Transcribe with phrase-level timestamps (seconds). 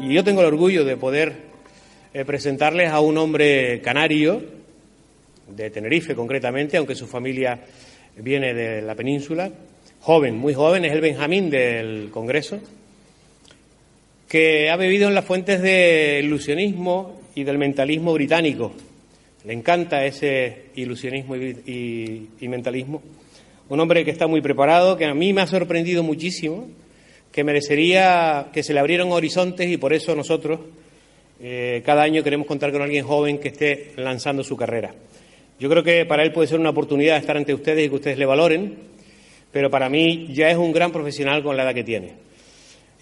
[0.00, 1.34] Y yo tengo el orgullo de poder
[2.12, 4.42] eh, presentarles a un hombre canario,
[5.48, 7.60] de Tenerife concretamente, aunque su familia
[8.16, 9.50] viene de la península,
[10.00, 12.58] joven, muy joven, es el Benjamín del Congreso,
[14.28, 18.72] que ha bebido en las fuentes del ilusionismo y del mentalismo británico.
[19.44, 23.00] Le encanta ese ilusionismo y mentalismo
[23.68, 26.68] un hombre que está muy preparado, que a mí me ha sorprendido muchísimo,
[27.32, 30.60] que merecería que se le abrieran horizontes y por eso nosotros
[31.40, 34.94] eh, cada año queremos contar con alguien joven que esté lanzando su carrera.
[35.58, 38.18] Yo creo que para él puede ser una oportunidad estar ante ustedes y que ustedes
[38.18, 38.74] le valoren,
[39.50, 42.12] pero para mí ya es un gran profesional con la edad que tiene.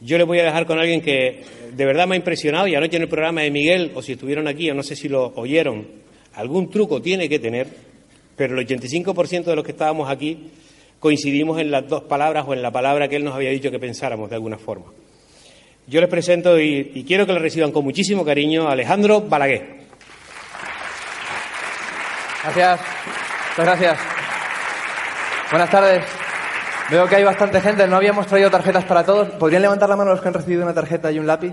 [0.01, 1.43] Yo le voy a dejar con alguien que
[1.75, 4.49] de verdad me ha impresionado y anoche en el programa de Miguel, o si estuvieron
[4.49, 5.87] aquí, o no sé si lo oyeron,
[6.35, 7.92] algún truco tiene que tener
[8.37, 10.51] pero el 85% de los que estábamos aquí
[10.99, 13.79] coincidimos en las dos palabras o en la palabra que él nos había dicho que
[13.79, 14.87] pensáramos de alguna forma.
[15.87, 19.81] Yo les presento y, quiero que le reciban con muchísimo cariño a Alejandro Balaguer.
[22.45, 22.81] Gracias.
[23.51, 23.99] Muchas gracias.
[25.51, 26.05] Buenas tardes.
[26.89, 27.87] Veo que hay bastante gente.
[27.89, 29.29] No habíamos traído tarjetas para todos.
[29.31, 31.53] ¿Podrían levantar la mano los que han recibido una tarjeta y un lápiz?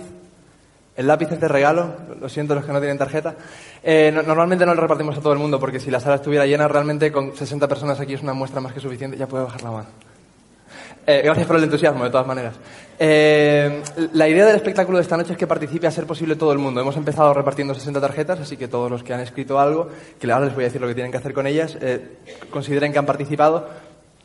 [1.00, 3.33] El lápiz es de regalo, lo siento los que no tienen tarjeta.
[3.81, 6.67] Eh, normalmente no lo repartimos a todo el mundo porque si la sala estuviera llena,
[6.67, 9.16] realmente con 60 personas aquí es una muestra más que suficiente.
[9.16, 9.88] Ya puede bajar la mano.
[11.08, 12.56] Eh, gracias por el entusiasmo, de todas maneras.
[13.00, 16.52] Eh, la idea del espectáculo de esta noche es que participe a ser posible todo
[16.52, 16.81] el mundo.
[16.81, 19.88] Hemos empezado repartiendo 60 tarjetas, así que todos los que han escrito algo,
[20.19, 21.78] que ahora les voy a decir lo que tienen que hacer con ellas,
[22.51, 23.69] consideren que han participado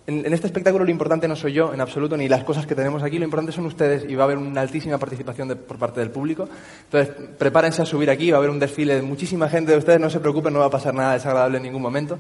[0.07, 3.03] en, este espectáculo lo importante no soy yo, en absoluto, ni las cosas que tenemos
[3.03, 6.11] aquí, lo importante son ustedes y va a haber una altísima participación por parte del
[6.11, 6.47] público.
[6.85, 10.01] Entonces, prepárense a subir aquí, va a haber un desfile de muchísima gente de ustedes,
[10.01, 12.19] no se preocupen, no va a pasar nada desagradable en ningún momento.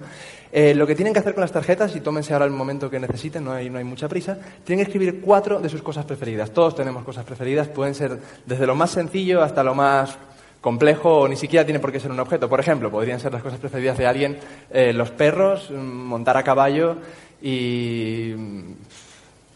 [0.51, 2.99] Eh, lo que tienen que hacer con las tarjetas, y tómense ahora el momento que
[2.99, 6.53] necesiten, no hay, no hay mucha prisa, tienen que escribir cuatro de sus cosas preferidas.
[6.53, 10.17] Todos tenemos cosas preferidas, pueden ser desde lo más sencillo hasta lo más
[10.65, 12.49] complejo o ni siquiera tiene por qué ser un objeto.
[12.49, 14.39] Por ejemplo, podrían ser las cosas preferidas de alguien
[14.71, 16.97] eh, los perros, mm, montar a caballo,
[17.45, 18.35] y...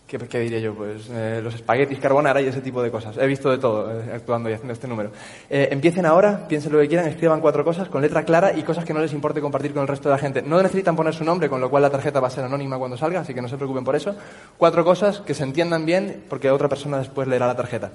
[0.09, 0.75] ¿Qué, qué diré yo?
[0.75, 3.19] Pues eh, los espaguetis, carbonara y ese tipo de cosas.
[3.19, 5.11] He visto de todo eh, actuando y haciendo este número.
[5.51, 8.87] Eh, empiecen ahora, piensen lo que quieran, escriban cuatro cosas con letra clara y cosas
[8.87, 10.41] que no les importe compartir con el resto de la gente.
[10.41, 12.97] No necesitan poner su nombre, con lo cual la tarjeta va a ser anónima cuando
[12.97, 14.17] salga, así que no se preocupen por eso.
[14.57, 17.91] Cuatro cosas que se entiendan bien porque otra persona después leerá la tarjeta.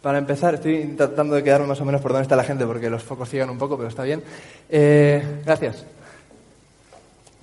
[0.00, 2.88] para empezar, estoy tratando de quedarme más o menos por donde está la gente porque
[2.88, 4.22] los focos ciegan un poco, pero está bien.
[5.44, 5.84] gracias.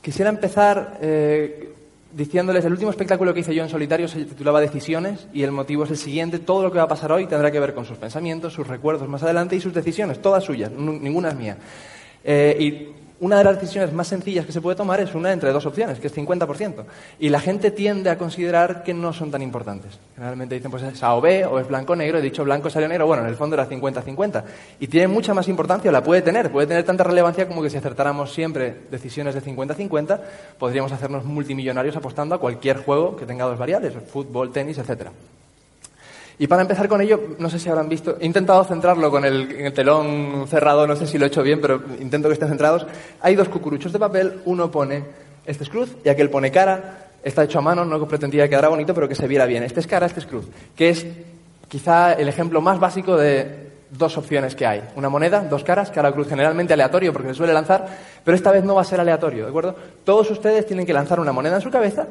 [0.07, 1.73] Quisiera empezar eh,
[2.13, 5.84] diciéndoles, el último espectáculo que hice yo en solitario se titulaba Decisiones y el motivo
[5.84, 7.97] es el siguiente, todo lo que va a pasar hoy tendrá que ver con sus
[7.97, 11.57] pensamientos, sus recuerdos más adelante y sus decisiones, todas suyas, ninguna es mía.
[12.23, 15.66] Eh, una de las decisiones más sencillas que se puede tomar es una entre dos
[15.66, 16.85] opciones, que es 50%.
[17.19, 20.00] Y la gente tiende a considerar que no son tan importantes.
[20.16, 23.07] Generalmente dicen, pues es A o B, o es blanco-negro, he dicho blanco salió negro,
[23.07, 24.44] bueno, en el fondo era 50-50.
[24.79, 27.69] Y tiene mucha más importancia, o la puede tener, puede tener tanta relevancia como que
[27.69, 30.19] si acertáramos siempre decisiones de 50-50,
[30.59, 35.11] podríamos hacernos multimillonarios apostando a cualquier juego que tenga dos variables, fútbol, tenis, etcétera.
[36.39, 39.73] Y para empezar con ello, no sé si habrán visto, he intentado centrarlo con el,
[39.73, 42.85] telón cerrado, no sé si lo he hecho bien, pero intento que estén centrados.
[43.21, 45.03] Hay dos cucuruchos de papel, uno pone,
[45.45, 48.69] este es cruz, y aquel pone cara, está hecho a mano, no pretendía que quedara
[48.69, 49.63] bonito, pero que se viera bien.
[49.63, 51.07] Este es cara, este es cruz, que es
[51.67, 54.83] quizá el ejemplo más básico de dos opciones que hay.
[54.95, 57.87] Una moneda, dos caras, cara o cruz, generalmente aleatorio porque se suele lanzar,
[58.23, 59.75] pero esta vez no va a ser aleatorio, ¿de acuerdo?
[60.03, 62.05] Todos ustedes tienen que lanzar una moneda en su cabeza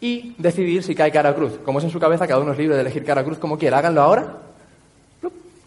[0.00, 1.58] y decidir si cae cara cruz.
[1.64, 3.78] Como es en su cabeza, cada uno es libre de elegir cara cruz como quiera.
[3.78, 4.36] Háganlo ahora.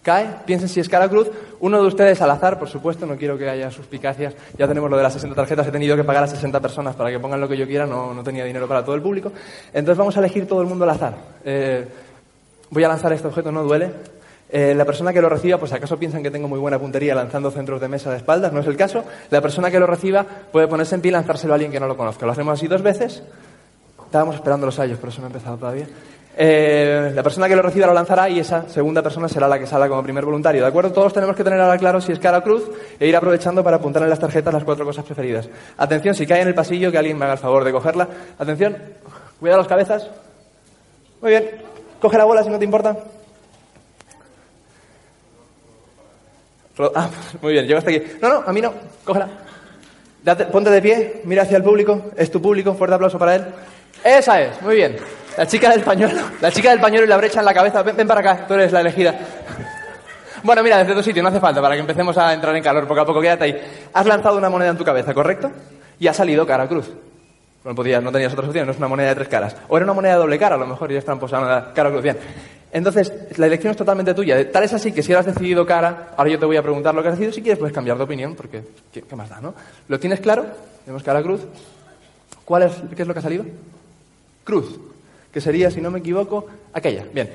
[0.03, 1.29] Cae, piensen si es cara cruz.
[1.59, 4.33] Uno de ustedes al azar, por supuesto, no quiero que haya suspicacias.
[4.57, 7.11] Ya tenemos lo de las 60 tarjetas, he tenido que pagar a 60 personas para
[7.11, 9.31] que pongan lo que yo quiera, no, no tenía dinero para todo el público.
[9.67, 11.13] Entonces vamos a elegir todo el mundo al azar.
[11.45, 11.87] Eh,
[12.71, 13.91] voy a lanzar este objeto, no duele.
[14.49, 17.51] Eh, la persona que lo reciba, pues acaso piensan que tengo muy buena puntería lanzando
[17.51, 19.03] centros de mesa de espaldas, no es el caso.
[19.29, 21.87] La persona que lo reciba puede ponerse en pie y lanzárselo a alguien que no
[21.87, 22.25] lo conozca.
[22.25, 23.23] Lo hacemos así dos veces.
[24.11, 25.87] Estábamos esperando los ayos, por eso no he empezado todavía.
[26.35, 29.65] Eh, la persona que lo reciba lo lanzará y esa segunda persona será la que
[29.65, 30.61] salga como primer voluntario.
[30.61, 30.91] ¿De acuerdo?
[30.91, 32.69] Todos tenemos que tener ahora claro si es cara o cruz
[32.99, 35.47] e ir aprovechando para apuntar en las tarjetas las cuatro cosas preferidas.
[35.77, 38.05] Atención, si cae en el pasillo, que alguien me haga el favor de cogerla.
[38.37, 38.75] Atención,
[39.39, 40.09] cuidado las cabezas.
[41.21, 41.49] Muy bien,
[42.01, 42.97] coge la bola si no te importa.
[46.95, 47.09] Ah,
[47.41, 48.03] muy bien, llega hasta aquí.
[48.21, 48.73] No, no, a mí no,
[49.05, 49.29] cógela.
[50.51, 53.45] ponte de pie, mira hacia el público, es tu público, fuerte aplauso para él.
[54.03, 54.97] Esa es, muy bien.
[55.37, 57.83] La chica del pañuelo, la chica del pañuelo y la brecha en la cabeza.
[57.83, 59.15] Ven, para acá, tú eres la elegida.
[60.43, 62.87] Bueno, mira, desde tu sitio, no hace falta para que empecemos a entrar en calor
[62.87, 63.21] poco a poco.
[63.21, 63.61] Quédate ahí.
[63.93, 65.51] Has lanzado una moneda en tu cabeza, ¿correcto?
[65.99, 66.91] Y ha salido cara cruz.
[67.63, 69.55] No podías, no tenías otra opción, no es una moneda de tres caras.
[69.67, 72.01] O era una moneda de doble cara, a lo mejor, y es tramposa, cara cruz.
[72.01, 72.17] Bien.
[72.73, 74.51] Entonces, la elección es totalmente tuya.
[74.51, 77.03] Tal es así que si has decidido cara, ahora yo te voy a preguntar lo
[77.03, 77.33] que has decidido.
[77.33, 79.53] Si quieres, puedes cambiar de opinión, porque ¿qué, más da, no?
[79.87, 80.45] ¿Lo tienes claro?
[80.83, 81.41] Tenemos cara cruz.
[82.43, 83.45] ¿Cuál es, ¿Qué es lo que ha salido?
[84.51, 84.91] Cruz
[85.31, 87.05] que sería, si no me equivoco, aquella.
[87.13, 87.29] Bien.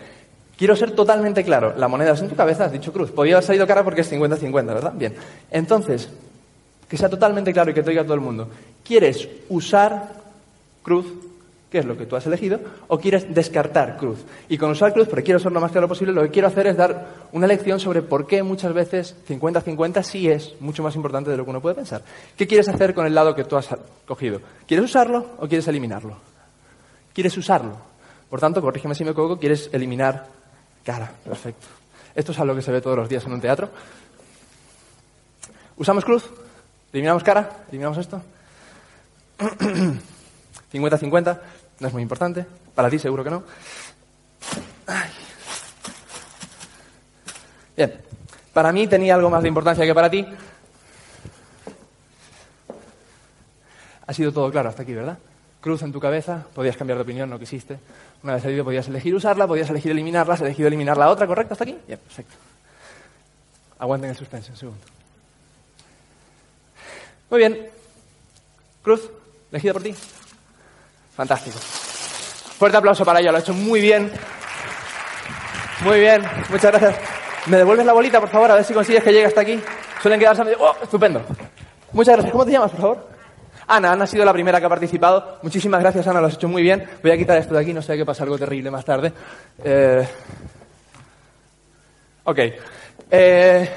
[0.57, 1.75] Quiero ser totalmente claro.
[1.77, 3.11] La moneda es en tu cabeza, has dicho cruz.
[3.11, 4.93] Podría haber salido cara porque es 50-50, ¿verdad?
[4.95, 5.15] Bien.
[5.51, 6.09] Entonces,
[6.89, 8.49] que sea totalmente claro y que te oiga todo el mundo.
[8.85, 10.13] ¿Quieres usar
[10.83, 11.07] cruz,
[11.71, 14.19] que es lo que tú has elegido, o quieres descartar cruz?
[14.49, 16.67] Y con usar cruz, porque quiero ser lo más claro posible, lo que quiero hacer
[16.67, 21.31] es dar una lección sobre por qué muchas veces 50-50 sí es mucho más importante
[21.31, 22.03] de lo que uno puede pensar.
[22.37, 23.69] ¿Qué quieres hacer con el lado que tú has
[24.07, 24.41] cogido?
[24.67, 26.36] ¿Quieres usarlo o quieres eliminarlo?
[27.17, 27.79] Quieres usarlo.
[28.29, 30.27] Por tanto, corrígeme si me equivoco, quieres eliminar
[30.85, 31.11] cara.
[31.25, 31.67] Perfecto.
[32.15, 33.71] Esto es algo que se ve todos los días en un teatro.
[35.79, 36.29] ¿Usamos cruz?
[36.93, 37.65] ¿Eliminamos cara?
[37.69, 38.21] ¿Eliminamos esto?
[40.75, 41.41] 50-50,
[41.81, 42.45] no es muy importante.
[42.75, 43.45] Para ti seguro que no.
[47.75, 47.99] Bien,
[48.53, 50.27] para mí tenía algo más de importancia que para ti.
[54.07, 55.17] Ha sido todo claro hasta aquí, ¿verdad?
[55.61, 57.79] Cruz en tu cabeza, podías cambiar de opinión, no quisiste.
[58.23, 61.55] Una vez salido podías elegir usarla, podías elegir eliminarla, has elegido eliminar la otra, ¿correcto?
[61.55, 61.79] ¿Hasta aquí?
[61.87, 62.35] Bien, perfecto.
[63.79, 64.81] Aguanten el suspense, un segundo.
[67.31, 67.69] Muy bien.
[68.83, 69.11] Cruz,
[69.51, 69.95] elegida por ti.
[71.15, 71.59] Fantástico.
[71.59, 74.11] Fuerte aplauso para ella, lo ha hecho muy bien.
[75.83, 76.97] Muy bien, muchas gracias.
[77.47, 78.51] ¿Me devuelves la bolita, por favor?
[78.51, 79.61] A ver si consigues que llegue hasta aquí.
[80.01, 80.59] Suelen quedarse medio...
[80.61, 81.23] ¡Oh, estupendo!
[81.93, 82.33] Muchas gracias.
[82.33, 83.16] ¿Cómo te llamas, por favor?
[83.69, 85.39] Ana, Ana ha sido la primera que ha participado.
[85.43, 86.85] Muchísimas gracias, Ana, lo has hecho muy bien.
[87.03, 89.13] Voy a quitar esto de aquí, no sé qué pasa algo terrible más tarde.
[89.63, 90.09] Eh...
[92.25, 92.39] Ok.
[93.11, 93.71] Eh...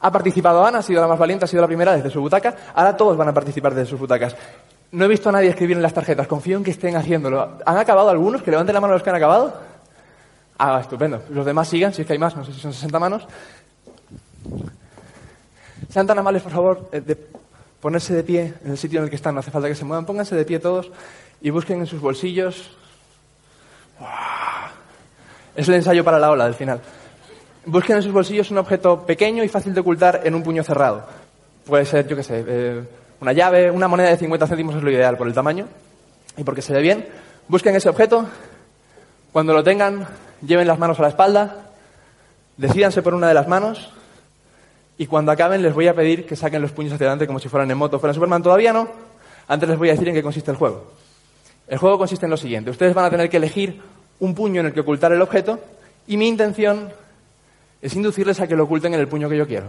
[0.00, 2.54] Ha participado Ana, ha sido la más valiente, ha sido la primera desde su butaca.
[2.74, 4.36] Ahora todos van a participar desde sus butacas.
[4.92, 6.26] No he visto a nadie escribir en las tarjetas.
[6.26, 7.58] Confío en que estén haciéndolo.
[7.64, 8.42] ¿Han acabado algunos?
[8.42, 9.54] Que levanten la mano los que han acabado.
[10.58, 11.22] Ah, estupendo.
[11.30, 13.26] Los demás sigan, si es que hay más, no sé si son 60 manos.
[15.88, 17.16] Sean tan amables, por favor, eh,
[17.84, 19.84] ponerse de pie en el sitio en el que están, no hace falta que se
[19.84, 20.90] muevan, pónganse de pie todos
[21.42, 22.70] y busquen en sus bolsillos.
[25.54, 26.80] Es el ensayo para la ola del final.
[27.66, 31.04] Busquen en sus bolsillos un objeto pequeño y fácil de ocultar en un puño cerrado.
[31.66, 32.82] Puede ser, yo qué sé, eh,
[33.20, 35.68] una llave, una moneda de 50 céntimos es lo ideal por el tamaño
[36.38, 37.06] y porque se ve bien.
[37.48, 38.26] Busquen ese objeto.
[39.30, 40.06] Cuando lo tengan,
[40.40, 41.66] lleven las manos a la espalda.
[42.56, 43.92] Decídanse por una de las manos
[44.96, 47.48] y cuando acaben les voy a pedir que saquen los puños hacia adelante como si
[47.48, 47.98] fueran en moto.
[47.98, 48.88] Fuera Superman todavía no.
[49.48, 50.84] Antes les voy a decir en qué consiste el juego.
[51.66, 52.70] El juego consiste en lo siguiente.
[52.70, 53.80] Ustedes van a tener que elegir
[54.20, 55.58] un puño en el que ocultar el objeto
[56.06, 56.90] y mi intención
[57.82, 59.66] es inducirles a que lo oculten en el puño que yo quiero.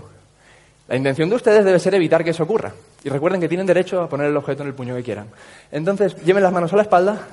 [0.88, 2.74] La intención de ustedes debe ser evitar que eso ocurra.
[3.04, 5.28] Y recuerden que tienen derecho a poner el objeto en el puño que quieran.
[5.72, 7.28] Entonces, lleven las manos a la espalda,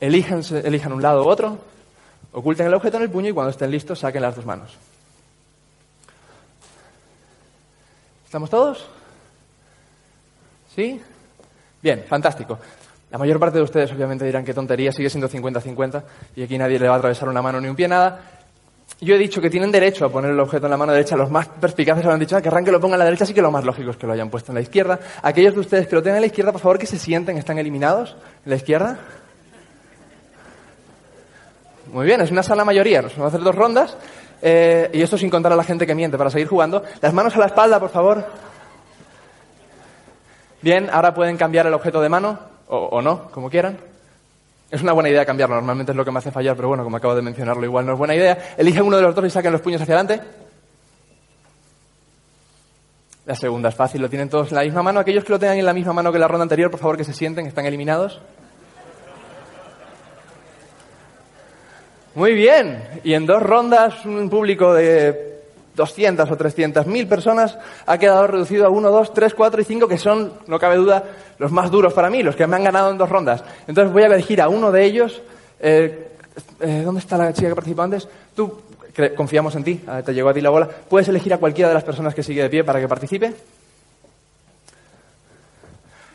[0.00, 1.58] elijan, elijan un lado u otro,
[2.32, 4.78] oculten el objeto en el puño y cuando estén listos saquen las dos manos.
[8.30, 8.86] ¿Estamos todos?
[10.76, 11.00] ¿Sí?
[11.82, 12.60] Bien, fantástico.
[13.10, 16.00] La mayor parte de ustedes obviamente dirán que tontería, sigue siendo 50-50
[16.36, 18.20] y aquí nadie le va a atravesar una mano ni un pie, nada.
[19.00, 21.16] Yo he dicho que tienen derecho a poner el objeto en la mano derecha.
[21.16, 23.42] Los más perspicaces han dicho ah, que arranque lo pongan en la derecha, así que
[23.42, 25.00] lo más lógico es que lo hayan puesto en la izquierda.
[25.22, 27.58] Aquellos de ustedes que lo tengan en la izquierda, por favor, que se sienten, están
[27.58, 28.96] eliminados en la izquierda.
[31.92, 33.02] Muy bien, es una sala mayoría.
[33.02, 33.96] Nos vamos a hacer dos rondas.
[34.42, 36.82] Eh, y esto sin contar a la gente que miente para seguir jugando.
[37.00, 38.24] Las manos a la espalda, por favor.
[40.62, 43.78] Bien, ahora pueden cambiar el objeto de mano, o, no, como quieran.
[44.70, 46.96] Es una buena idea cambiarlo, normalmente es lo que me hace fallar, pero bueno, como
[46.96, 48.54] acabo de mencionarlo, igual no es buena idea.
[48.56, 50.20] Eligen uno de los dos y saquen los puños hacia adelante.
[53.26, 55.00] La segunda es fácil, lo tienen todos en la misma mano.
[55.00, 57.04] Aquellos que lo tengan en la misma mano que la ronda anterior, por favor que
[57.04, 58.20] se sienten, están eliminados.
[62.14, 62.82] Muy bien.
[63.04, 65.30] Y en dos rondas, un público de
[65.74, 69.88] 200 o 300 mil personas ha quedado reducido a 1, 2, 3, 4 y 5,
[69.88, 71.04] que son, no cabe duda,
[71.38, 73.44] los más duros para mí, los que me han ganado en dos rondas.
[73.66, 75.22] Entonces voy a elegir a uno de ellos
[75.60, 76.08] Eh,
[76.60, 78.08] eh, ¿Dónde está la chica que participó antes?
[78.34, 78.62] Tú,
[79.14, 80.66] confiamos en ti, eh, te llegó a ti la bola.
[80.66, 83.34] Puedes elegir a cualquiera de las personas que sigue de pie para que participe.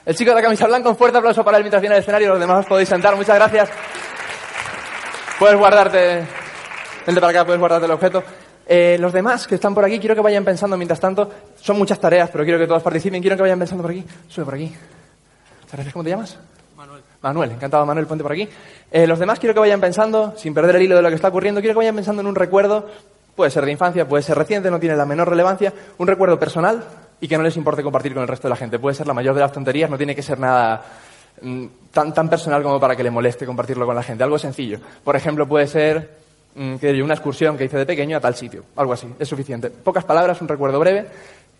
[0.06, 2.30] El chico de la camisa blanca, un fuerte aplauso para él mientras viene al escenario.
[2.30, 3.16] Los demás os podéis sentar.
[3.16, 3.70] Muchas gracias.
[5.40, 6.26] Puedes guardarte.
[7.06, 8.24] Vente para acá, puedes guardarte el objeto.
[8.68, 11.30] Eh, los demás que están por aquí, quiero que vayan pensando mientras tanto.
[11.60, 13.22] Son muchas tareas, pero quiero que todos participen.
[13.22, 14.04] Quiero que vayan pensando por aquí.
[14.30, 14.74] Sube por aquí.
[15.72, 15.94] Gracias.
[15.94, 16.38] ¿Cómo te llamas?
[16.78, 17.02] Manuel.
[17.22, 18.48] Manuel, encantado, Manuel, ponte por aquí.
[18.92, 21.28] Eh, los demás quiero que vayan pensando, sin perder el hilo de lo que está
[21.28, 22.88] ocurriendo, quiero que vayan pensando en un recuerdo,
[23.36, 26.84] puede ser de infancia, puede ser reciente, no tiene la menor relevancia, un recuerdo personal
[27.20, 28.80] y que no les importe compartir con el resto de la gente.
[28.80, 30.82] Puede ser la mayor de las tonterías, no tiene que ser nada
[31.42, 34.22] mm, tan, tan personal como para que le moleste compartirlo con la gente.
[34.22, 34.80] Algo sencillo.
[35.02, 36.10] Por ejemplo, puede ser
[36.54, 38.66] mm, una excursión que hice de pequeño a tal sitio.
[38.76, 39.08] Algo así.
[39.18, 39.70] Es suficiente.
[39.70, 41.08] Pocas palabras, un recuerdo breve.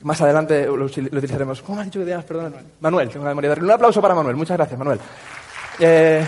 [0.02, 1.62] Más adelante lo, utilizaremos.
[1.62, 2.26] ¿Cómo has dicho que te llamas?
[2.26, 2.58] Perdona.
[2.82, 3.08] Manuel.
[3.08, 3.70] Tengo una memoria terrible.
[3.70, 4.36] Un aplauso para Manuel.
[4.36, 5.00] Muchas gracias, Manuel.
[5.80, 6.22] Eh,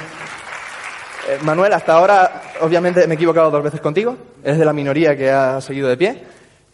[1.28, 4.16] eh, Manuel, hasta ahora, obviamente, me he equivocado dos veces contigo.
[4.42, 6.24] Eres de la minoría que ha seguido de pie.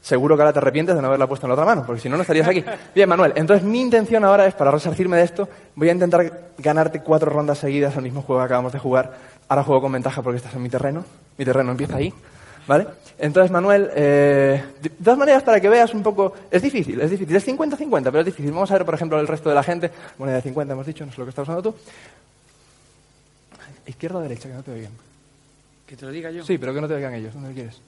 [0.03, 2.09] Seguro que ahora te arrepientes de no haberla puesto en la otra mano, porque si
[2.09, 2.61] no, no estarías aquí.
[2.93, 6.99] Bien, Manuel, entonces mi intención ahora es, para resarcirme de esto, voy a intentar ganarte
[6.99, 9.13] cuatro rondas seguidas al mismo juego que acabamos de jugar.
[9.47, 11.05] Ahora juego con ventaja porque estás en mi terreno.
[11.37, 12.13] Mi terreno empieza ahí,
[12.67, 12.85] ¿vale?
[13.17, 16.33] Entonces, Manuel, eh, de de todas maneras, para que veas un poco...
[16.51, 17.33] Es difícil, es difícil.
[17.33, 18.51] Es 50-50, pero es difícil.
[18.51, 19.89] Vamos a ver, por ejemplo, el resto de la gente.
[20.17, 21.75] Moneda de 50, hemos dicho, no sé lo que estás usando tú.
[23.85, 24.91] Izquierda o derecha, que no te oigan.
[25.87, 26.43] Que te lo diga yo.
[26.43, 27.33] Sí, pero que no te oigan ellos.
[27.33, 27.79] ¿Dónde quieres?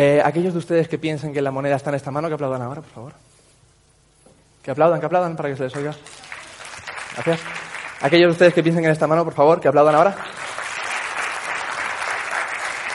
[0.00, 2.62] Eh, aquellos de ustedes que piensen que la moneda está en esta mano, que aplaudan
[2.62, 3.12] ahora, por favor.
[4.62, 5.92] Que aplaudan, que aplaudan para que se les oiga.
[7.14, 7.40] Gracias.
[8.02, 10.16] Aquellos de ustedes que piensen en esta mano, por favor, que aplaudan ahora.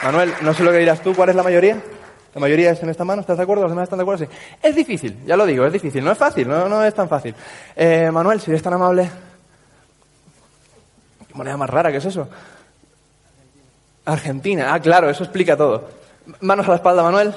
[0.02, 1.78] Manuel, no sé lo que dirás tú, ¿cuál es la mayoría?
[2.34, 3.20] ¿La mayoría es en esta mano?
[3.20, 3.64] ¿Estás de acuerdo?
[3.64, 4.24] ¿Los demás están de acuerdo?
[4.24, 4.30] Sí.
[4.62, 6.02] Es difícil, ya lo digo, es difícil.
[6.02, 7.34] No es fácil, no, es tan fácil.
[7.76, 9.10] Eh, Manuel, si eres tan amable.
[11.28, 11.90] ¿Qué moneda más rara?
[11.90, 12.26] ¿Qué es eso?
[14.06, 14.72] Argentina.
[14.72, 16.03] Ah, claro, eso explica todo.
[16.40, 17.34] Manos a la espalda, Manuel.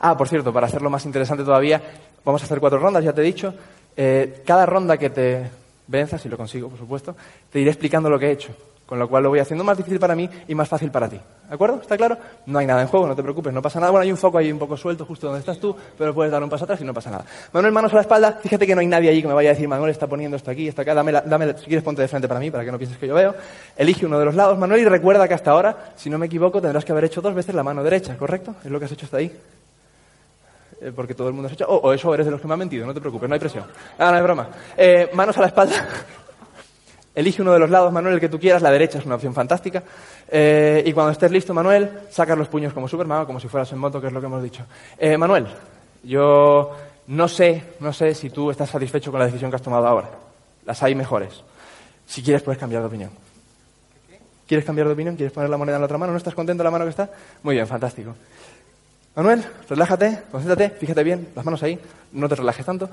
[0.00, 1.80] Ah, por cierto, para hacerlo más interesante todavía,
[2.24, 3.54] vamos a hacer cuatro rondas, ya te he dicho.
[3.96, 5.50] Eh, cada ronda que te
[5.86, 7.16] venza, si lo consigo, por supuesto,
[7.50, 8.54] te iré explicando lo que he hecho.
[8.86, 11.16] Con lo cual lo voy haciendo más difícil para mí y más fácil para ti.
[11.48, 11.80] ¿De acuerdo?
[11.82, 12.16] ¿Está claro?
[12.46, 13.90] No hay nada en juego, no te preocupes, no pasa nada.
[13.90, 16.40] Bueno, hay un foco ahí un poco suelto justo donde estás tú, pero puedes dar
[16.40, 17.24] un paso atrás y no pasa nada.
[17.52, 18.38] Manuel, manos a la espalda.
[18.40, 20.52] Fíjate que no hay nadie allí que me vaya a decir, Manuel está poniendo esto
[20.52, 20.94] aquí, esto acá.
[20.94, 22.96] Dame, la- dame la- si quieres ponte de frente para mí, para que no pienses
[22.96, 23.34] que yo veo.
[23.76, 26.62] Elige uno de los lados, Manuel, y recuerda que hasta ahora, si no me equivoco,
[26.62, 28.54] tendrás que haber hecho dos veces la mano derecha, ¿correcto?
[28.64, 29.36] Es lo que has hecho hasta ahí.
[30.80, 31.66] Eh, porque todo el mundo has hecho.
[31.68, 33.40] O, o eso eres de los que me han mentido, no te preocupes, no hay
[33.40, 33.64] presión.
[33.98, 34.48] Ah, no es broma.
[34.76, 35.74] Eh, manos a la espalda.
[37.16, 38.60] Elige uno de los lados, Manuel, el que tú quieras.
[38.60, 39.82] La derecha es una opción fantástica.
[40.28, 43.78] Eh, y cuando estés listo, Manuel, sacas los puños como Superman, como si fueras en
[43.78, 44.66] moto, que es lo que hemos dicho.
[44.98, 45.46] Eh, Manuel,
[46.02, 49.86] yo no sé, no sé si tú estás satisfecho con la decisión que has tomado
[49.86, 50.10] ahora.
[50.66, 51.42] Las hay mejores.
[52.04, 53.10] Si quieres, puedes cambiar de opinión.
[54.46, 55.16] ¿Quieres cambiar de opinión?
[55.16, 56.12] ¿Quieres poner la moneda en la otra mano?
[56.12, 57.08] ¿No estás contento de la mano que está?
[57.42, 58.14] Muy bien, fantástico.
[59.14, 61.80] Manuel, relájate, concéntrate, fíjate bien, las manos ahí,
[62.12, 62.90] no te relajes tanto.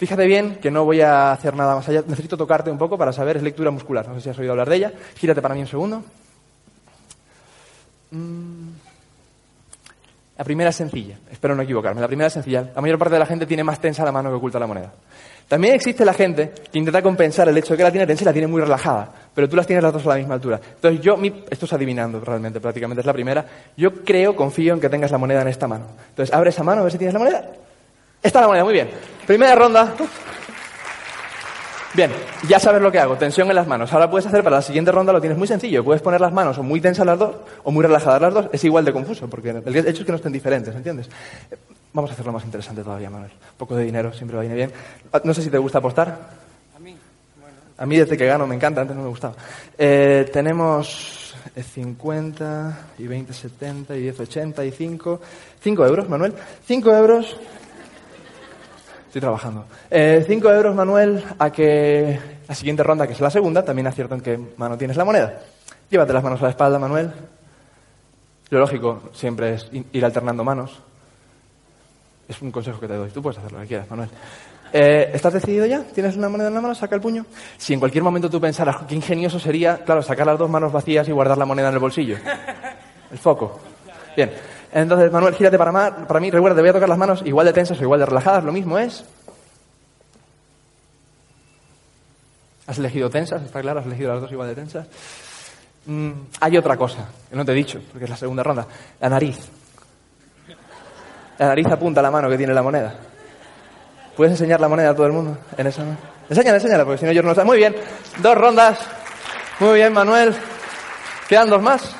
[0.00, 2.02] Fíjate bien que no voy a hacer nada más allá.
[2.06, 4.08] Necesito tocarte un poco para saber, es lectura muscular.
[4.08, 4.92] No sé si has oído hablar de ella.
[5.18, 6.02] Gírate para mí un segundo.
[8.10, 8.68] Mm.
[10.38, 12.00] La primera es sencilla, espero no equivocarme.
[12.00, 12.70] La primera es sencilla.
[12.74, 14.90] La mayor parte de la gente tiene más tensa la mano que oculta la moneda.
[15.46, 18.24] También existe la gente que intenta compensar el hecho de que la tiene tensa y
[18.24, 20.58] la tiene muy relajada, pero tú las tienes las dos a la misma altura.
[20.76, 23.44] Entonces yo, mi- esto es adivinando realmente, prácticamente es la primera.
[23.76, 25.84] Yo creo, confío en que tengas la moneda en esta mano.
[26.08, 27.50] Entonces abre esa mano a ver si tienes la moneda.
[28.22, 28.90] Está la moneda, muy bien.
[29.26, 29.94] Primera ronda.
[31.92, 32.12] Bien,
[32.48, 33.92] ya sabes lo que hago, tensión en las manos.
[33.92, 35.82] Ahora puedes hacer para la siguiente ronda, lo tienes muy sencillo.
[35.82, 37.34] Puedes poner las manos o muy tensas las dos
[37.64, 38.46] o muy relajadas las dos.
[38.52, 41.08] Es igual de confuso, porque el hecho es que no estén diferentes, ¿entiendes?
[41.50, 41.56] Eh,
[41.92, 43.32] Vamos a hacerlo más interesante todavía, Manuel.
[43.32, 44.70] Un poco de dinero siempre va bien.
[45.12, 46.06] Ah, No sé si te gusta apostar.
[46.76, 46.96] A mí,
[47.40, 49.34] bueno, A mí desde que gano me encanta, antes no me gustaba.
[49.76, 55.20] Eh, tenemos eh, 50 y 20, 70 y 10, 85.
[55.60, 56.32] 5 euros, Manuel.
[56.64, 57.36] 5 euros.
[59.10, 59.64] Estoy trabajando.
[59.90, 64.20] 5 euros, Manuel, a que la siguiente ronda, que es la segunda, también acierto en
[64.20, 65.40] qué mano tienes la moneda.
[65.90, 67.10] Llévate las manos a la espalda, Manuel.
[68.50, 70.78] Lo lógico siempre es ir alternando manos.
[72.28, 73.10] Es un consejo que te doy.
[73.10, 74.10] Tú puedes hacer lo que quieras, Manuel.
[74.72, 75.82] Eh, ¿Estás decidido ya?
[75.82, 76.76] ¿Tienes una moneda en la mano?
[76.76, 77.26] Saca el puño.
[77.58, 81.08] Si en cualquier momento tú pensaras qué ingenioso sería, claro, sacar las dos manos vacías
[81.08, 82.16] y guardar la moneda en el bolsillo.
[83.10, 83.58] El foco.
[84.16, 84.30] Bien.
[84.72, 86.30] Entonces, Manuel, gírate para, ma- para mí.
[86.30, 88.44] Recuerda, te voy a tocar las manos igual de tensas o igual de relajadas.
[88.44, 89.04] Lo mismo es.
[92.66, 94.86] Has elegido tensas, está claro, has elegido las dos igual de tensas.
[95.86, 96.10] Mm,
[96.40, 98.66] hay otra cosa que no te he dicho, porque es la segunda ronda.
[99.00, 99.38] La nariz.
[101.38, 102.94] La nariz apunta a la mano que tiene la moneda.
[104.16, 105.96] ¿Puedes enseñar la moneda a todo el mundo en esa mano?
[106.28, 107.42] Enséñala, enséñala, porque si no yo no sé.
[107.42, 107.74] Muy bien,
[108.22, 108.78] dos rondas.
[109.58, 110.34] Muy bien, Manuel.
[111.28, 111.96] Quedan dos más.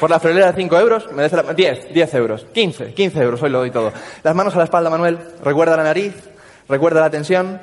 [0.00, 3.50] Por la friolera de 5 euros, merece la 10, 10 euros, 15, 15 euros, hoy
[3.50, 3.92] lo doy todo.
[4.22, 5.18] Las manos a la espalda, Manuel.
[5.42, 6.14] Recuerda la nariz,
[6.68, 7.58] recuerda la tensión.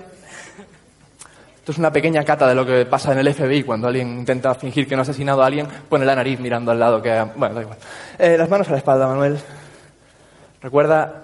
[1.57, 4.53] Esto es una pequeña cata de lo que pasa en el FBI cuando alguien intenta
[4.55, 7.25] fingir que no ha asesinado a alguien, pone la nariz mirando al lado que...
[7.35, 7.77] Bueno, da igual.
[8.17, 9.37] Eh, las manos a la espalda, Manuel.
[10.61, 11.23] Recuerda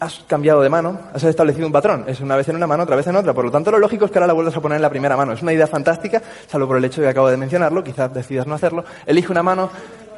[0.00, 2.04] has cambiado de mano, has establecido un patrón.
[2.06, 3.32] Es una vez en una mano, otra vez en otra.
[3.32, 5.16] Por lo tanto, lo lógico es que ahora la vuelvas a poner en la primera
[5.16, 5.32] mano.
[5.32, 7.84] Es una idea fantástica, salvo por el hecho de que acabo de mencionarlo.
[7.84, 8.84] Quizás decidas no hacerlo.
[9.06, 9.70] Elige una mano,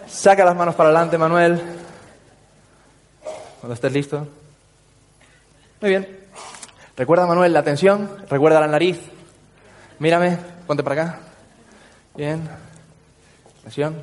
[0.09, 1.61] saca las manos para adelante, Manuel.
[3.61, 4.27] Cuando estés listo.
[5.81, 6.21] Muy bien.
[6.97, 8.25] Recuerda, Manuel, la tensión.
[8.29, 8.99] Recuerda la nariz.
[9.99, 10.39] Mírame.
[10.67, 11.19] Ponte para acá.
[12.15, 12.49] Bien.
[13.63, 13.97] Tensión.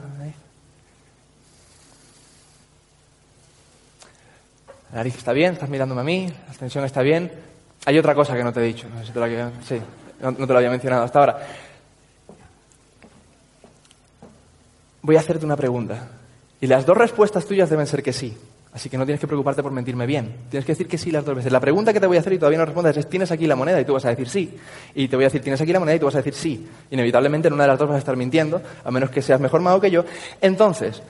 [4.92, 7.32] La nariz está bien, estás mirándome a mí, la tensión está bien.
[7.86, 8.88] Hay otra cosa que no te he dicho,
[9.66, 9.82] sí,
[10.20, 11.40] no te lo había mencionado hasta ahora.
[15.02, 16.10] Voy a hacerte una pregunta.
[16.60, 18.38] Y las dos respuestas tuyas deben ser que sí.
[18.74, 20.34] Así que no tienes que preocuparte por mentirme bien.
[20.50, 21.52] Tienes que decir que sí las dos veces.
[21.52, 23.56] La pregunta que te voy a hacer y todavía no respondes es ¿tienes aquí la
[23.56, 23.82] moneda?
[23.82, 24.58] Y tú vas a decir sí.
[24.96, 25.96] Y te voy a decir ¿tienes aquí la moneda?
[25.96, 26.68] Y tú vas a decir sí.
[26.90, 29.60] Inevitablemente en una de las dos vas a estar mintiendo, a menos que seas mejor
[29.62, 30.06] mago que yo.
[30.40, 31.02] Entonces,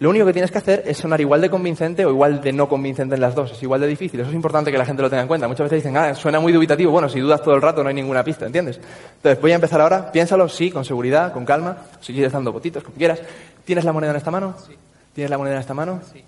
[0.00, 2.68] lo único que tienes que hacer es sonar igual de convincente o igual de no
[2.68, 3.50] convincente en las dos.
[3.50, 4.20] Es igual de difícil.
[4.20, 5.48] Eso es importante que la gente lo tenga en cuenta.
[5.48, 6.92] Muchas veces dicen, ah, suena muy dubitativo.
[6.92, 8.78] Bueno, si dudas todo el rato no hay ninguna pista, ¿entiendes?
[9.16, 10.12] Entonces, voy a empezar ahora.
[10.12, 11.78] Piénsalo, sí, con seguridad, con calma.
[12.00, 13.20] Si quieres dando botitos, como quieras.
[13.64, 14.54] ¿Tienes la moneda en esta mano?
[14.64, 14.76] Sí.
[15.12, 16.00] ¿Tienes la moneda en esta mano?
[16.12, 16.22] Sí.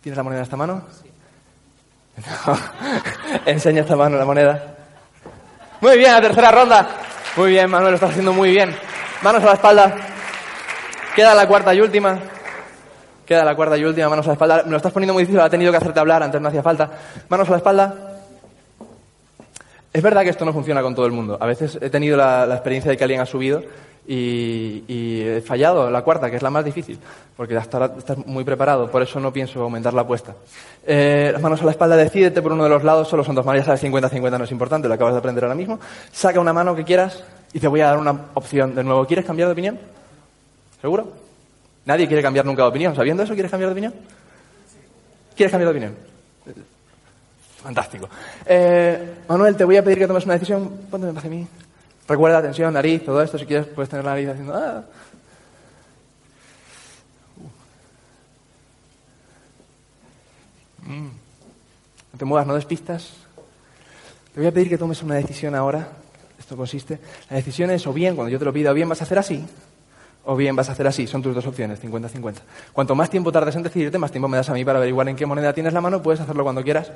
[0.00, 0.82] ¿Tienes la moneda en esta mano?
[1.02, 1.10] Sí.
[3.46, 4.76] Enseña esta mano la moneda.
[5.80, 6.88] Muy bien, la tercera ronda.
[7.36, 8.76] Muy bien, Manuel, lo estás haciendo muy bien.
[9.22, 9.96] Manos a la espalda.
[11.16, 12.37] Queda la cuarta y última.
[13.28, 14.62] Queda la cuarta y última, manos a la espalda.
[14.64, 16.90] Me lo estás poniendo muy difícil, ha tenido que hacerte hablar, antes no hacía falta.
[17.28, 17.94] Manos a la espalda.
[19.92, 21.36] Es verdad que esto no funciona con todo el mundo.
[21.38, 23.62] A veces he tenido la, experiencia de que alguien ha subido
[24.06, 26.98] y, he fallado la cuarta, que es la más difícil,
[27.36, 30.34] porque hasta estás muy preparado, por eso no pienso aumentar la apuesta.
[30.86, 33.44] Eh, las manos a la espalda, decídete por uno de los lados, solo son dos
[33.44, 35.78] manos, ya sabes, 50-50 no es importante, lo acabas de aprender ahora mismo.
[36.10, 39.04] Saca una mano que quieras y te voy a dar una opción de nuevo.
[39.04, 39.78] ¿Quieres cambiar de opinión?
[40.80, 41.27] ¿Seguro?
[41.88, 42.94] Nadie quiere cambiar nunca de opinión.
[42.94, 43.94] ¿Sabiendo eso, quieres cambiar de opinión?
[45.34, 45.96] ¿Quieres cambiar de opinión?
[47.62, 48.10] Fantástico.
[48.44, 50.68] Eh, Manuel, te voy a pedir que tomes una decisión.
[50.90, 51.48] Ponte hacia mí.
[52.06, 53.38] Recuerda atención, nariz, todo esto.
[53.38, 54.54] Si quieres, puedes tener la nariz haciendo.
[54.54, 54.84] Ah.
[60.82, 61.08] Mm.
[62.12, 63.14] No te muevas, no despistas.
[64.34, 65.88] Te voy a pedir que tomes una decisión ahora.
[66.38, 66.98] Esto consiste.
[67.30, 69.18] La decisión es o bien, cuando yo te lo pido, o bien vas a hacer
[69.18, 69.42] así,
[70.24, 71.06] o bien vas a hacer así.
[71.06, 72.34] Son tus dos opciones, 50-50.
[72.72, 75.16] Cuanto más tiempo tardes en decidirte, más tiempo me das a mí para averiguar en
[75.16, 76.02] qué moneda tienes la mano.
[76.02, 76.90] Puedes hacerlo cuando quieras.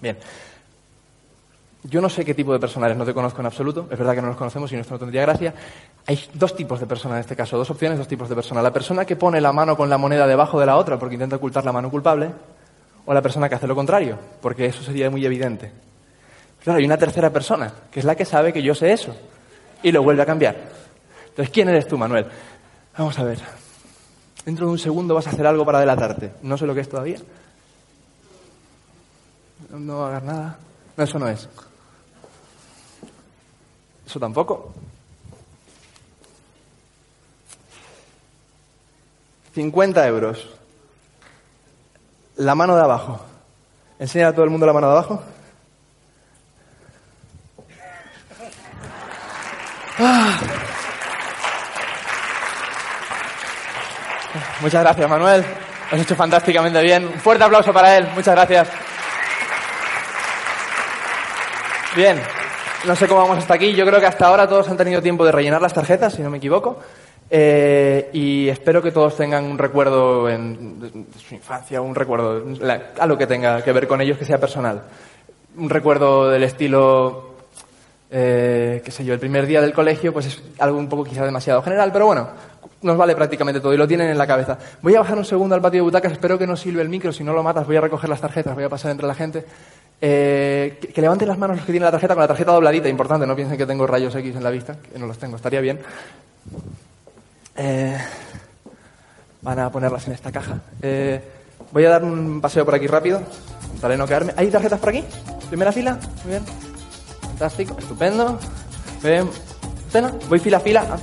[0.00, 0.16] Bien.
[1.84, 3.88] Yo no sé qué tipo de persona eres, no te conozco en absoluto.
[3.90, 5.52] Es verdad que no nos conocemos y esto no tendría gracia.
[6.06, 8.62] Hay dos tipos de persona en este caso, dos opciones, dos tipos de persona.
[8.62, 11.36] La persona que pone la mano con la moneda debajo de la otra porque intenta
[11.36, 12.30] ocultar la mano culpable,
[13.04, 15.72] o la persona que hace lo contrario, porque eso sería muy evidente.
[16.62, 19.14] Claro, hay una tercera persona, que es la que sabe que yo sé eso,
[19.82, 20.56] y lo vuelve a cambiar.
[21.32, 22.26] Entonces, ¿quién eres tú, Manuel?
[22.98, 23.38] Vamos a ver.
[24.44, 26.34] Dentro de un segundo vas a hacer algo para delatarte.
[26.42, 27.16] No sé lo que es todavía.
[29.70, 30.58] No hagas nada.
[30.94, 31.48] No, eso no es.
[34.06, 34.74] Eso tampoco.
[39.54, 40.50] 50 euros.
[42.36, 43.20] La mano de abajo.
[43.98, 45.22] Enseña a todo el mundo la mano de abajo.
[49.98, 50.31] Ah.
[54.62, 55.44] Muchas gracias, Manuel.
[55.90, 57.04] Has hecho fantásticamente bien.
[57.04, 58.06] Un fuerte aplauso para él.
[58.14, 58.68] Muchas gracias.
[61.96, 62.22] Bien.
[62.84, 63.74] No sé cómo vamos hasta aquí.
[63.74, 66.30] Yo creo que hasta ahora todos han tenido tiempo de rellenar las tarjetas, si no
[66.30, 66.78] me equivoco.
[67.28, 72.44] Eh, y espero que todos tengan un recuerdo en, de su infancia, un recuerdo,
[73.00, 74.82] algo que tenga que ver con ellos que sea personal.
[75.56, 77.31] Un recuerdo del estilo,
[78.14, 81.24] eh, qué sé yo, el primer día del colegio, pues es algo un poco quizá
[81.24, 82.28] demasiado general, pero bueno,
[82.82, 84.58] nos vale prácticamente todo y lo tienen en la cabeza.
[84.82, 87.10] Voy a bajar un segundo al patio de butacas, espero que no sirve el micro,
[87.10, 89.46] si no lo matas voy a recoger las tarjetas, voy a pasar entre la gente.
[90.04, 92.88] Eh, que, que, levanten las manos los que tienen la tarjeta con la tarjeta dobladita,
[92.88, 95.60] importante, no piensen que tengo rayos X en la vista, que no los tengo, estaría
[95.60, 95.80] bien.
[97.56, 97.96] Eh,
[99.42, 100.60] van a ponerlas en esta caja.
[100.82, 101.20] Eh,
[101.70, 103.22] voy a dar un paseo por aquí rápido,
[103.80, 104.34] para no quedarme.
[104.36, 105.04] ¿Hay tarjetas por aquí?
[105.48, 105.98] ¿Primera fila?
[106.24, 106.71] Muy bien.
[107.42, 108.38] Fantástico, estupendo.
[109.02, 109.28] Muy bien.
[110.28, 110.96] Voy fila a fila.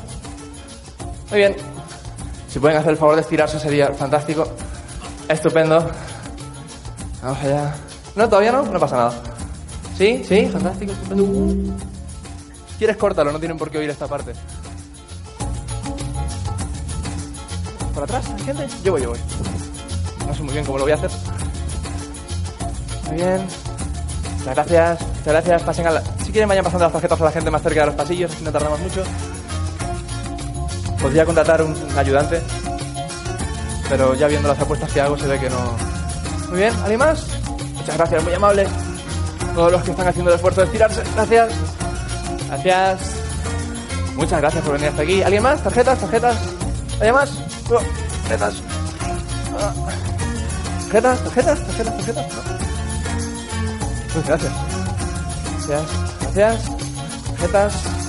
[1.31, 1.53] Muy bien.
[2.47, 4.47] Si pueden hacer el favor de estirarse sería fantástico.
[5.27, 5.91] Estupendo.
[7.21, 7.75] Vamos allá.
[8.15, 9.13] No, todavía no, no pasa nada.
[9.97, 10.23] ¿Sí?
[10.25, 10.47] ¿Sí?
[10.47, 10.93] Fantástico.
[10.93, 11.75] estupendo.
[12.77, 14.31] Quieres, córtalo, no tienen por qué oír esta parte.
[17.93, 18.25] ¿Por atrás?
[18.33, 18.65] ¿Hay gente?
[18.81, 19.19] Yo voy, yo voy.
[20.25, 21.11] No sé muy bien cómo lo voy a hacer.
[23.07, 23.45] Muy bien.
[24.37, 25.01] Muchas gracias.
[25.01, 25.63] Muchas gracias.
[25.63, 26.18] Pasen a la...
[26.29, 28.43] Si quieren, vayan pasando las tarjetas a la gente más cerca de los pasillos, así
[28.43, 29.01] no tardamos mucho.
[31.01, 32.39] Podría contratar un ayudante,
[33.89, 35.57] pero ya viendo las apuestas que hago se ve que no.
[36.49, 37.25] Muy bien, ¿alguien más?
[37.73, 38.67] Muchas gracias, muy amable.
[39.55, 41.51] Todos los que están haciendo el esfuerzo de estirarse, gracias.
[42.47, 42.99] Gracias.
[44.15, 45.23] Muchas gracias por venir hasta aquí.
[45.23, 45.63] ¿Alguien más?
[45.63, 45.97] ¿Tarjetas?
[45.97, 46.37] ¿Tarjetas?
[46.97, 47.31] ¿Alguien más?
[47.71, 47.79] No,
[48.21, 48.53] tarjetas.
[50.91, 51.23] ¿Tarjetas?
[51.23, 51.65] ¿Tarjetas?
[51.65, 51.97] ¿Tarjetas?
[51.97, 52.27] ¿Tarjetas?
[52.35, 52.43] No.
[54.13, 54.53] Muchas gracias.
[55.67, 56.18] Gracias.
[56.35, 57.99] Gracias.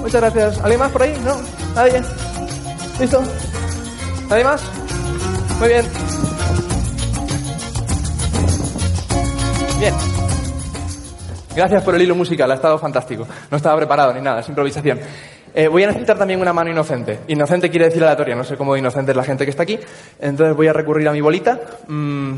[0.00, 0.60] Muchas gracias.
[0.60, 1.14] ¿Alguien más por ahí?
[1.24, 1.36] ¿No?
[1.74, 2.02] ¿Nadie?
[3.00, 3.22] ¿Listo?
[4.28, 4.62] ¿Nadie más?
[5.58, 5.84] Muy bien.
[9.80, 9.94] Bien.
[11.56, 13.26] Gracias por el hilo musical, ha estado fantástico.
[13.50, 15.00] No estaba preparado ni nada, es improvisación.
[15.54, 17.20] Eh, voy a necesitar también una mano inocente.
[17.28, 19.78] Inocente quiere decir aleatoria, no sé cómo de inocente es la gente que está aquí.
[20.20, 21.58] Entonces voy a recurrir a mi bolita.
[21.88, 22.34] Mm.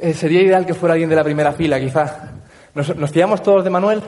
[0.00, 2.33] Eh, sería ideal que fuera alguien de la primera fila, quizá.
[2.74, 4.02] ¿Nos, nos fiamos todos de Manuel?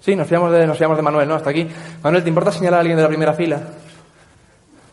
[0.00, 1.34] Sí, nos fiamos de, nos fiamos de Manuel, ¿no?
[1.34, 1.66] Hasta aquí.
[2.02, 3.60] Manuel, ¿te importa señalar a alguien de la primera fila?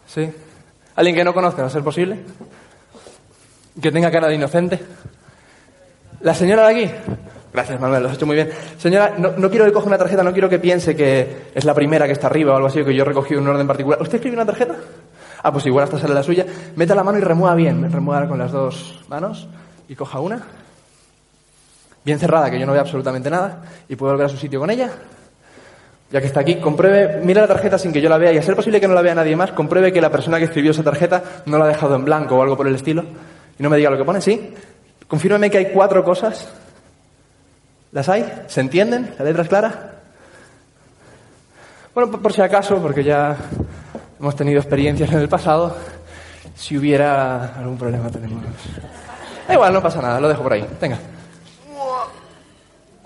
[0.08, 0.30] Sí.
[0.96, 2.19] ¿Alguien que no conozca, a ser posible?
[3.82, 4.80] Que tenga cara de inocente.
[6.22, 6.91] ¿La señora de aquí?
[7.52, 8.50] Gracias, Manuel, lo has hecho muy bien.
[8.78, 11.74] Señora, no, no quiero que coja una tarjeta, no quiero que piense que es la
[11.74, 14.02] primera que está arriba o algo así, que yo he recogido un orden particular.
[14.02, 14.76] ¿Usted escribe una tarjeta?
[15.43, 16.46] Ah, pues igual hasta sale la suya.
[16.76, 17.91] Meta la mano y remueva bien.
[17.91, 19.48] Remueva con las dos manos
[19.88, 20.41] y coja una.
[22.06, 23.62] Bien cerrada, que yo no vea absolutamente nada.
[23.88, 24.92] Y puede volver a su sitio con ella.
[26.12, 28.44] Ya que está aquí, compruebe, mira la tarjeta sin que yo la vea y a
[28.44, 30.84] ser posible que no la vea nadie más, compruebe que la persona que escribió esa
[30.84, 33.04] tarjeta no la ha dejado en blanco o algo por el estilo.
[33.58, 34.54] Y no me diga lo que pone, ¿sí?
[35.08, 36.48] Confírmeme que hay cuatro cosas.
[37.92, 38.44] ¿Las hay?
[38.48, 39.16] ¿Se entienden?
[39.18, 39.94] ¿La letra es clara?
[41.96, 43.36] Bueno, por, por si acaso, porque ya
[44.20, 45.76] hemos tenido experiencias en el pasado,
[46.56, 48.44] si hubiera algún problema tenemos.
[49.48, 50.68] Da igual, no pasa nada, lo dejo por ahí.
[50.80, 50.98] Venga.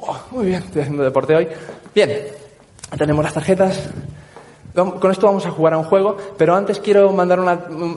[0.08, 1.50] Oh, muy bien, estoy haciendo deporte hoy.
[1.94, 2.28] Bien,
[2.98, 3.90] tenemos las tarjetas.
[4.74, 7.40] Con esto vamos a jugar a un juego, pero antes quiero mandar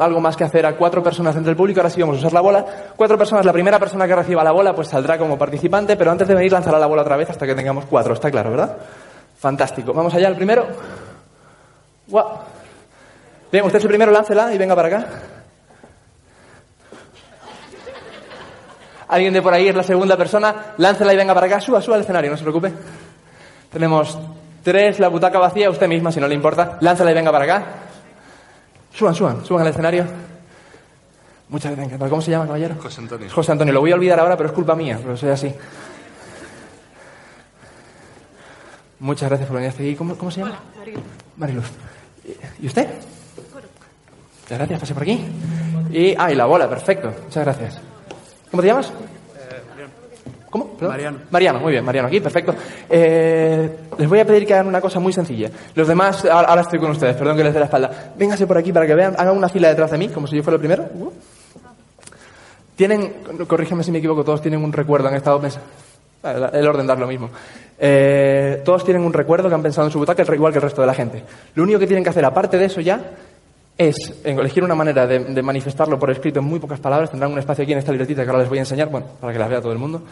[0.01, 1.79] algo más que hacer a cuatro personas entre el público.
[1.79, 2.67] Ahora sí vamos a usar la bola.
[2.97, 6.27] Cuatro personas, la primera persona que reciba la bola pues saldrá como participante, pero antes
[6.27, 8.15] de venir lanzará la bola otra vez hasta que tengamos cuatro.
[8.15, 8.77] Está claro, ¿verdad?
[9.39, 9.93] Fantástico.
[9.93, 10.67] Vamos allá, el primero.
[12.09, 12.27] Guau.
[13.53, 15.07] Bien, usted es el primero, láncela y venga para acá.
[19.11, 21.97] Alguien de por ahí es la segunda persona, láncela y venga para acá, suba, suba
[21.97, 22.73] al escenario, no se preocupe.
[23.73, 24.17] Tenemos
[24.63, 27.65] tres, la butaca vacía, usted misma, si no le importa, láncela y venga para acá.
[28.93, 30.05] Suban, suban, suban al escenario.
[31.49, 32.11] Muchas gracias, encantado.
[32.11, 32.77] ¿Cómo se llama, caballero?
[32.81, 33.29] José Antonio.
[33.31, 35.53] José Antonio, lo voy a olvidar ahora, pero es culpa mía, pero soy así.
[39.01, 39.97] Muchas gracias por venir hasta aquí.
[39.97, 40.59] ¿Cómo, cómo se llama?
[41.37, 41.67] Mariluz.
[42.25, 42.87] ¿Y- ¿Y usted?
[44.43, 45.25] Muchas gracias, pase por aquí.
[45.91, 47.13] Y, ah, y la bola, perfecto.
[47.25, 47.81] Muchas gracias.
[48.51, 48.93] ¿Cómo te llamas?
[50.51, 50.67] ¿Cómo?
[50.71, 50.91] Perdón.
[50.91, 51.19] Mariano.
[51.31, 52.53] Mariano, muy bien, Mariano, aquí, perfecto.
[52.89, 55.49] Eh, les voy a pedir que hagan una cosa muy sencilla.
[55.77, 58.13] Los demás, ahora, estoy con ustedes, perdón que les dé la espalda.
[58.17, 60.43] Véngase por aquí para que vean, hagan una fila detrás de mí, como si yo
[60.43, 60.89] fuera el primero.
[60.93, 61.11] Uh.
[62.75, 63.13] Tienen,
[63.47, 65.69] corrígeme si me equivoco, todos tienen un recuerdo, han estado pensando.
[66.23, 67.31] Vale, El orden da lo mismo.
[67.79, 70.81] Eh, todos tienen un recuerdo que han pensado en su butaca, igual que el resto
[70.81, 71.23] de la gente.
[71.55, 73.01] Lo único que tienen que hacer, aparte de eso ya,
[73.81, 77.11] es elegir una manera de, manifestarlo por escrito en muy pocas palabras.
[77.11, 79.33] Tendrán un espacio aquí en esta libretita que ahora les voy a enseñar, bueno, para
[79.33, 80.03] que las vea todo el mundo.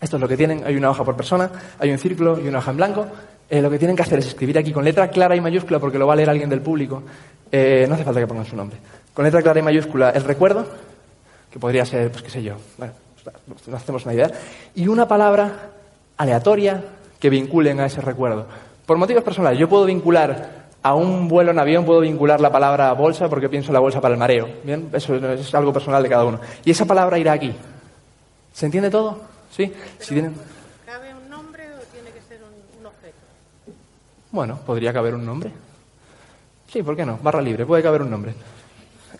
[0.00, 0.62] Esto es lo que tienen.
[0.64, 3.06] Hay una hoja por persona, hay un círculo y una hoja en blanco.
[3.48, 5.98] Eh, lo que tienen que hacer es escribir aquí con letra clara y mayúscula, porque
[5.98, 7.02] lo va a leer alguien del público.
[7.50, 8.78] Eh, no hace falta que pongan su nombre.
[9.12, 10.64] Con letra clara y mayúscula el recuerdo,
[11.50, 12.92] que podría ser, pues qué sé yo, bueno,
[13.66, 14.30] nos hacemos una idea,
[14.76, 15.50] y una palabra
[16.16, 16.80] aleatoria
[17.18, 18.46] que vinculen a ese recuerdo.
[18.86, 22.92] Por motivos personales, yo puedo vincular a un vuelo en avión, puedo vincular la palabra
[22.94, 24.48] bolsa porque pienso en la bolsa para el mareo.
[24.64, 24.88] ¿Bien?
[24.92, 26.40] Eso es algo personal de cada uno.
[26.64, 27.54] Y esa palabra irá aquí.
[28.52, 29.18] ¿Se entiende todo?
[29.50, 29.72] ¿Sí?
[29.98, 30.34] Si tienen...
[30.86, 33.16] ¿Cabe un nombre o tiene que ser un, un objeto?
[34.30, 35.52] Bueno, podría caber un nombre.
[36.66, 37.18] Sí, ¿por qué no?
[37.22, 38.34] Barra libre, puede caber un nombre.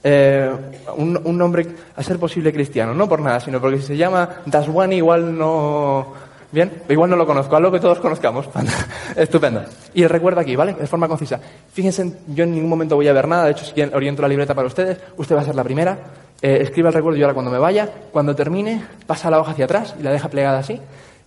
[0.03, 0.51] Eh,
[0.96, 4.37] un, un nombre, a ser posible cristiano, no por nada, sino porque si se llama
[4.46, 6.30] Daswani igual no...
[6.53, 8.49] Bien, igual no lo conozco, algo que todos conozcamos.
[9.17, 9.63] Estupendo.
[9.95, 10.75] Y el recuerdo aquí, ¿vale?
[10.75, 11.39] De forma concisa.
[11.73, 14.55] Fíjense, yo en ningún momento voy a ver nada, de hecho, si oriento la libreta
[14.55, 15.97] para ustedes, usted va a ser la primera.
[16.43, 19.67] Eh, escriba el recuerdo y ahora cuando me vaya, cuando termine, pasa la hoja hacia
[19.67, 20.81] atrás y la deja plegada así.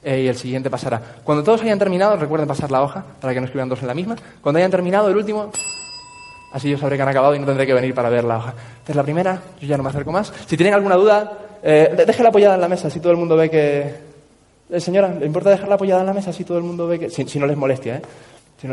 [0.04, 1.00] eh, y el siguiente pasará.
[1.24, 3.94] Cuando todos hayan terminado, recuerden pasar la hoja para que no escriban dos en la
[3.94, 4.16] misma.
[4.42, 5.52] Cuando hayan terminado, el último,
[6.52, 8.54] así yo sabré que han acabado y no tendré que venir para ver la hoja.
[8.86, 10.34] Es la primera, yo ya no me acerco más.
[10.48, 11.32] Si tienen alguna duda,
[11.66, 14.13] Eh, déjela apoyada en la mesa si todo el mundo ve que...
[14.70, 17.10] Eh, señora, ¿le importa dejarla apoyada en la mesa si todo el mundo ve que...
[17.10, 18.02] Si, no les molestia, ¿eh?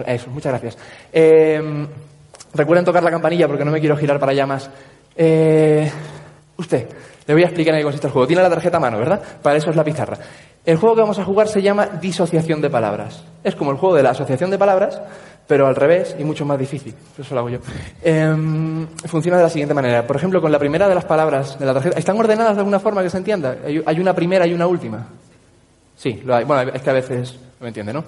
[0.07, 0.79] Eso, muchas gracias.
[1.13, 1.87] Eh,
[2.55, 4.71] recuerden tocar la campanilla porque no me quiero girar para allá más.
[5.17, 5.91] Eh,
[6.57, 6.89] usted,
[7.27, 8.27] le voy a explicar en qué consiste el juego.
[8.27, 9.21] Tiene la tarjeta a mano, ¿verdad?
[9.43, 10.17] Para eso es la pizarra.
[10.65, 13.25] El juego que vamos a jugar se llama disociación de palabras.
[13.43, 15.01] Es como el juego de la asociación de palabras,
[15.47, 16.95] pero al revés y mucho más difícil.
[17.19, 17.59] Eso lo hago yo.
[18.03, 20.07] Em, funciona de la siguiente manera.
[20.07, 21.99] Por ejemplo, con la primera de las palabras de la tarjeta.
[21.99, 23.57] ¿Están ordenadas de alguna forma que se entienda?
[23.87, 25.09] Hay una primera y una última.
[26.01, 26.45] Sí, lo hay.
[26.45, 28.05] Bueno, es que a veces no me entiende, ¿no?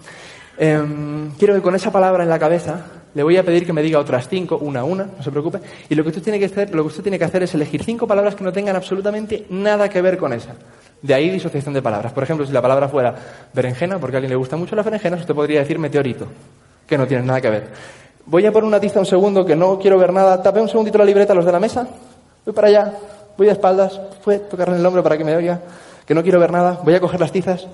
[0.56, 3.82] Em, quiero que con esa palabra en la cabeza le voy a pedir que me
[3.82, 5.58] diga otras cinco, una a una, no se preocupe.
[5.90, 7.84] Y lo que usted tiene que hacer, lo que usted tiene que hacer es elegir
[7.84, 10.54] cinco palabras que no tengan absolutamente nada que ver con esa.
[11.02, 12.14] De ahí disociación de palabras.
[12.14, 13.14] Por ejemplo, si la palabra fuera
[13.52, 16.26] berenjena, porque a alguien le gusta mucho las berenjenas, usted podría decir meteorito,
[16.86, 17.68] que no tiene nada que ver.
[18.24, 20.42] Voy a poner una tiza un segundo, que no quiero ver nada.
[20.42, 21.86] Tape un segundito la libreta, los de la mesa.
[22.46, 22.94] Voy para allá,
[23.36, 24.00] voy de espaldas.
[24.22, 25.60] Fue tocarle el hombro para que me oiga,
[26.06, 26.80] que no quiero ver nada.
[26.82, 27.66] Voy a coger las tizas.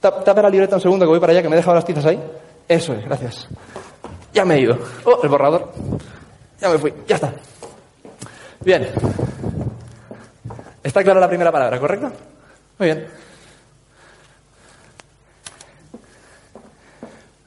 [0.00, 1.84] Tap- Tape la libreta un segundo, que voy para allá, que me he dejado las
[1.84, 2.20] tizas ahí.
[2.68, 3.48] Eso es, gracias.
[4.32, 4.78] Ya me he ido.
[5.04, 5.72] Oh, el borrador.
[6.60, 7.32] Ya me fui, ya está.
[8.64, 8.88] Bien.
[10.82, 12.10] Está clara la primera palabra, ¿correcto?
[12.78, 13.06] Muy bien.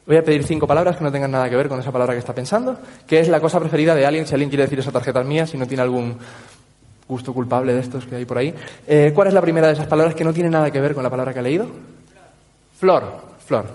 [0.05, 2.19] Voy a pedir cinco palabras que no tengan nada que ver con esa palabra que
[2.19, 5.21] está pensando, que es la cosa preferida de alguien, si alguien quiere decir esa tarjeta
[5.21, 6.17] es mía, si no tiene algún
[7.07, 8.53] gusto culpable de estos que hay por ahí.
[8.87, 11.03] Eh, ¿Cuál es la primera de esas palabras que no tiene nada que ver con
[11.03, 11.67] la palabra que ha leído?
[12.79, 13.03] Flor,
[13.45, 13.65] flor.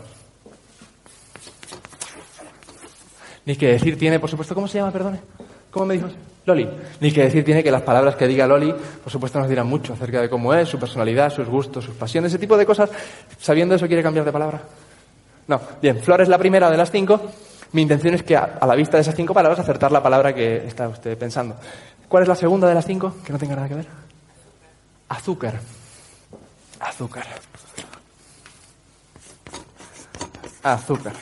[3.46, 5.20] Ni que decir tiene, por supuesto, ¿cómo se llama, perdone?
[5.70, 6.08] ¿Cómo me dijo?
[6.44, 6.68] Loli.
[7.00, 9.92] Ni que decir tiene que las palabras que diga Loli, por supuesto, nos dirán mucho
[9.92, 12.90] acerca de cómo es, su personalidad, sus gustos, sus pasiones, ese tipo de cosas.
[13.38, 14.62] Sabiendo eso, ¿quiere cambiar de palabra?
[15.46, 15.60] No.
[15.80, 17.20] Bien, Flor es la primera de las cinco.
[17.72, 20.66] Mi intención es que, a, la vista de esas cinco palabras, acertar la palabra que
[20.66, 21.56] está usted pensando.
[22.09, 23.14] ¿Cuál es la segunda de las cinco?
[23.25, 23.87] Que no tenga nada que ver.
[25.09, 25.61] Azúcar.
[26.81, 27.27] Azúcar.
[30.62, 31.12] Azúcar.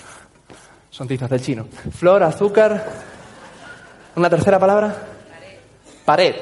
[0.90, 1.66] Son tizas del chino.
[1.92, 2.84] Flor, azúcar.
[4.14, 4.96] ¿Una tercera palabra?
[6.04, 6.36] Pared.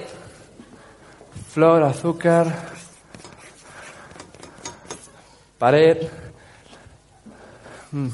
[1.51, 2.47] Flor, azúcar.
[5.59, 6.07] Pared.
[7.93, 8.09] Mm.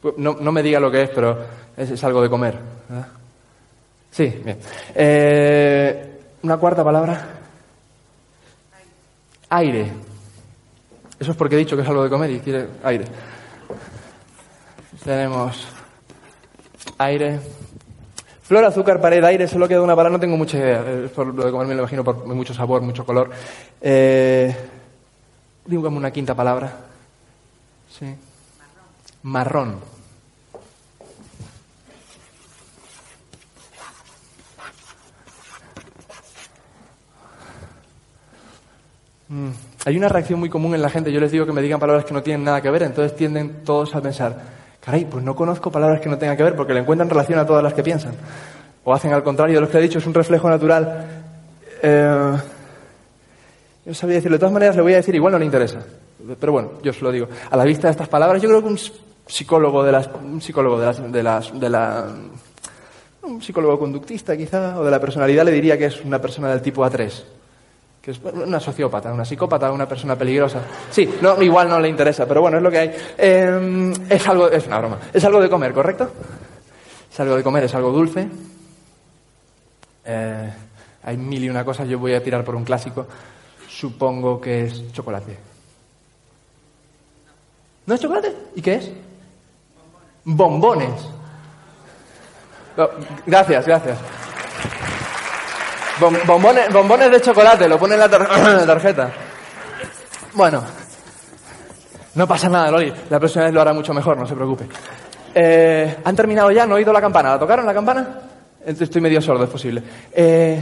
[0.00, 1.38] Pues No, no me diga lo que es, pero
[1.76, 2.58] es, es algo de comer.
[2.88, 3.08] ¿verdad?
[4.12, 4.58] Sí, bien.
[4.94, 7.28] Eh, Una cuarta palabra.
[9.48, 9.92] Aire.
[11.18, 13.04] Eso es porque he dicho que es algo de comer y quiere aire.
[15.04, 15.66] Tenemos
[16.98, 17.40] aire.
[18.42, 20.84] Flor, azúcar, pared, aire, solo queda una palabra, no tengo mucha idea.
[20.86, 23.30] Eh, Por lo de comer me lo imagino por mucho sabor, mucho color.
[23.80, 24.54] Eh,
[25.64, 26.70] dígame una quinta palabra.
[27.98, 28.14] Sí.
[29.22, 29.91] Marrón.
[39.32, 39.48] Mm,
[39.86, 41.10] Hay una reacción muy común en la gente.
[41.10, 43.64] Yo les digo que me digan palabras que no tienen nada que ver, entonces tienden
[43.64, 44.36] todos a pensar,
[44.84, 47.46] caray, pues no conozco palabras que no tengan que ver porque le encuentran relación a
[47.46, 48.12] todas las que piensan.
[48.84, 51.06] O hacen al contrario de lo que he dicho, es un reflejo natural.
[51.82, 52.32] Eh,
[53.86, 54.36] yo sabía decirlo.
[54.36, 55.78] De todas maneras, le voy a decir, igual no le interesa.
[56.38, 57.26] Pero bueno, yo se lo digo.
[57.50, 58.78] A la vista de estas palabras, yo creo que un
[59.26, 62.06] psicólogo de las, un psicólogo de las, de las, de la,
[63.22, 66.60] un psicólogo conductista quizá, o de la personalidad le diría que es una persona del
[66.60, 67.10] tipo A3.
[68.02, 70.60] Que es una sociópata, una psicópata, una persona peligrosa.
[70.90, 72.96] Sí, no, igual no le interesa, pero bueno, es lo que hay.
[73.16, 74.98] Eh, es algo, es una broma.
[75.12, 76.10] Es algo de comer, ¿correcto?
[77.12, 78.28] Es algo de comer, es algo dulce.
[80.04, 80.52] Eh,
[81.04, 83.06] hay mil y una cosas, yo voy a tirar por un clásico.
[83.68, 85.38] Supongo que es chocolate.
[87.86, 88.34] ¿No es chocolate?
[88.56, 88.90] ¿Y qué es?
[90.24, 91.08] Bombones.
[92.76, 92.88] No,
[93.26, 93.98] gracias, gracias.
[96.02, 98.08] Bom- bombones, bombones de chocolate, lo pone en la,
[98.66, 99.08] tarjeta.
[100.34, 100.64] Bueno,
[102.16, 102.92] no pasa nada, Loli.
[103.08, 104.66] La próxima vez lo hará mucho mejor, no se preocupe.
[105.32, 106.66] Eh, ¿Han terminado ya?
[106.66, 107.30] ¿No he oído la campana?
[107.30, 108.18] ¿La tocaron la campana?
[108.66, 109.80] Estoy medio sordo, es posible.
[110.12, 110.60] Eh,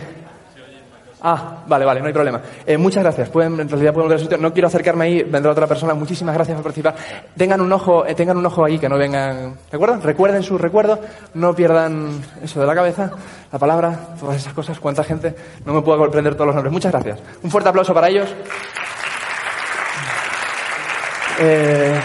[1.22, 2.40] Ah, vale, vale, no hay problema.
[2.66, 3.28] Eh, muchas gracias.
[3.28, 4.38] Pueden, en realidad pueden volver a su sitio.
[4.38, 5.92] No quiero acercarme ahí, vendrá otra persona.
[5.94, 6.94] Muchísimas gracias por participar.
[7.36, 9.56] Tengan un ojo, eh, tengan un ojo ahí, que no vengan.
[9.70, 9.98] ¿De acuerdo?
[10.02, 10.98] Recuerden sus recuerdos,
[11.34, 13.10] no pierdan eso de la cabeza,
[13.52, 14.80] la palabra, todas esas cosas.
[14.80, 15.34] ¿Cuánta gente?
[15.66, 16.72] No me puedo comprender todos los nombres.
[16.72, 17.18] Muchas gracias.
[17.42, 18.34] Un fuerte aplauso para ellos.
[21.38, 22.00] Eh,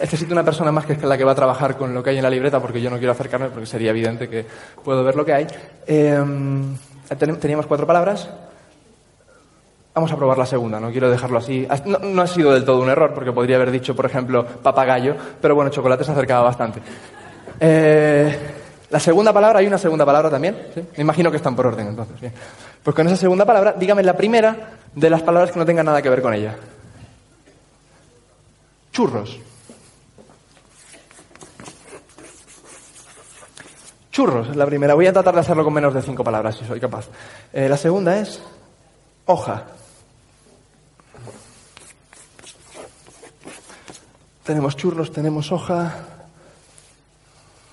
[0.00, 2.16] necesito una persona más que es la que va a trabajar con lo que hay
[2.18, 4.44] en la libreta porque yo no quiero acercarme porque sería evidente que
[4.84, 5.46] puedo ver lo que hay.
[5.86, 6.18] Eh,
[7.18, 8.28] ten- teníamos cuatro palabras.
[9.94, 11.66] Vamos a probar la segunda, no quiero dejarlo así.
[11.84, 15.16] No, no ha sido del todo un error porque podría haber dicho, por ejemplo, papagayo,
[15.40, 16.80] pero bueno, chocolate se acercaba bastante.
[17.58, 18.38] Eh,
[18.90, 20.56] La segunda palabra, hay una segunda palabra también.
[20.96, 22.32] Me imagino que están por orden entonces.
[22.82, 24.56] Pues con esa segunda palabra, dígame la primera
[24.94, 26.54] de las palabras que no tengan nada que ver con ella.
[28.92, 29.38] Churros.
[34.18, 34.94] Churros la primera.
[34.94, 37.06] Voy a tratar de hacerlo con menos de cinco palabras, si soy capaz.
[37.52, 38.42] Eh, la segunda es
[39.26, 39.62] hoja.
[44.42, 45.94] Tenemos churros, tenemos hoja.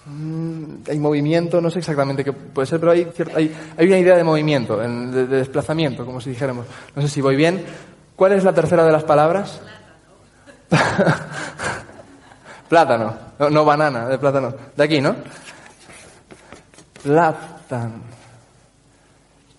[0.06, 4.24] Mm, hay movimiento, no sé exactamente qué puede ser, pero hay, hay, una idea de
[4.24, 6.68] movimiento, en- de, de desplazamiento, como si dijéramos.
[6.96, 7.66] No sé si voy bien.
[8.16, 9.62] ¿Cuál es la tercera de las palabras?
[12.70, 13.18] plátano.
[13.40, 14.54] No, no banana, de plátano.
[14.76, 15.16] De aquí, ¿no?
[17.06, 18.02] Plátano.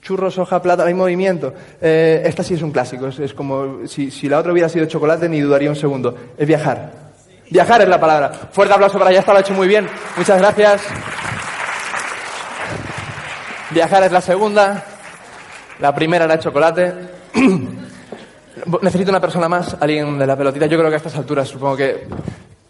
[0.03, 1.55] Churros, hoja, plátano, hay movimiento.
[1.81, 3.07] Eh, esta sí es un clásico.
[3.07, 6.13] Es, como si, si la otra hubiera sido chocolate, ni dudaría un segundo.
[6.37, 6.91] Es viajar.
[7.49, 8.33] Viajar es la palabra.
[8.51, 9.87] Fuerte aplauso para allá, ha hecho muy bien.
[10.17, 10.83] Muchas gracias.
[13.71, 14.85] Viajar es la segunda.
[15.79, 16.95] La primera era chocolate.
[18.83, 20.67] Necesito una persona más, alguien de la pelotita.
[20.67, 22.09] Yo creo que a estas alturas supongo que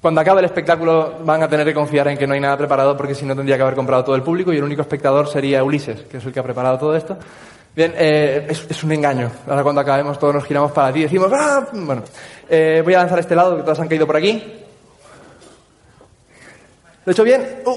[0.00, 2.96] cuando acabe el espectáculo van a tener que confiar en que no hay nada preparado
[2.96, 5.64] porque si no tendría que haber comprado todo el público y el único espectador sería
[5.64, 7.16] Ulises, que es el que ha preparado todo esto.
[7.74, 9.30] Bien, eh, es, es un engaño.
[9.48, 11.66] Ahora cuando acabemos todos nos giramos para ti y decimos, ¡ah!
[11.72, 12.02] Bueno,
[12.48, 14.62] eh, voy a lanzar a este lado, que todas han caído por aquí.
[17.04, 17.62] ¿Lo he hecho bien?
[17.64, 17.76] Uh,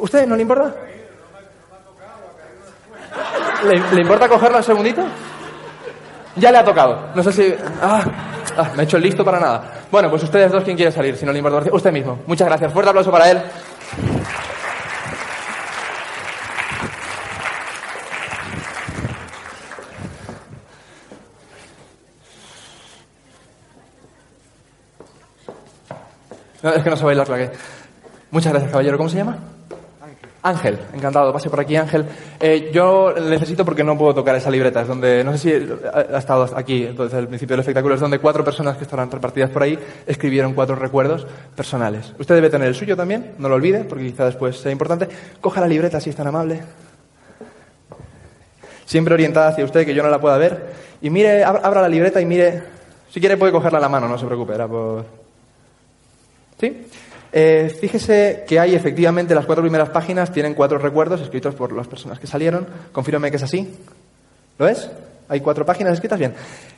[0.00, 0.74] ¿Usted no le importa?
[3.64, 5.02] ¿Le, le importa cogerlo un segundito?
[6.36, 7.10] Ya le ha tocado.
[7.14, 7.54] No sé si...
[7.80, 8.04] Ah,
[8.56, 9.84] ah, me he hecho listo para nada.
[9.90, 11.16] Bueno, pues ustedes dos, ¿quién quiere salir?
[11.16, 11.70] Si no le importa...
[11.72, 12.20] Usted mismo.
[12.26, 12.72] Muchas gracias.
[12.72, 13.40] Fuerte aplauso para él.
[26.74, 27.50] Es que no bailar la que...
[28.30, 28.96] Muchas gracias, caballero.
[28.96, 29.55] ¿Cómo se llama?
[30.46, 32.04] Ángel, encantado, pase por aquí Ángel.
[32.38, 36.18] Eh, yo necesito porque no puedo tocar esa libreta, es donde, no sé si ha,
[36.18, 39.64] estado aquí, entonces el principio del espectáculo es donde cuatro personas que estarán repartidas por
[39.64, 42.12] ahí escribieron cuatro recuerdos personales.
[42.18, 45.08] Usted debe tener el suyo también, no lo olvide, porque quizá después sea importante.
[45.40, 46.62] Coja la libreta si es tan amable.
[48.84, 50.74] Siempre orientada hacia usted, que yo no la pueda ver.
[51.02, 52.62] Y mire, ab- abra la libreta y mire,
[53.10, 55.04] si quiere puede cogerla a la mano, no se preocupe, por...
[56.60, 56.86] ¿Sí?
[57.32, 61.86] Eh, fíjese que hay efectivamente las cuatro primeras páginas tienen cuatro recuerdos escritos por las
[61.86, 62.66] personas que salieron.
[62.92, 63.74] Confírame que es así.
[64.58, 64.90] ¿Lo es?
[65.28, 66.34] Hay cuatro páginas escritas bien.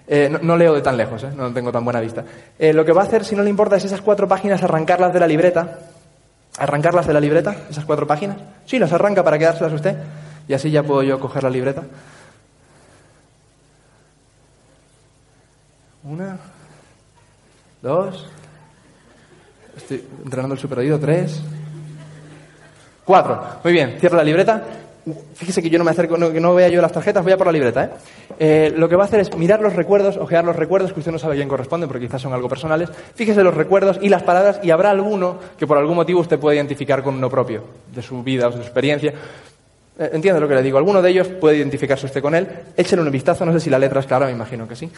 [0.07, 1.31] Eh, no, no leo de tan lejos, ¿eh?
[1.37, 2.25] no tengo tan buena vista.
[2.59, 5.13] Eh, lo que va a hacer, si no le importa, es esas cuatro páginas arrancarlas
[5.13, 5.79] de la libreta.
[6.59, 8.39] Arrancarlas de la libreta, esas cuatro páginas.
[8.65, 9.97] Sí, las arranca para quedárselas usted.
[10.49, 11.83] Y así ya puedo yo coger la libreta.
[16.05, 16.39] Una,
[17.83, 18.27] dos,
[19.89, 21.01] Estoy entrenando el super.
[21.01, 21.41] Tres.
[23.07, 23.41] Cuatro.
[23.65, 23.97] Muy bien.
[23.99, 24.63] Cierro la libreta.
[25.33, 27.39] Fíjese que yo no me acerco, no, que no vea yo las tarjetas, voy a
[27.39, 27.85] por la libreta.
[27.85, 27.91] ¿eh?
[28.39, 31.11] Eh, lo que va a hacer es mirar los recuerdos, ojear los recuerdos, que usted
[31.11, 32.91] no sabe quién corresponden, porque quizás son algo personales.
[33.15, 36.57] Fíjese los recuerdos y las palabras, y habrá alguno que por algún motivo usted puede
[36.57, 39.15] identificar con uno propio, de su vida o su experiencia.
[39.99, 40.77] Eh, ¿Entiende lo que le digo?
[40.77, 42.47] Alguno de ellos puede identificarse usted con él.
[42.77, 44.91] Échele un vistazo, no sé si la letra es clara, me imagino que sí.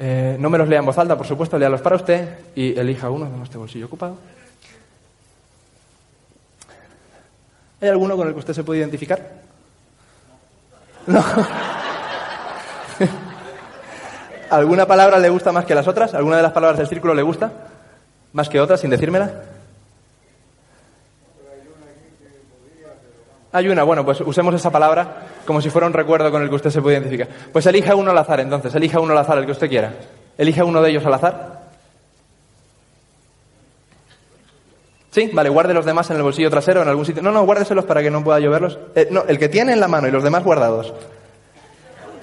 [0.00, 3.10] Eh, no me los lea en voz alta, por supuesto, léalos para usted y elija
[3.10, 4.16] uno, tengo este bolsillo ocupado.
[7.80, 9.20] ¿Hay alguno con el que usted se puede identificar?
[11.06, 11.24] No.
[14.50, 16.12] ¿Alguna palabra le gusta más que las otras?
[16.14, 17.50] ¿Alguna de las palabras del círculo le gusta?
[18.32, 19.30] ¿Más que otras, sin decírmela?
[23.52, 26.54] Hay una, bueno, pues usemos esa palabra como si fuera un recuerdo con el que
[26.56, 27.28] usted se puede identificar.
[27.52, 29.94] Pues elija uno al azar, entonces, elija uno al azar, el que usted quiera.
[30.36, 31.58] Elija uno de ellos al azar.
[35.10, 37.22] Sí, vale, guarde los demás en el bolsillo trasero, en algún sitio.
[37.22, 38.78] No, no, guárdeselos para que no pueda lloverlos.
[38.94, 40.92] Eh, no, el que tiene en la mano y los demás guardados.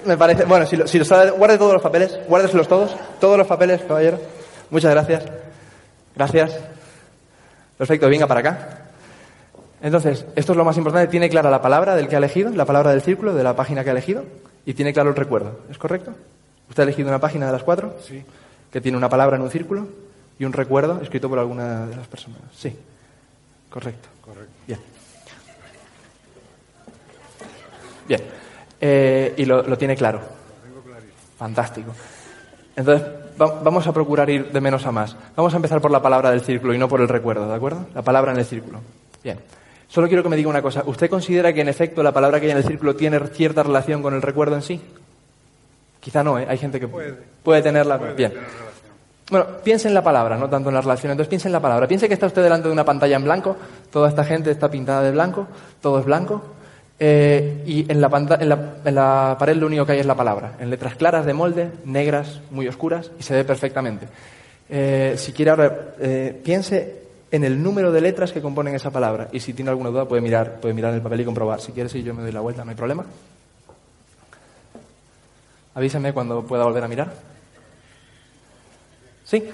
[0.04, 3.36] Me parece, bueno, si, lo- si los sabe, guarde todos los papeles, guárdeselos todos, todos
[3.36, 4.20] los papeles, caballero.
[4.70, 5.24] Muchas gracias.
[6.14, 6.56] Gracias.
[7.76, 8.78] Perfecto, venga para acá.
[9.82, 11.10] Entonces, esto es lo más importante.
[11.10, 13.82] Tiene clara la palabra del que ha elegido, la palabra del círculo, de la página
[13.84, 14.24] que ha elegido,
[14.64, 15.60] y tiene claro el recuerdo.
[15.70, 16.12] ¿Es correcto?
[16.68, 17.94] ¿Usted ha elegido una página de las cuatro?
[18.02, 18.24] Sí.
[18.72, 19.86] Que tiene una palabra en un círculo
[20.38, 22.38] y un recuerdo escrito por alguna de las personas.
[22.56, 22.76] Sí.
[23.70, 24.08] Correcto.
[24.24, 24.50] Correcto.
[24.66, 24.80] Bien.
[28.08, 28.22] Bien.
[28.80, 30.20] Eh, y lo, lo tiene claro.
[31.38, 31.92] Fantástico.
[32.74, 33.06] Entonces,
[33.40, 35.16] va- vamos a procurar ir de menos a más.
[35.34, 37.86] Vamos a empezar por la palabra del círculo y no por el recuerdo, ¿de acuerdo?
[37.94, 38.80] La palabra en el círculo.
[39.22, 39.38] Bien.
[39.88, 40.82] Solo quiero que me diga una cosa.
[40.86, 44.02] ¿Usted considera que en efecto la palabra que hay en el círculo tiene cierta relación
[44.02, 44.80] con el recuerdo en sí?
[46.00, 46.46] Quizá no, ¿eh?
[46.48, 47.96] Hay gente que puede, tenerla.
[47.96, 48.32] Bien.
[49.30, 51.10] Bueno, piense en la palabra, no tanto en la relación.
[51.10, 51.88] Entonces piense en la palabra.
[51.88, 53.56] Piense que está usted delante de una pantalla en blanco,
[53.90, 55.48] toda esta gente está pintada de blanco,
[55.80, 56.42] todo es blanco,
[56.98, 58.08] eh, y en la,
[58.40, 61.26] en, la, en la pared lo único que hay es la palabra, en letras claras
[61.26, 64.06] de molde, negras, muy oscuras, y se ve perfectamente.
[64.68, 67.05] Eh, si quiere ahora, eh, piense
[67.36, 70.22] en el número de letras que componen esa palabra, y si tiene alguna duda puede
[70.22, 71.60] mirar, puede mirar en el papel y comprobar.
[71.60, 73.04] Si quiere, si yo me doy la vuelta, no hay problema.
[75.74, 77.12] Avísame cuando pueda volver a mirar.
[79.24, 79.44] ¿Sí?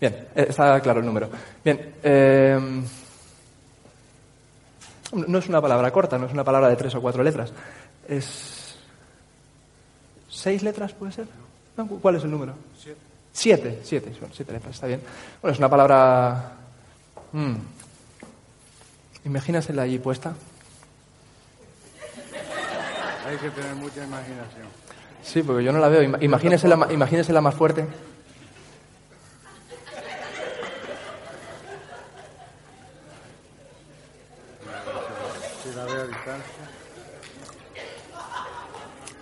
[0.00, 1.28] Bien, eh, está claro el número.
[1.64, 2.58] Bien, eh,
[5.12, 7.52] no es una palabra corta, no es una palabra de tres o cuatro letras.
[8.08, 8.76] Es.
[10.28, 11.26] ¿Seis letras puede ser?
[11.76, 12.54] No, ¿cu- ¿Cuál es el número?
[12.78, 13.00] Siete.
[13.32, 15.00] Siete, siete, bueno, siete letras, está bien.
[15.40, 16.52] Bueno, es una palabra.
[17.32, 17.54] Mm.
[19.24, 20.34] Imagínasela allí puesta.
[23.26, 24.66] Hay que tener mucha imaginación.
[25.22, 26.02] Sí, porque yo no la veo.
[26.02, 27.86] Ima- Imagínesela, ma- imagínesela más fuerte.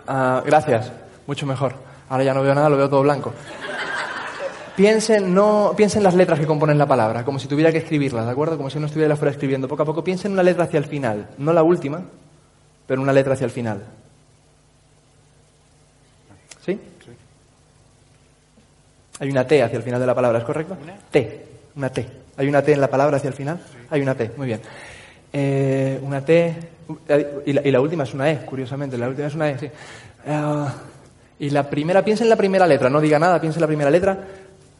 [0.06, 0.90] Ah, gracias,
[1.26, 1.74] mucho mejor.
[2.08, 3.32] Ahora ya no veo nada, lo veo todo blanco.
[4.80, 8.32] Piensen, no, piensen las letras que componen la palabra, como si tuviera que escribirlas, ¿de
[8.32, 8.56] acuerdo?
[8.56, 9.68] Como si uno estuviera fuera escribiendo.
[9.68, 12.00] Poco a poco piensen en una letra hacia el final, no la última,
[12.86, 13.84] pero una letra hacia el final.
[16.64, 16.80] ¿Sí?
[19.18, 20.78] Hay una T hacia el final de la palabra, ¿es correcto?
[21.10, 22.06] T, una T.
[22.38, 23.60] ¿Hay una T en la palabra hacia el final?
[23.90, 24.62] Hay una T, muy bien.
[25.30, 26.56] Eh, una T,
[27.44, 29.70] y la, y la última es una E, curiosamente, la última es una E, sí.
[30.26, 30.72] Ah,
[31.38, 33.90] y la primera, piensa en la primera letra, no diga nada, piensa en la primera
[33.90, 34.18] letra.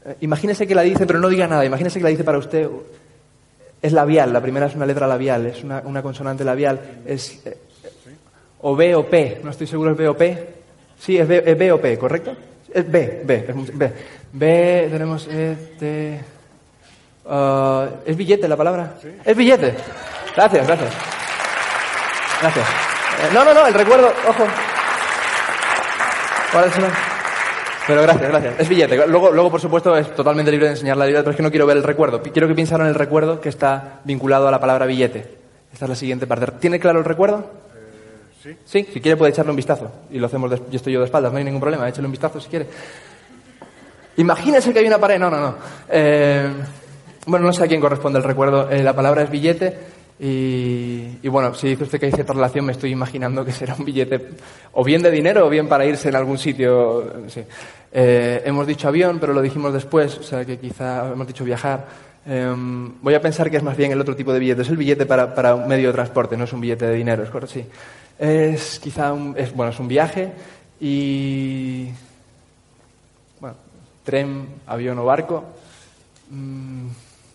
[0.05, 2.69] Eh, imagínese que la dice, pero no diga nada, imagínese que la dice para usted.
[3.83, 7.01] Es labial, la primera es una letra labial, es una, una consonante labial.
[7.07, 7.57] Es eh,
[8.63, 10.49] o B o P, no estoy seguro, es B o P.
[10.99, 12.37] Sí, es B, es B o P, ¿correcto?
[12.73, 13.93] Es B, B, es B.
[14.33, 16.21] B, tenemos este.
[17.27, 18.95] ah, ¿Es billete la palabra?
[19.25, 19.75] Es billete.
[20.37, 20.95] Gracias, gracias.
[22.41, 22.69] Gracias.
[22.69, 24.45] Eh, no, no, no, el recuerdo, ojo.
[26.53, 27.10] ¿Cuál es?
[27.87, 28.61] Pero gracias, gracias.
[28.61, 28.97] Es billete.
[29.07, 31.51] Luego, luego, por supuesto, es totalmente libre de enseñar la vida, pero es que no
[31.51, 32.23] quiero ver el recuerdo.
[32.23, 35.39] Quiero que piensen en el recuerdo que está vinculado a la palabra billete.
[35.73, 36.47] Esta es la siguiente parte.
[36.61, 37.51] ¿Tiene claro el recuerdo?
[38.43, 38.57] sí.
[38.65, 39.91] Sí, si quiere puede echarle un vistazo.
[40.11, 42.41] Y lo hacemos, yo estoy yo de espaldas, no hay ningún problema, échale un vistazo
[42.41, 42.67] si quiere.
[44.17, 45.55] Imagínese que hay una pared, no, no, no.
[45.89, 46.49] Eh,
[47.27, 48.71] bueno, no sé a quién corresponde el recuerdo.
[48.71, 49.79] Eh, la palabra es billete
[50.23, 53.87] y, bueno, si dice usted que hay cierta relación, me estoy imaginando que será un
[53.87, 54.29] billete
[54.73, 57.11] o bien de dinero o bien para irse en algún sitio.
[57.29, 57.43] sí.
[57.91, 61.87] Eh, hemos dicho avión, pero lo dijimos después, o sea que quizá hemos dicho viajar.
[62.27, 62.55] Eh,
[63.01, 64.61] voy a pensar que es más bien el otro tipo de billete.
[64.61, 67.23] Es el billete para, para un medio de transporte, no es un billete de dinero,
[67.23, 67.55] ¿es correcto?
[67.55, 67.65] Sí.
[68.19, 70.33] Es quizá un, es, bueno, es un viaje
[70.79, 71.89] y
[73.41, 73.57] bueno,
[74.05, 75.45] tren, avión o barco.
[76.29, 76.89] Mm,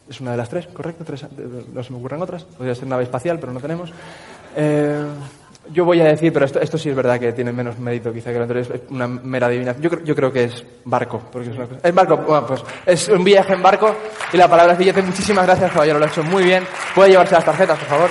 [0.09, 1.03] es una de las tres, ¿correcto?
[1.03, 1.25] Tres,
[1.73, 2.43] no se me ocurren otras.
[2.43, 3.91] Podría ser nave espacial, pero no tenemos.
[4.55, 5.03] Eh,
[5.71, 8.29] yo voy a decir, pero esto, esto sí es verdad que tiene menos mérito quizá
[8.31, 10.03] que lo anterior, es una mera adivinación.
[10.05, 13.23] Yo creo que es barco, porque es una cosa- Es barco, bueno, pues es un
[13.23, 13.95] viaje en barco
[14.31, 15.01] y la palabra es billete.
[15.01, 16.63] Muchísimas gracias, caballero, lo ha hecho muy bien.
[16.93, 18.09] Puede llevarse las tarjetas, por favor.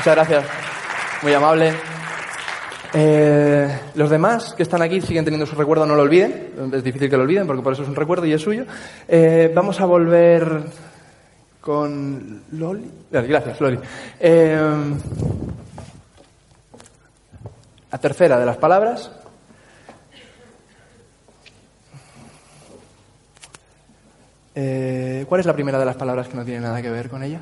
[0.00, 0.44] Muchas gracias.
[1.22, 1.91] Muy amable.
[2.94, 6.52] Eh, los demás que están aquí siguen teniendo su recuerdo, no lo olviden.
[6.72, 8.64] Es difícil que lo olviden porque por eso es un recuerdo y es suyo.
[9.08, 10.62] Eh, vamos a volver
[11.60, 12.90] con Loli.
[13.10, 13.78] Gracias, Loli.
[14.20, 14.60] Eh,
[17.90, 19.10] la tercera de las palabras.
[24.54, 27.22] Eh, ¿Cuál es la primera de las palabras que no tiene nada que ver con
[27.22, 27.40] ella?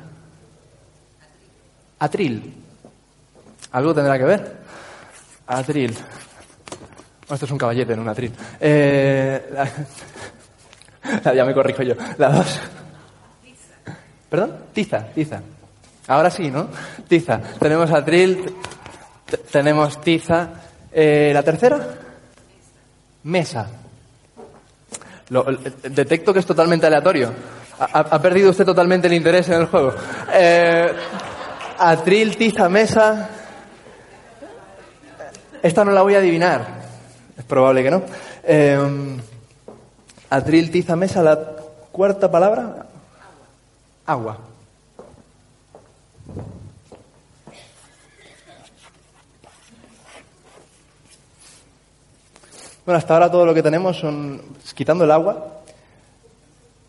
[1.99, 2.53] Atril.
[3.71, 4.60] Algo tendrá que ver.
[5.57, 5.95] Atril.
[7.29, 8.31] Esto es un caballete, no un atril.
[8.59, 9.49] Eh,
[11.23, 11.93] la- ya me corrijo yo.
[12.17, 12.59] La dos.
[14.29, 14.55] ¿Perdón?
[14.73, 15.41] Tiza, tiza.
[16.07, 16.69] Ahora sí, ¿no?
[17.07, 17.39] Tiza.
[17.59, 18.53] Tenemos atril,
[19.51, 20.49] tenemos tiza.
[20.91, 21.79] Eh, ¿La tercera?
[23.23, 23.67] Mesa.
[25.29, 27.31] Lo- detecto que es totalmente aleatorio.
[27.79, 29.93] Ha- ha perdido usted totalmente el interés en el juego.
[30.33, 30.91] Eh,
[31.79, 33.29] atril, tiza, mesa.
[35.63, 36.65] Esta no la voy a adivinar.
[37.37, 38.01] Es probable que no.
[38.43, 39.17] Eh,
[40.29, 41.37] atril, tiza, mesa, la
[41.91, 42.87] cuarta palabra.
[44.05, 44.37] Agua.
[52.83, 54.41] Bueno, hasta ahora todo lo que tenemos son,
[54.73, 55.61] quitando el agua,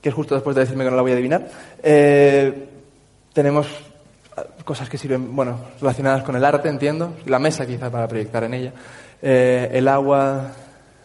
[0.00, 1.48] que es justo después de decirme que no la voy a adivinar,
[1.82, 2.68] eh,
[3.34, 3.66] tenemos
[4.64, 7.14] cosas que sirven, bueno, relacionadas con el arte, entiendo.
[7.26, 8.72] La mesa quizá para proyectar en ella.
[9.20, 10.52] Eh, el agua,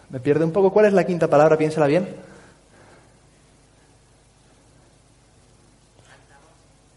[0.10, 0.72] me pierde un poco.
[0.72, 1.58] ¿Cuál es la quinta palabra?
[1.58, 2.08] Piénsala bien.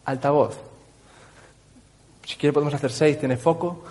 [0.05, 0.59] Altavoz.
[2.25, 3.19] Si quiere podemos hacer seis.
[3.19, 3.85] Tiene foco,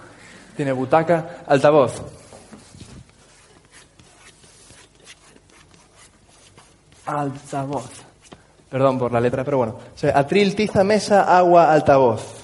[0.55, 2.01] tiene butaca, altavoz.
[7.05, 7.89] Altavoz.
[8.69, 9.79] Perdón por la letra, pero bueno.
[10.01, 12.38] O atril, tiza, mesa, agua, altavoz.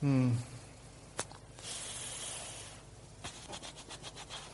[0.00, 0.30] Mm.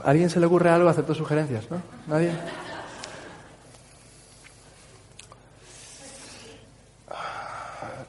[0.05, 0.89] ¿A alguien se le ocurre algo?
[0.89, 1.81] Acepto sugerencias, ¿no?
[2.07, 2.33] ¿Nadie?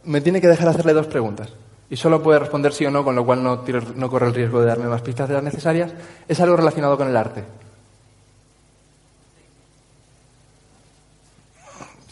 [0.04, 1.50] Me tiene que dejar hacerle dos preguntas.
[1.90, 4.34] Y solo puede responder sí o no, con lo cual no, tiro- no corre el
[4.34, 5.92] riesgo de darme más pistas de las necesarias.
[6.28, 7.44] ¿Es algo relacionado con el arte?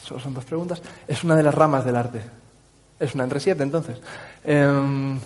[0.03, 0.81] Solo son dos preguntas.
[1.07, 2.21] Es una de las ramas del arte.
[3.03, 3.97] Es una entre siete, entonces.
[4.45, 5.19] Em,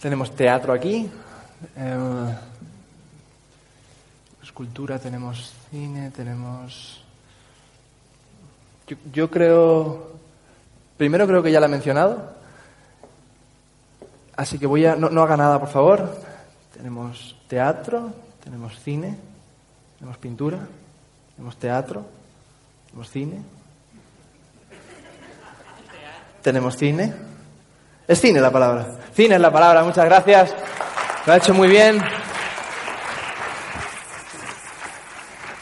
[0.00, 1.10] tenemos teatro aquí.
[1.76, 2.34] em,
[4.42, 7.04] escultura, tenemos cine, tenemos...
[8.86, 10.12] Yo, yo creo...
[10.96, 12.36] Primero creo que ya la he mencionado.
[14.34, 14.96] Así que voy a...
[14.96, 16.22] No haga nada, por favor.
[16.72, 19.18] Tenemos teatro, tenemos cine,
[19.98, 20.66] tenemos pintura,
[21.36, 22.06] tenemos teatro,
[22.86, 23.57] tenemos cine.
[26.48, 27.12] Tenemos cine.
[28.06, 28.86] Es cine la palabra.
[29.12, 30.54] Cine es la palabra, muchas gracias.
[31.26, 32.00] Lo ha hecho muy bien.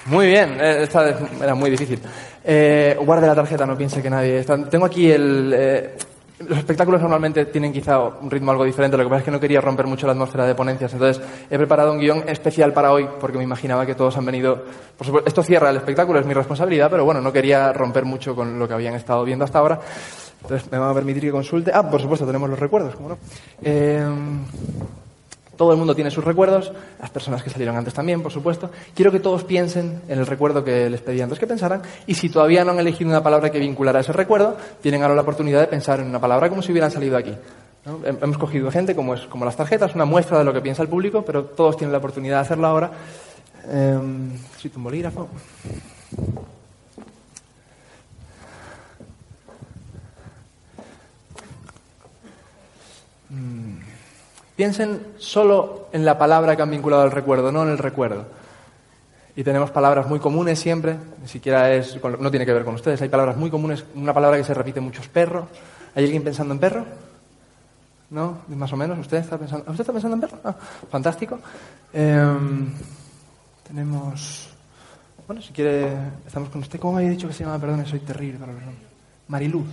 [0.04, 1.08] Muy bien, eh, esta
[1.42, 2.00] era muy difícil.
[2.44, 4.56] Eh, guarde la tarjeta, no piense que nadie está.
[4.70, 5.52] Tengo aquí el.
[5.56, 5.96] eh,
[6.38, 9.40] los espectáculos normalmente tienen quizá un ritmo algo diferente, lo que pasa es que no
[9.40, 11.20] quería romper mucho la atmósfera de ponencias, entonces
[11.50, 14.62] he preparado un guion especial para hoy porque me imaginaba que todos han venido.
[14.96, 18.36] Por supuesto, esto cierra el espectáculo, es mi responsabilidad, pero bueno, no quería romper mucho
[18.36, 19.80] con lo que habían estado viendo hasta ahora.
[20.46, 21.72] Entonces me van a permitir que consulte.
[21.74, 23.18] Ah, por supuesto, tenemos los recuerdos, ¿cómo no?
[23.62, 24.06] Eh,
[25.56, 28.70] todo el mundo tiene sus recuerdos, las personas que salieron antes también, por supuesto.
[28.94, 32.28] Quiero que todos piensen en el recuerdo que les pedí antes que pensaran y si
[32.28, 35.60] todavía no han elegido una palabra que vinculara a ese recuerdo, tienen ahora la oportunidad
[35.60, 37.34] de pensar en una palabra como si hubieran salido aquí.
[38.04, 40.88] Hemos cogido gente como, es, como las tarjetas, una muestra de lo que piensa el
[40.88, 42.90] público, pero todos tienen la oportunidad de hacerlo ahora.
[43.68, 45.28] Eh, necesito un bolígrafo.
[54.56, 58.24] Piensen solo en la palabra que han vinculado al recuerdo, no en el recuerdo.
[59.36, 63.02] Y tenemos palabras muy comunes siempre, ni siquiera es, no tiene que ver con ustedes,
[63.02, 65.48] hay palabras muy comunes, una palabra que se repite mucho es perro.
[65.94, 66.86] ¿Hay alguien pensando en perro?
[68.08, 68.38] ¿No?
[68.48, 70.38] Más o menos, ¿usted está pensando, ¿usted está pensando en perro?
[70.42, 70.54] Ah,
[70.90, 71.38] fantástico.
[71.92, 72.72] Em,
[73.66, 74.48] tenemos,
[75.26, 75.88] bueno, si quiere,
[76.26, 76.80] estamos con usted.
[76.80, 77.58] ¿Cómo me había dicho que se llama?
[77.58, 78.52] Perdón, soy terrible para.
[79.28, 79.66] Mariluz.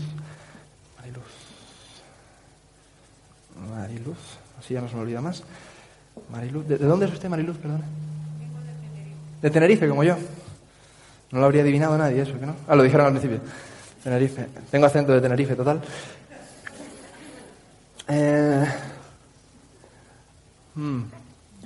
[3.69, 4.17] Mariluz,
[4.59, 5.43] así ya no se me olvida más.
[6.31, 7.57] Mariluz, ¿de, de dónde es usted, Mariluz?
[7.57, 7.83] Perdón.
[9.41, 10.15] De Tenerife, como yo.
[11.31, 12.55] No lo habría adivinado nadie eso, ¿que no?
[12.67, 13.39] Ah, lo dijeron al principio.
[14.03, 14.47] Tenerife.
[14.69, 15.81] Tengo acento de Tenerife, total.
[18.07, 18.65] Eh...
[20.75, 20.81] mm,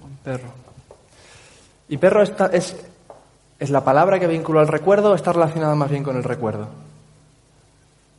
[0.02, 0.50] un perro.
[1.90, 2.76] ¿Y perro es,
[3.60, 6.68] es la palabra que vinculó al recuerdo o está relacionada más bien con el recuerdo?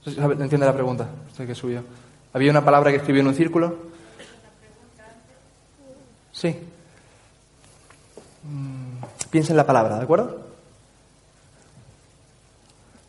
[0.05, 1.07] ¿Sabe- ¿Entiende la pregunta?
[1.31, 1.83] Usted que suyo.
[2.33, 3.77] ¿Había una palabra que escribió en un círculo?
[6.33, 6.57] Sí.
[8.45, 10.49] Mm, Piensa en la palabra, ¿de acuerdo?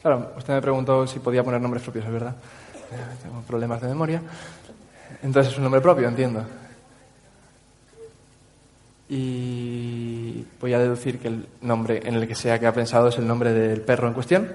[0.01, 2.35] Claro, usted me preguntó si podía poner nombres propios, es verdad.
[2.91, 4.21] Eh, Tengo problemas de memoria.
[5.21, 6.45] Entonces es un nombre propio, entiendo.
[9.09, 13.17] Y voy a deducir que el nombre en el que sea que ha pensado es
[13.17, 14.51] el nombre del perro en cuestión.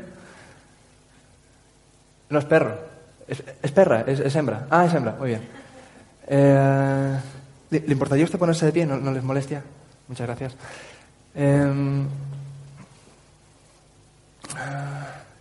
[2.30, 2.78] No es perro,
[3.28, 4.66] es, perra, es, hembra.
[4.70, 5.42] Ah, es hembra, muy bien.
[6.26, 7.18] Eh,
[7.70, 8.86] ¿le, importaría usted ponerse de pie?
[8.86, 9.62] ¿No, no les molestia?
[10.08, 10.54] Muchas gracias.
[11.34, 12.04] Eh,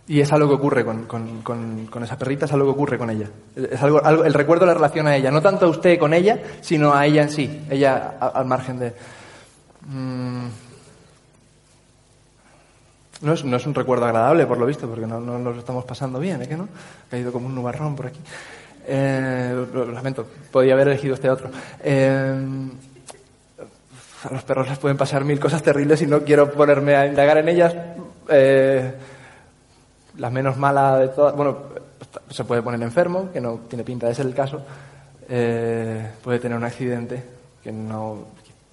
[0.06, 3.08] y es algo que ocurre con, con- con- esa perrita, es algo que ocurre con
[3.08, 3.28] ella.
[3.56, 6.38] Es algo, algo- el recuerdo le relaciona a ella, no tanto a usted con ella,
[6.60, 8.94] sino a ella en sí, ella al margen de...
[9.86, 10.46] Mm,
[13.24, 15.60] no, es, no es un recuerdo agradable, por lo visto, porque no, no nos lo
[15.60, 16.64] estamos pasando bien, ¿eh que no?
[16.64, 18.20] Ha caído como un nubarrón por aquí.
[18.86, 21.50] Eh, lo lamento, podía haber elegido este otro.
[21.82, 22.68] Eh,
[24.24, 27.38] a los perros les pueden pasar mil cosas terribles y no quiero ponerme a indagar
[27.38, 27.74] en ellas.
[28.28, 28.94] Eh,
[30.16, 31.58] la menos mala de todas, bueno,
[32.30, 34.62] se puede poner enfermo, que no tiene pinta de ser el caso.
[35.28, 37.22] Eh, puede tener un accidente
[37.62, 38.26] que no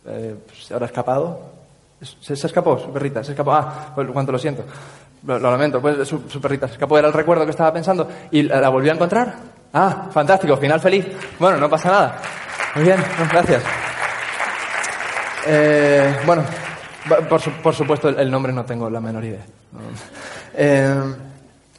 [0.05, 1.60] eh, se habrá escapado.
[2.01, 3.53] Se, se escapó, su perrita, se escapó.
[3.53, 4.63] Ah, cuánto lo siento.
[5.25, 8.09] Lo, lamento, pues su, perrita se escapó, era el recuerdo que estaba pensando.
[8.31, 9.35] ¿Y la, la volvió a encontrar?
[9.73, 11.05] Ah, fantástico, final feliz.
[11.39, 12.21] Bueno, no pasa nada.
[12.75, 13.63] Muy bien, gracias.
[15.47, 16.43] Eh, bueno,
[17.27, 19.45] por, por supuesto el, nombre no tengo la menor idea.
[20.53, 21.01] Eh,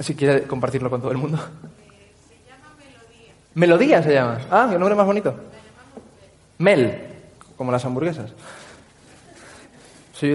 [0.01, 1.39] Si quiere compartirlo con todo el mundo.
[3.55, 4.39] Melodía se llama.
[4.51, 5.35] Ah, el nombre más bonito.
[6.57, 6.99] Mel,
[7.57, 8.33] como las hamburguesas.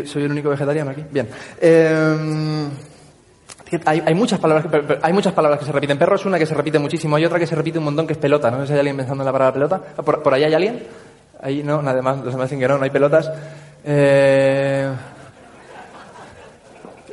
[0.06, 1.04] Soy, el único vegetariano aquí.
[1.10, 1.28] Bien.
[1.62, 2.68] Eh,
[3.86, 4.66] hay, muchas palabras
[5.02, 5.98] hay muchas palabras que se repiten.
[5.98, 7.16] Perro es una que se repite muchísimo.
[7.16, 8.52] Hay otra que se repite un montón que es pelota.
[8.52, 9.82] No sé si hay alguien pensando en la palabra pelota.
[9.98, 10.84] Ah, ¿Por, ahí hay alguien?
[11.42, 12.18] Ahí no, nada más.
[12.18, 13.32] Los demás dicen que no, no hay pelotas.
[13.86, 14.90] Eh,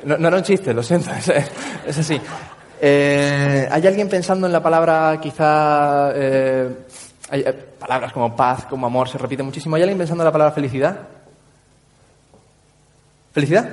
[0.04, 1.10] no, no era un chiste, lo siento.
[1.86, 2.20] Es, así.
[2.80, 6.10] Eh, ¿Hay alguien pensando en la palabra quizá...
[6.14, 6.68] eh,
[7.30, 7.44] hay,
[7.78, 9.76] palabras como paz, como amor, se repite muchísimo.
[9.76, 10.96] ¿Hay alguien pensando en la palabra felicidad?
[13.34, 13.68] ¿Felicidad?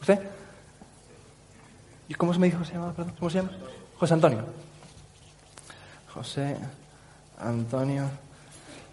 [0.00, 0.18] ¿Usted?
[2.08, 3.52] ¿Y cómo se me dijo se ¿Cómo se llama?
[3.98, 4.40] José Antonio.
[6.12, 6.56] José
[7.38, 8.04] Antonio.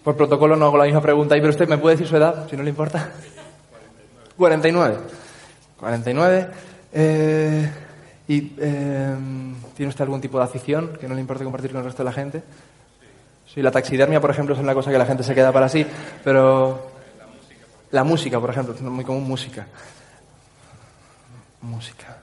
[0.04, 2.48] Por protocolo no hago la misma pregunta, ahí, pero usted me puede decir su edad,
[2.48, 3.10] si no le importa.
[4.38, 4.98] 49.
[5.78, 6.48] 49.
[6.94, 7.72] Eh,
[8.28, 9.16] ¿Y eh,
[9.76, 12.10] tiene usted algún tipo de afición que no le importe compartir con el resto de
[12.10, 12.44] la gente?
[13.52, 15.86] Sí, la taxidermia, por ejemplo, es una cosa que la gente se queda para sí,
[16.24, 16.92] pero...
[17.92, 19.68] La música, por ejemplo, es muy común música.
[21.64, 22.18] Música.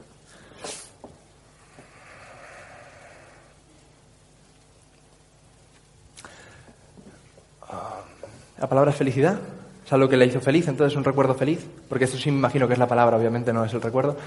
[8.59, 9.39] La palabra es felicidad.
[9.87, 11.67] Es algo que le hizo feliz, entonces es un recuerdo feliz.
[11.89, 14.19] Porque eso sí me imagino que es la palabra, obviamente no es el recuerdo.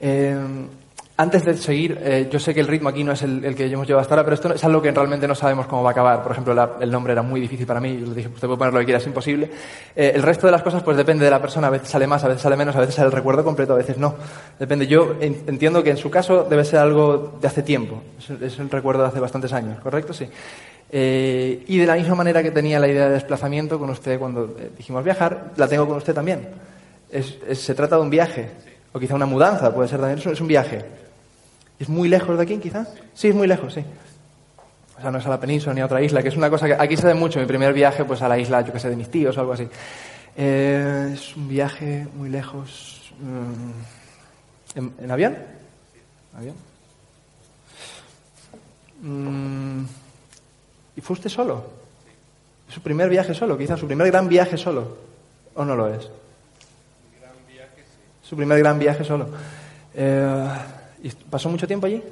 [0.00, 0.34] Eh,
[1.16, 3.66] antes de seguir, eh, yo sé que el ritmo aquí no es el, el que
[3.66, 5.92] hemos llevado hasta ahora, pero esto es algo que realmente no sabemos cómo va a
[5.92, 6.22] acabar.
[6.24, 8.74] Por ejemplo, el nombre era muy difícil para mí, yo le dije, usted puede poner
[8.74, 9.48] lo que quiera, es imposible.
[9.94, 12.24] Eh, el resto de las cosas, pues depende de la persona, a veces sale más,
[12.24, 14.16] a veces sale menos, a veces sale el recuerdo completo, a veces no.
[14.58, 14.88] Depende.
[14.88, 18.58] Yo en- entiendo que en su caso debe ser algo de hace tiempo, es, es
[18.58, 20.12] un recuerdo de hace bastantes años, ¿correcto?
[20.12, 20.28] Sí.
[20.90, 24.54] Eh, y de la misma manera que tenía la idea de desplazamiento con usted cuando
[24.76, 26.48] dijimos viajar, la tengo con usted también.
[27.52, 28.50] Se trata de un viaje,
[28.92, 31.03] o quizá una mudanza, puede ser también, es un viaje.
[31.78, 32.86] ¿Es muy lejos de aquí, quizá?
[33.14, 33.84] Sí, es muy lejos, sí.
[34.96, 36.66] O sea, no es a la península ni a otra isla, que es una cosa
[36.66, 37.40] que aquí se ve mucho.
[37.40, 39.52] Mi primer viaje, pues a la isla, yo que sé, de mis tíos o algo
[39.52, 39.68] así.
[40.36, 43.12] Eh, es un viaje muy lejos.
[43.20, 45.36] mm, ¿En, en avión?
[46.36, 46.54] ¿Avión?
[49.02, 49.84] Mm,
[50.96, 51.64] ¿Y fue usted solo?
[52.68, 53.58] ¿Su primer viaje solo?
[53.58, 54.96] Quizá su primer gran viaje solo.
[55.54, 56.08] ¿O no lo es?
[58.22, 59.28] Su primer gran viaje solo.
[59.94, 60.48] Eh,
[61.04, 62.02] ¿Y pasó mucho tiempo allí?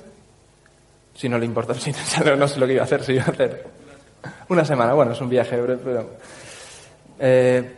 [1.14, 3.30] Si no le importa, si no, sé lo que iba a hacer, si iba a
[3.30, 3.66] hacer.
[4.50, 6.10] Una semana, bueno, es un viaje pero.
[7.18, 7.72] Eh,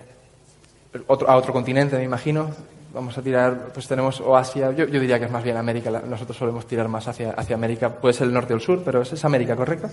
[1.09, 2.51] a otro continente, me imagino.
[2.93, 6.37] Vamos a tirar, pues tenemos o Asia, yo, diría que es más bien América, nosotros
[6.37, 9.57] solemos tirar más hacia, América, puede ser el norte o el sur, pero es, América,
[9.57, 9.91] ¿correcto?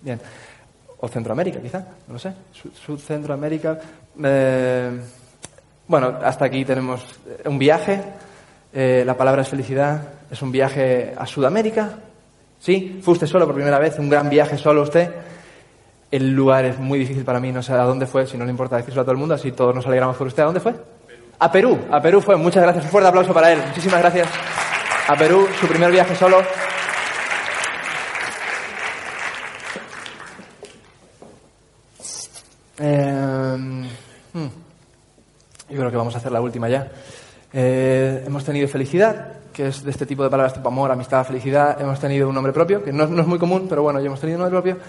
[0.00, 0.20] Bien.
[1.00, 2.32] O Centroamérica, quizá, no lo sé.
[2.52, 3.78] Sud, Centroamérica.
[4.22, 5.00] Eh,
[5.86, 8.00] bueno, hasta aquí tenemos eh, un viaje.
[8.74, 10.21] La palabra es felicidad.
[10.32, 11.90] Es un viaje a Sudamérica.
[12.58, 13.00] ¿Sí?
[13.02, 15.10] Fue usted solo por primera vez, un gran viaje solo usted.
[16.10, 18.50] El lugar es muy difícil para mí, no sé a dónde fue, si no le
[18.50, 20.42] importa decírselo a todo el mundo, así todos nos alegramos por usted.
[20.42, 20.74] ¿A dónde fue?
[21.38, 22.36] A Perú, a Perú fue.
[22.36, 23.60] Muchas gracias, un fuerte aplauso para él.
[23.66, 24.28] Muchísimas gracias.
[25.06, 26.40] A Perú, su primer viaje solo.
[32.78, 33.88] Eh,
[34.32, 34.46] hmm.
[35.68, 36.90] Yo creo que vamos a hacer la última ya.
[37.52, 41.80] Eh, hemos tenido felicidad, que es de este tipo de palabras tipo amor, amistad, felicidad.
[41.80, 44.38] Hemos tenido un nombre propio, que no, es muy común, pero bueno, ya hemos tenido
[44.38, 44.82] un nombre propio.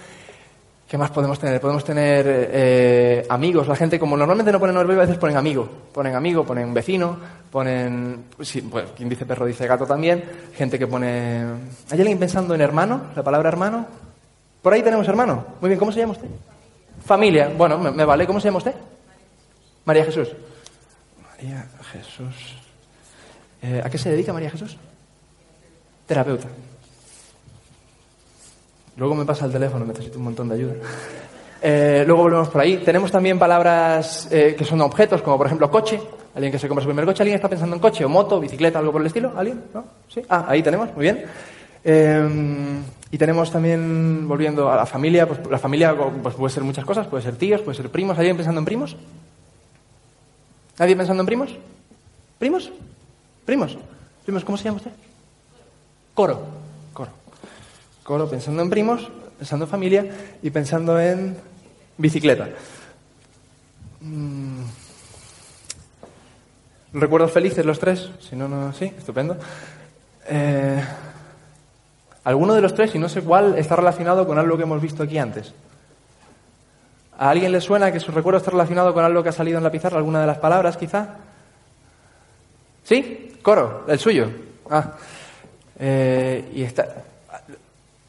[0.88, 1.60] ¿Qué más podemos tener?
[1.60, 3.66] Podemos tener eh, amigos.
[3.66, 5.68] La gente, como normalmente no ponen nombre a veces ponen amigo.
[5.92, 7.16] Ponen amigo, ponen vecino,
[7.50, 8.26] ponen...
[8.40, 10.22] Sí, pues, quien dice perro dice gato también.
[10.54, 11.42] Gente que pone...
[11.90, 13.00] ¿Hay alguien pensando en hermano?
[13.16, 13.86] ¿La palabra hermano?
[14.62, 15.44] Por ahí tenemos hermano.
[15.60, 16.28] Muy bien, ¿cómo se llama usted?
[17.04, 17.50] Familia.
[17.56, 18.26] Bueno, me, me vale.
[18.26, 18.74] ¿Cómo se llama usted?
[19.86, 20.28] María Jesús.
[21.22, 22.53] María Jesús.
[23.64, 24.76] Eh, ¿A qué se dedica María Jesús?
[26.06, 26.48] Terapeuta.
[28.98, 30.74] Luego me pasa el teléfono, necesito un montón de ayuda.
[31.66, 32.76] Eh, luego volvemos por ahí.
[32.84, 35.98] Tenemos también palabras eh, que son objetos, como por ejemplo coche.
[36.34, 38.80] Alguien que se compra su primer coche, ¿alguien está pensando en coche o moto, bicicleta,
[38.80, 39.32] algo por el estilo?
[39.34, 39.62] ¿Alguien?
[39.72, 39.82] ¿No?
[40.06, 40.20] ¿Sí?
[40.28, 41.24] Ah, ahí tenemos, muy bien.
[43.10, 47.06] Y tenemos también, volviendo a la familia, pues la familia pues, puede ser muchas cosas,
[47.06, 48.18] puede ser tíos, puede ser primos.
[48.18, 48.94] ¿Alguien pensando en primos?
[50.78, 51.56] ¿Nadie pensando en primos?
[52.38, 52.70] ¿Primos?
[53.44, 53.76] ¿Primos?
[54.24, 54.44] ¿Primos?
[54.44, 54.92] ¿Cómo se llama usted?
[56.14, 56.40] Coro.
[56.92, 57.10] Coro.
[58.02, 60.06] Coro pensando en primos, pensando en familia
[60.42, 61.36] y pensando en
[61.98, 62.48] bicicleta.
[64.00, 64.62] Mm.
[66.94, 68.10] ¿Recuerdos felices los tres?
[68.20, 69.36] Si no, no, sí, estupendo.
[70.28, 70.82] Eh,
[72.22, 75.02] ¿Alguno de los tres, y no sé cuál, está relacionado con algo que hemos visto
[75.02, 75.52] aquí antes?
[77.18, 79.64] ¿A alguien le suena que su recuerdo está relacionado con algo que ha salido en
[79.64, 79.98] la pizarra?
[79.98, 81.16] ¿Alguna de las palabras, quizá?
[82.84, 83.32] ¿Sí?
[83.42, 84.28] Coro, el suyo.
[84.70, 84.92] Ah.
[85.78, 86.86] Eh, y está,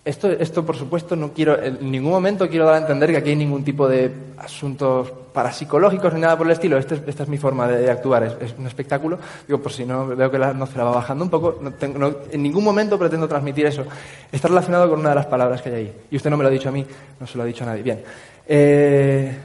[0.05, 3.30] esto, esto, por supuesto, no quiero, en ningún momento quiero dar a entender que aquí
[3.32, 6.78] hay ningún tipo de asuntos parapsicológicos ni nada por el estilo.
[6.78, 9.17] Este es- esta es mi forma de, actuar, es, un espectáculo.
[9.47, 12.63] Digo, por si no veo que la la va bajando un poco, no- en ningún
[12.63, 13.84] momento pretendo transmitir eso.
[14.32, 15.93] Está relacionado con una de las palabras que hay ahí.
[16.11, 16.86] Y usted no me lo ha dicho a mí,
[17.19, 17.82] no se lo ha dicho a nadie.
[17.82, 18.03] Bien.
[18.47, 19.36] Eh,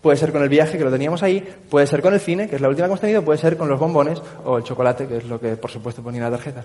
[0.00, 2.56] Puede ser con el viaje, que lo teníamos ahí, puede ser con el cine, que
[2.56, 5.18] es la última que hemos tenido, puede ser con los bombones o el chocolate, que
[5.18, 6.64] es lo que por supuesto ponía en la tarjeta.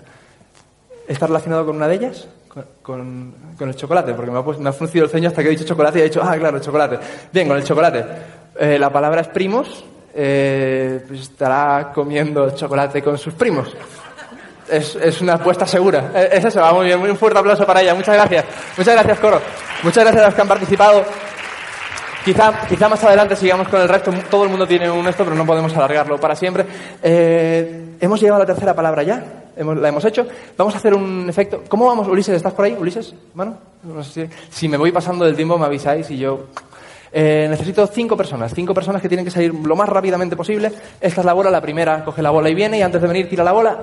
[1.06, 2.28] ¿Está relacionado con una de ellas?
[2.82, 5.98] Con, el chocolate, porque me ha, ha fruncido el ceño hasta que he dicho chocolate
[5.98, 6.98] y he dicho, ah, claro, chocolate.
[7.30, 8.04] Bien, con el chocolate.
[8.58, 9.84] Eh, la palabra es primos,
[10.14, 13.68] eh, pues estará comiendo chocolate con sus primos.
[14.68, 16.10] Es, una apuesta segura.
[16.14, 16.98] Eh, Es eso, va muy bien.
[16.98, 17.94] Un fuerte aplauso para ella.
[17.94, 18.44] Muchas gracias.
[18.76, 19.40] Muchas gracias, Coro.
[19.82, 21.04] Muchas gracias a los que han participado.
[22.26, 24.10] Quizá, quizá más adelante sigamos con el resto.
[24.28, 26.66] Todo el mundo tiene un esto, pero no podemos alargarlo para siempre.
[27.00, 29.24] Eh, hemos llegado a la tercera palabra ya.
[29.56, 30.26] Hemos- la hemos hecho.
[30.58, 31.62] Vamos a hacer un efecto.
[31.68, 32.34] ¿Cómo vamos, Ulises?
[32.34, 33.14] ¿Estás por ahí, Ulises?
[33.34, 33.56] ¿Mano?
[33.84, 36.46] No sé si, si me voy pasando del tiempo me avisáis y yo...
[37.12, 38.52] Eh, necesito cinco personas.
[38.52, 40.72] Cinco personas que tienen que salir lo más rápidamente posible.
[41.00, 41.48] Esta es la bola.
[41.50, 43.78] La primera coge la bola y viene y antes de venir tira la bola.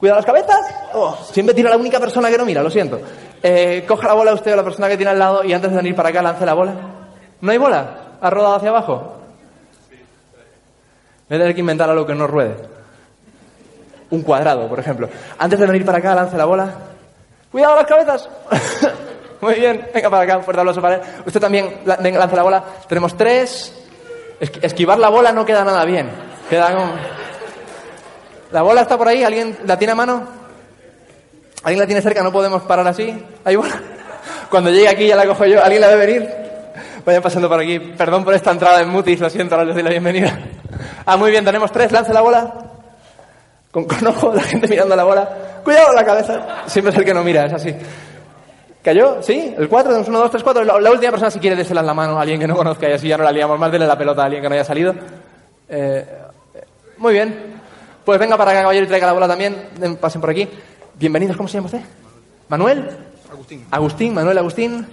[0.00, 0.56] Cuidado las cabezas.
[0.94, 2.98] Oh, siempre tira la única persona que no mira, lo siento.
[3.42, 5.76] Eh, coja la bola usted o la persona que tiene al lado y antes de
[5.76, 6.72] venir para acá lance la bola.
[7.42, 7.96] ¿No hay bola?
[8.20, 9.18] ¿Ha rodado hacia abajo?
[11.28, 12.54] Voy a tener que inventar algo que no ruede.
[14.10, 15.08] Un cuadrado, por ejemplo.
[15.38, 16.70] Antes de venir para acá, lance la bola.
[17.50, 18.28] ¡Cuidado las cabezas!
[19.40, 21.00] Muy bien, venga para acá, fuerte aplauso para él.
[21.26, 22.64] Usted también, venga, lance la bola.
[22.88, 23.72] Tenemos tres.
[24.40, 26.10] Esqui- Esquivar la bola no queda nada bien.
[26.48, 26.92] Queda como...
[28.52, 29.24] ¿La bola está por ahí?
[29.24, 30.22] ¿Alguien la tiene a mano?
[31.64, 32.22] ¿Alguien la tiene cerca?
[32.22, 33.24] ¿No podemos parar así?
[33.44, 33.80] ¿Hay bola?
[34.50, 35.62] Cuando llegue aquí ya la cojo yo.
[35.64, 36.41] ¿Alguien la debe venir?
[37.04, 37.78] Vayan pasando por aquí.
[37.78, 40.38] Perdón por esta entrada en mutis, lo siento, ahora les doy la bienvenida.
[41.04, 41.90] Ah, muy bien, tenemos tres.
[41.90, 42.54] Lance la bola.
[43.70, 45.28] Con, con ojo, la gente mirando la bola.
[45.64, 46.62] Cuidado la cabeza.
[46.66, 47.74] Siempre es el que no mira, es así.
[48.82, 49.22] ¿Cayó?
[49.22, 49.54] ¿Sí?
[49.56, 49.90] ¿El 4?
[49.90, 50.64] Tenemos 1, 2, 3, 4.
[50.64, 52.88] La, la última persona, si quiere, désela en la mano a alguien que no conozca
[52.88, 53.70] y así ya no la liamos más.
[53.70, 54.92] Dele la pelota a alguien que no haya salido.
[55.68, 56.06] Eh,
[56.54, 56.64] eh,
[56.98, 57.60] muy bien.
[58.04, 59.68] Pues venga para acá, caballero, y traiga la bola también.
[60.00, 60.48] Pasen por aquí.
[60.94, 61.80] Bienvenidos, ¿cómo se llama usted?
[62.48, 62.90] ¿Manuel?
[63.30, 63.66] Agustín.
[63.70, 64.86] Agustín, Manuel Agustín.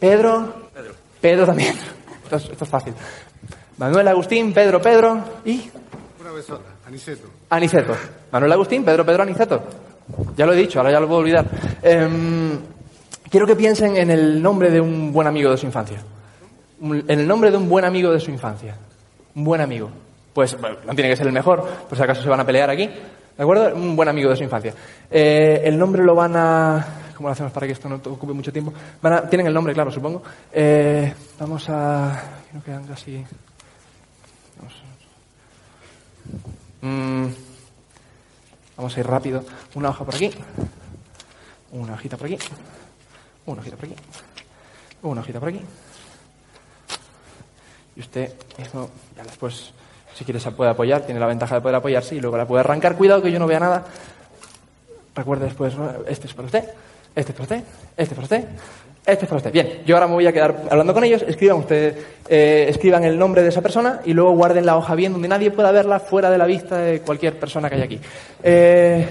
[0.00, 0.67] Pedro.
[1.20, 1.46] Pedro.
[1.46, 1.74] También.
[2.24, 2.94] Esto es, esto es fácil.
[3.78, 5.70] Manuel Agustín, Pedro, Pedro y
[6.20, 7.28] Una besota, Aniceto.
[7.48, 7.94] Aniceto.
[8.32, 9.62] Manuel Agustín, Pedro, Pedro, Aniceto.
[10.36, 11.46] Ya lo he dicho, ahora ya lo puedo olvidar.
[11.82, 12.58] Em,
[13.30, 15.98] quiero que piensen en el nombre de un buen amigo de su infancia.
[16.80, 18.76] En el nombre de un buen amigo de su infancia.
[19.34, 19.90] Un buen amigo.
[20.32, 22.70] Pues bueno, no tiene que ser el mejor, por si acaso se van a pelear
[22.70, 22.86] aquí.
[22.86, 23.74] ¿De acuerdo?
[23.76, 24.74] Un buen amigo de su infancia.
[25.10, 26.86] Eh, el nombre lo van a...
[27.18, 28.72] ¿Cómo lo hacemos para que esto no ocupe mucho tiempo?
[29.02, 30.22] Van a- Tienen el nombre, claro, supongo.
[30.52, 32.22] Eh, vamos a...
[32.62, 33.24] Creo que casi...
[36.80, 37.26] Mm,
[38.76, 39.44] vamos a ir rápido.
[39.74, 40.30] Una hoja por aquí.
[41.72, 42.38] Una hojita por aquí.
[43.46, 43.96] Una hojita por aquí.
[45.02, 45.60] Una hojita por aquí.
[47.96, 49.72] Y usted mismo, ya después,
[50.14, 51.02] si quiere, se puede apoyar.
[51.04, 52.94] Tiene la ventaja de poder apoyarse y luego la puede arrancar.
[52.96, 53.86] Cuidado que yo no vea nada.
[55.16, 55.74] Recuerde después,
[56.06, 56.64] este es para usted,
[57.18, 57.62] este es para usted,
[57.96, 58.44] este es para usted,
[59.06, 59.52] este es para usted.
[59.52, 61.22] Bien, yo ahora me voy a quedar hablando con ellos.
[61.26, 61.96] Escriban usted,
[62.28, 65.50] eh, escriban el nombre de esa persona y luego guarden la hoja bien donde nadie
[65.50, 67.98] pueda verla fuera de la vista de cualquier persona que haya aquí.
[68.42, 69.08] Eh,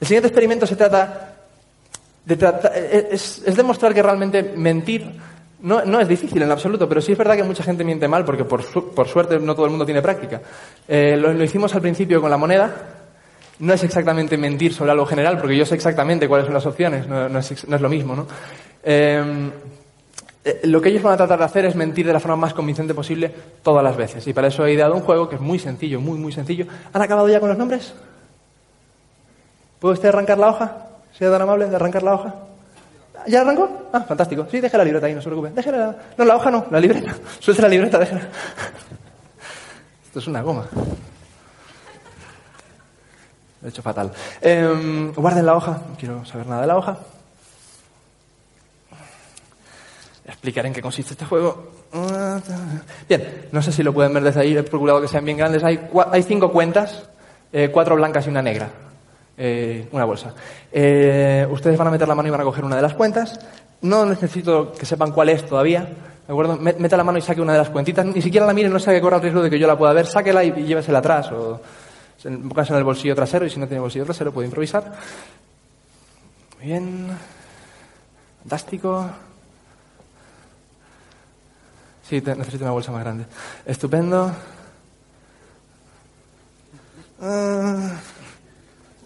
[0.00, 1.34] el siguiente experimento se trata
[2.24, 5.10] de trata- eh, es, demostrar que realmente mentir
[5.60, 8.24] no, no es difícil en absoluto, pero sí es verdad que mucha gente miente mal
[8.24, 10.40] porque por, por suerte no todo el mundo tiene práctica.
[10.86, 12.70] Eh, lo hicimos al principio con la moneda.
[13.58, 17.06] No es exactamente mentir sobre algo general, porque yo sé exactamente cuáles son las opciones,
[17.06, 18.26] no, es, lo mismo, ¿no?
[18.82, 19.50] Eh,
[20.44, 22.54] eh, lo que ellos van a tratar de hacer es mentir de la forma más
[22.54, 23.32] convincente posible
[23.62, 24.26] todas las veces.
[24.26, 26.66] Y para eso he ideado un juego que es muy sencillo, muy, muy sencillo.
[26.92, 27.94] ¿Han acabado ya con los nombres?
[29.78, 30.76] ¿Puede usted arrancar la hoja?
[31.16, 32.34] ¿Sea tan amable de arrancar la hoja?
[33.28, 33.88] ¿Ya arrancó?
[33.92, 34.46] Ah, fantástico.
[34.50, 35.50] Sí, deje la libreta ahí, no se preocupe.
[35.50, 35.78] Déjela.
[35.78, 37.14] la- No, la hoja no, la libreta.
[37.38, 38.22] Suelte la libreta, déjela.
[40.06, 40.66] Esto es una goma.
[43.62, 44.12] Lo he hecho fatal.
[44.40, 45.80] Eh, guarden la hoja.
[45.88, 46.98] No quiero saber nada de la hoja.
[50.24, 51.70] Explicaré en qué consiste este juego.
[53.08, 54.56] Bien, no sé si lo pueden ver desde ahí.
[54.56, 55.64] He procurado que sean bien grandes.
[55.64, 57.04] Hay, hay cinco cuentas,
[57.52, 58.68] eh, cuatro blancas y una negra.
[59.36, 60.34] Eh, una bolsa.
[60.70, 63.38] Eh, ustedes van a meter la mano y van a coger una de las cuentas.
[63.80, 65.80] No necesito que sepan cuál es todavía.
[65.82, 66.56] ¿De acuerdo?
[66.58, 68.06] Met- Meta la mano y saque una de las cuentitas.
[68.06, 69.92] Ni siquiera la miren, no sea que corra el riesgo de que yo la pueda
[69.92, 70.06] ver.
[70.06, 71.32] Sáquela y, y llévesela atrás.
[71.32, 71.60] O
[72.24, 74.92] en en el bolsillo trasero y si no tiene bolsillo trasero puede improvisar.
[76.58, 77.08] Muy bien.
[78.42, 79.08] Fantástico.
[82.08, 83.24] Sí, te- necesito una bolsa más grande.
[83.66, 84.30] Estupendo.
[87.20, 87.90] Ah,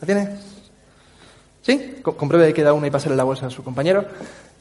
[0.01, 0.39] ¿La tiene?
[1.63, 2.01] ¿Sí?
[2.03, 4.05] Co- compruebe que da una y pásale la bolsa a su compañero.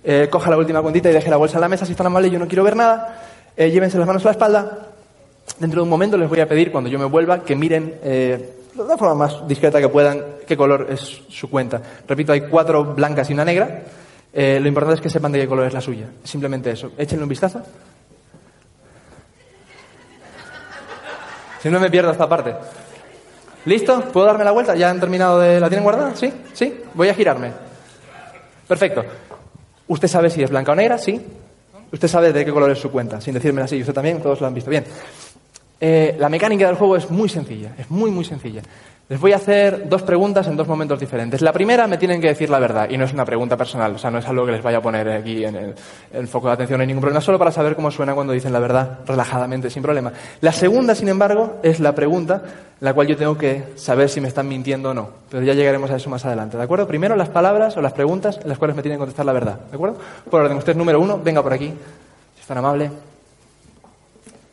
[0.03, 2.31] Eh, coja la última cuentita y deje la bolsa en la mesa si están amables,
[2.31, 3.21] yo no quiero ver nada.
[3.55, 4.87] Eh, llévense las manos a la espalda.
[5.59, 8.55] Dentro de un momento les voy a pedir, cuando yo me vuelva, que miren eh,
[8.73, 11.81] de la forma más discreta que puedan qué color es su cuenta.
[12.07, 13.83] Repito, hay cuatro blancas y una negra.
[14.33, 16.07] Eh, lo importante es que sepan de qué color es la suya.
[16.23, 16.91] Simplemente eso.
[16.97, 17.61] Échenle un vistazo.
[21.61, 22.53] Si no me pierdo esta parte.
[23.63, 24.01] ¿Listo?
[24.11, 24.75] ¿Puedo darme la vuelta?
[24.75, 25.59] ¿Ya han terminado de...
[25.59, 26.15] ¿La tienen guardada?
[26.15, 26.31] ¿Sí?
[26.53, 26.81] ¿Sí?
[26.93, 27.51] Voy a girarme.
[28.67, 29.03] Perfecto.
[29.87, 30.97] ¿Usted sabe si es blanca o negra?
[30.97, 31.19] Sí.
[31.91, 33.79] Usted sabe de qué color es su cuenta, sin decírmela así.
[33.79, 34.69] Usted también, todos lo han visto.
[34.69, 34.83] Bien.
[35.79, 38.61] Eh, la mecánica del juego es muy sencilla, es muy, muy sencilla.
[39.07, 41.39] Les voy a hacer dos preguntas en dos momentos diferentes.
[41.41, 43.97] La primera me tienen que decir la verdad y no es una pregunta personal, o
[43.99, 45.75] sea, no es algo que les vaya a poner aquí en el,
[46.11, 48.51] el foco de atención, no hay ningún problema, solo para saber cómo suena cuando dicen
[48.51, 50.11] la verdad relajadamente, sin problema.
[50.41, 54.21] La segunda, sin embargo, es la pregunta en la cual yo tengo que saber si
[54.21, 56.87] me están mintiendo o no, pero ya llegaremos a eso más adelante, ¿de acuerdo?
[56.87, 59.59] Primero las palabras o las preguntas en las cuales me tienen que contestar la verdad,
[59.69, 59.99] ¿de acuerdo?
[60.31, 62.89] Por orden, usted es número uno, venga por aquí, si es tan amable.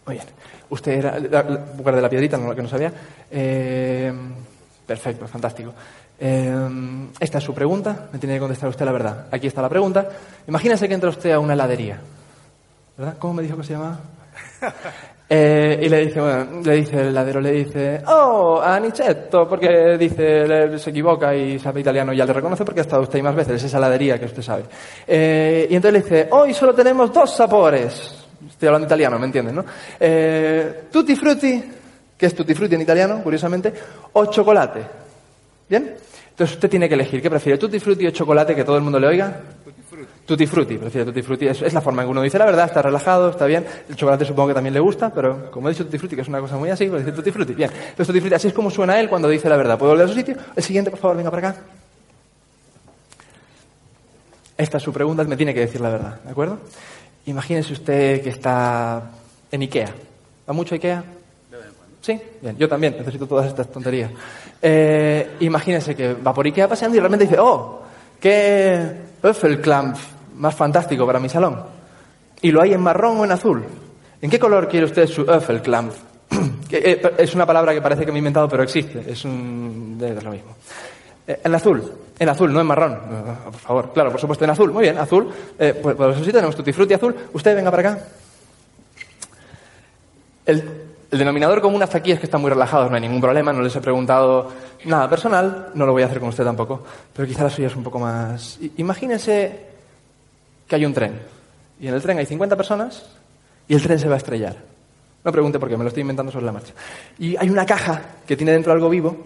[0.04, 0.41] Muy bien.
[0.72, 2.92] Usted era la, la mujer de la piedrita, no, que no sabía.
[3.30, 4.12] Eh,
[4.86, 5.72] perfecto, fantástico.
[6.18, 6.54] Eh,
[7.20, 9.26] esta es su pregunta, me tiene que contestar usted la verdad.
[9.30, 10.08] Aquí está la pregunta.
[10.48, 11.98] Imagínese que entra usted a una heladería.
[12.96, 13.14] ¿Verdad?
[13.18, 13.98] ¿Cómo me dijo que se llamaba?
[15.34, 20.46] Eh, y le dice, bueno, le dice el heladero, le dice, oh, Anicetto, porque dice,
[20.46, 23.22] le- se equivoca y sabe italiano y ya le reconoce porque ha estado usted ahí
[23.22, 24.64] más veces, es esa heladería que usted sabe.
[25.06, 28.21] Eh, y entonces le dice, hoy solo tenemos dos sabores.
[28.62, 29.64] Estoy hablando italiano, ¿me entienden, no?
[29.98, 31.64] Eh, tutti frutti,
[32.16, 33.74] que es tutti frutti en italiano, curiosamente,
[34.12, 34.86] o chocolate.
[35.68, 35.96] ¿Bien?
[36.30, 37.58] Entonces usted tiene que elegir, ¿qué prefiere?
[37.58, 39.36] ¿Tutti frutti o chocolate que todo el mundo le oiga?
[40.24, 41.48] Tutti frutti, prefiere tutti frutti.
[41.48, 43.66] Es, es la forma en que uno dice la verdad, está relajado, está bien.
[43.88, 46.28] El chocolate supongo que también le gusta, pero como he dicho tutti frutti, que es
[46.28, 47.54] una cosa muy así, pues dice tutti frutti.
[47.54, 47.68] Bien.
[47.68, 49.76] Entonces tutti frutti, así es como suena él cuando dice la verdad.
[49.76, 50.36] ¿Puedo volver a su sitio?
[50.54, 51.60] El siguiente, por favor, venga para acá.
[54.56, 56.60] Esta es su pregunta, me tiene que decir la verdad, ¿de acuerdo?
[57.26, 59.10] Imagínese usted que está
[59.50, 59.94] en Ikea.
[60.48, 61.04] ¿Va mucho Ikea?
[62.00, 64.10] Sí, bien, yo también necesito todas estas tonterías.
[64.60, 67.82] Eh, imagínese que va por Ikea paseando y realmente dice, oh,
[68.20, 68.90] qué
[69.22, 69.96] Öffelklamp
[70.36, 71.62] más fantástico para mi salón.
[72.40, 73.64] Y lo hay en marrón o en azul.
[74.20, 75.24] ¿En qué color quiere usted su?
[76.68, 79.04] Que, eh, es una palabra que parece que me he inventado, pero existe.
[79.06, 79.98] Es un...
[80.00, 80.56] es lo mismo.
[81.26, 81.92] Eh, en azul.
[82.22, 82.92] En azul, no en marrón.
[82.92, 83.92] Eh, por favor.
[83.92, 84.70] Claro, por supuesto, en azul.
[84.72, 85.28] Muy bien, azul.
[85.58, 87.12] Eh, pues, pues sí tenemos tutti frutti azul.
[87.32, 88.04] Usted venga para acá.
[90.46, 90.62] El,
[91.10, 93.74] denominador común hasta aquí es que están muy relajados, no hay ningún problema, no les
[93.76, 94.50] he preguntado
[94.84, 96.82] nada personal, no lo voy a hacer con usted tampoco,
[97.14, 98.58] pero quizá la suya es un poco más...
[98.60, 99.66] I- Imagínese
[100.66, 101.20] que hay un tren,
[101.80, 103.04] y en el tren hay 50 personas,
[103.68, 104.56] y el tren se va a estrellar.
[105.24, 106.72] No pregunte por qué, me lo estoy inventando sobre la marcha.
[107.18, 109.16] Y hay una caja que tiene dentro algo vivo,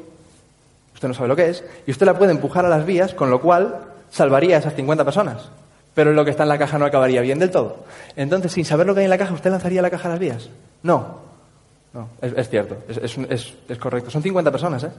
[0.97, 3.30] usted no sabe lo que es, y usted la puede empujar a las vías, con
[3.30, 5.49] lo cual salvaría a esas 50 personas.
[5.94, 7.84] Pero lo que está en la caja no acabaría bien del todo.
[8.16, 10.18] Entonces, sin saber lo que hay en la caja, ¿usted lanzaría la caja a las
[10.18, 10.49] vías?
[10.82, 11.24] No.
[11.94, 14.11] No, es, cierto, es, es, es- correcto.
[14.11, 14.90] Son 50 personas, ¿eh?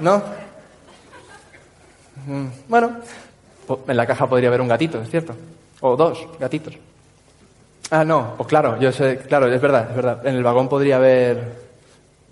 [0.00, 0.20] ¿No?
[2.26, 2.96] Mm, Bueno,
[3.88, 5.34] en la caja podría haber un gatito, es cierto.
[5.80, 6.74] O dos gatitos.
[7.90, 10.26] Ah, no, o claro, yo sé, claro, es verdad, es verdad.
[10.26, 11.71] En el vagón podría haber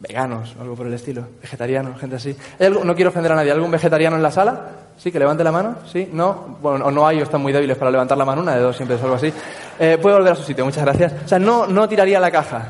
[0.01, 2.37] veganos o algo por el estilo, vegetarianos, gente así.
[2.59, 4.69] ¿Hay algo- no quiero ofender a nadie, ¿algún vegetariano en la sala?
[4.97, 7.77] Sí, que levante la mano, sí, no, bueno, o no hay o están muy débiles
[7.77, 9.33] para levantar la mano, una de dos siempre es algo así.
[9.79, 11.15] Eh, puede volver a su sitio, muchas gracias.
[11.25, 12.69] O sea, no, no tiraría la caja.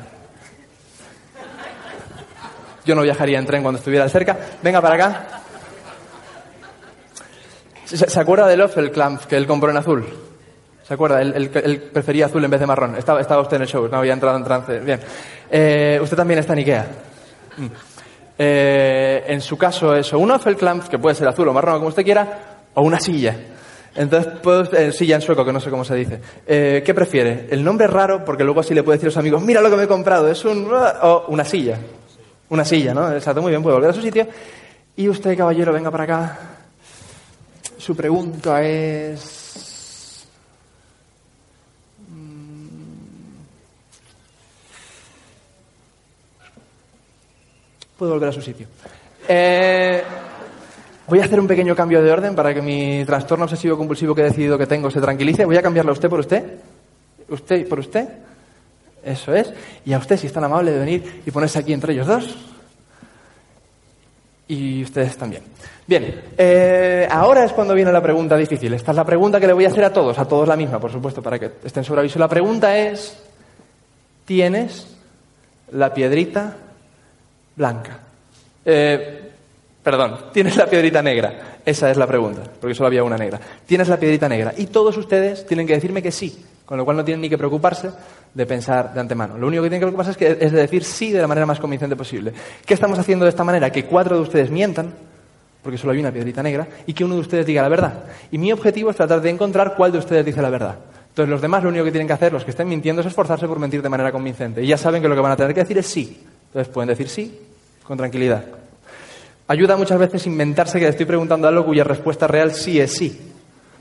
[2.85, 4.37] Yo no viajaría en tren cuando estuviera cerca.
[4.63, 5.27] Venga para acá.
[7.85, 10.07] ¿Se, acuerda del Offelklamp que él compró en azul?
[10.85, 11.21] ¿Se acuerda?
[11.21, 12.97] Él prefería azul en vez de marrón.
[12.97, 14.79] Estaba, estaba usted en el show, no había entrado en trance.
[14.81, 15.01] Bien.
[15.51, 16.87] Eh, usted también está en Ikea.
[17.57, 17.67] Mm.
[18.39, 22.05] Eh, en su caso, eso, un Offelklamp, que puede ser azul o marrón, como usted
[22.05, 23.37] quiera, o una silla.
[23.95, 24.33] Entonces,
[24.73, 26.21] eh, silla en sueco, que no sé cómo se dice.
[26.47, 27.49] Eh, ¿Qué prefiere?
[27.51, 29.77] El nombre raro, porque luego así le puede decir a los amigos, mira lo que
[29.77, 30.71] me he comprado, es un...
[30.73, 31.79] o una silla.
[32.49, 33.13] Una silla, ¿no?
[33.13, 34.27] Exacto, muy bien, puede volver a su sitio.
[34.97, 36.39] Y usted, caballero, venga para acá.
[37.77, 39.40] Su pregunta es...
[48.01, 48.67] Puede volver a su sitio.
[49.29, 50.03] Eh,
[51.07, 54.23] voy a hacer un pequeño cambio de orden para que mi trastorno obsesivo compulsivo que
[54.23, 55.45] he decidido que tengo se tranquilice.
[55.45, 56.43] Voy a cambiarlo a usted por usted.
[57.29, 58.09] Usted por usted.
[59.05, 59.53] Eso es.
[59.85, 62.39] Y a usted, si es tan amable de venir y ponerse aquí entre ellos dos.
[64.49, 65.43] Y ustedes también.
[65.87, 68.73] Bien, eh, ahora es cuando viene la pregunta difícil.
[68.73, 70.81] Esta es la pregunta que le voy a hacer a todos, a todos la misma,
[70.81, 72.19] por supuesto, para que estén sobre aviso.
[72.19, 73.23] La pregunta es,
[74.25, 74.87] ¿tienes
[75.71, 76.57] la piedrita
[77.57, 77.99] blanca?
[78.65, 79.31] Eh,
[79.83, 81.59] Perdón, ¿tienes la piedrita negra?
[81.65, 83.41] Esa es la pregunta, porque solo había una negra.
[83.65, 84.53] ¿Tienes la piedrita negra?
[84.57, 87.39] Y todos ustedes tienen que decirme que sí, con lo cual no tienen ni que
[87.39, 87.91] preocuparse
[88.35, 89.39] de pensar de antemano.
[89.39, 91.47] Lo único que tienen que preocuparse es, que, es de decir sí de la manera
[91.47, 92.33] más convincente posible.
[92.67, 93.71] ¿Qué estamos haciendo de esta manera?
[93.71, 94.93] Que cuatro de ustedes mientan,
[95.63, 98.05] porque solo hay una piedrita negra, y que uno de ustedes diga la verdad.
[98.31, 100.77] Y mi objetivo es tratar de encontrar cuál de ustedes dice la verdad.
[101.09, 103.49] Entonces los demás lo único que tienen que hacer, los que estén mintiendo, es esforzarse
[103.49, 104.63] por mentir de manera convincente.
[104.63, 106.23] Y ya saben que lo que van a tener que decir es sí.
[106.51, 107.39] Entonces pueden decir sí
[107.85, 108.45] con tranquilidad.
[109.47, 113.33] Ayuda muchas veces inventarse que le estoy preguntando algo cuya respuesta real sí es sí.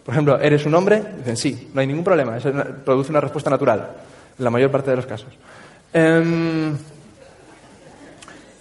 [0.05, 1.03] Por ejemplo, ¿eres un hombre?
[1.17, 2.51] Dicen sí, no hay ningún problema, eso
[2.86, 3.88] produce una respuesta natural,
[4.38, 5.30] en la mayor parte de los casos.
[5.93, 6.76] Em,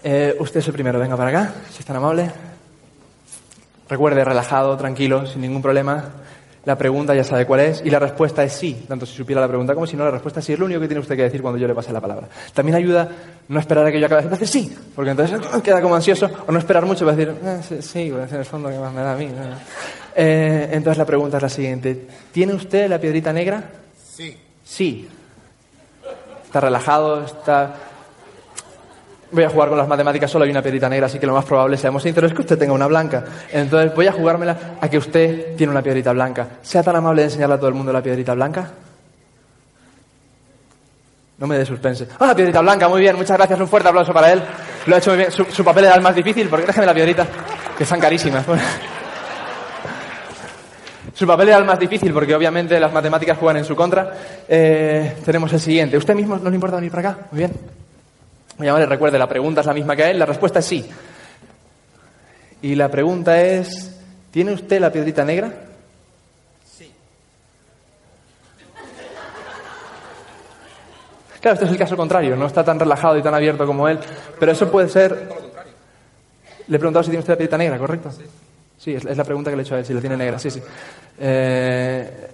[0.04, 2.30] eh, usted es el primero, venga para acá, si es tan amable.
[3.88, 6.04] Recuerde, relajado, tranquilo, sin ningún problema.
[6.68, 9.48] La pregunta ya sabe cuál es y la respuesta es sí, tanto si supiera la
[9.48, 10.52] pregunta como si no, la respuesta es sí.
[10.52, 12.28] Es lo único que tiene usted que decir cuando yo le pase la palabra.
[12.52, 13.08] También ayuda
[13.48, 16.52] no esperar a que yo acabe de decir sí, porque entonces queda como ansioso, o
[16.52, 19.14] no esperar mucho para decir eh, sí, sí, en el fondo, ¿qué más me da
[19.14, 19.30] a mí?
[20.14, 23.64] Eh, entonces la pregunta es la siguiente: ¿Tiene usted la piedrita negra?
[24.14, 24.36] Sí.
[24.62, 25.08] Sí.
[26.44, 27.76] Está relajado, está
[29.31, 31.45] voy a jugar con las matemáticas, solo hay una piedrita negra, así que lo más
[31.45, 33.24] probable, seamos sinceros, es que usted tenga una blanca.
[33.53, 36.49] Entonces voy a jugármela a que usted tiene una piedrita blanca.
[36.62, 38.70] ¿Sea tan amable de enseñarle a todo el mundo la piedrita blanca?
[41.39, 42.09] No me dé suspense.
[42.18, 42.89] ¡Ah, la piedrita blanca!
[42.89, 43.61] Muy bien, muchas gracias.
[43.61, 44.43] Un fuerte aplauso para él.
[44.87, 45.31] Lo ha hecho muy bien.
[45.31, 47.26] Su, papel era el más difícil, porque déjeme la piedrita,
[47.76, 48.45] que están carísimas.
[51.14, 54.12] Su papel era el más difícil porque obviamente las matemáticas juegan en su contra.
[54.49, 55.97] Eh, tenemos el siguiente.
[55.97, 57.18] ¿Usted mismo no le importa venir para acá?
[57.33, 57.53] Muy bien.
[58.59, 60.84] Muy amable, recuerde, la pregunta es la misma que a él, la respuesta es sí.
[62.61, 63.96] Y la pregunta es,
[64.32, 65.52] ¿tiene usted la piedrita negra?
[66.64, 66.90] Sí.
[71.40, 74.00] Claro, este es el caso contrario, no está tan relajado y tan abierto como él,
[74.40, 75.28] pero eso puede ser...
[76.66, 78.11] Le he preguntado si tiene usted la piedrita negra, ¿correcto?
[78.76, 80.38] Sí, es, es la pregunta que le he hecho a él, si la tiene negra,
[80.40, 80.61] sí, sí.
[81.20, 82.28] Eh,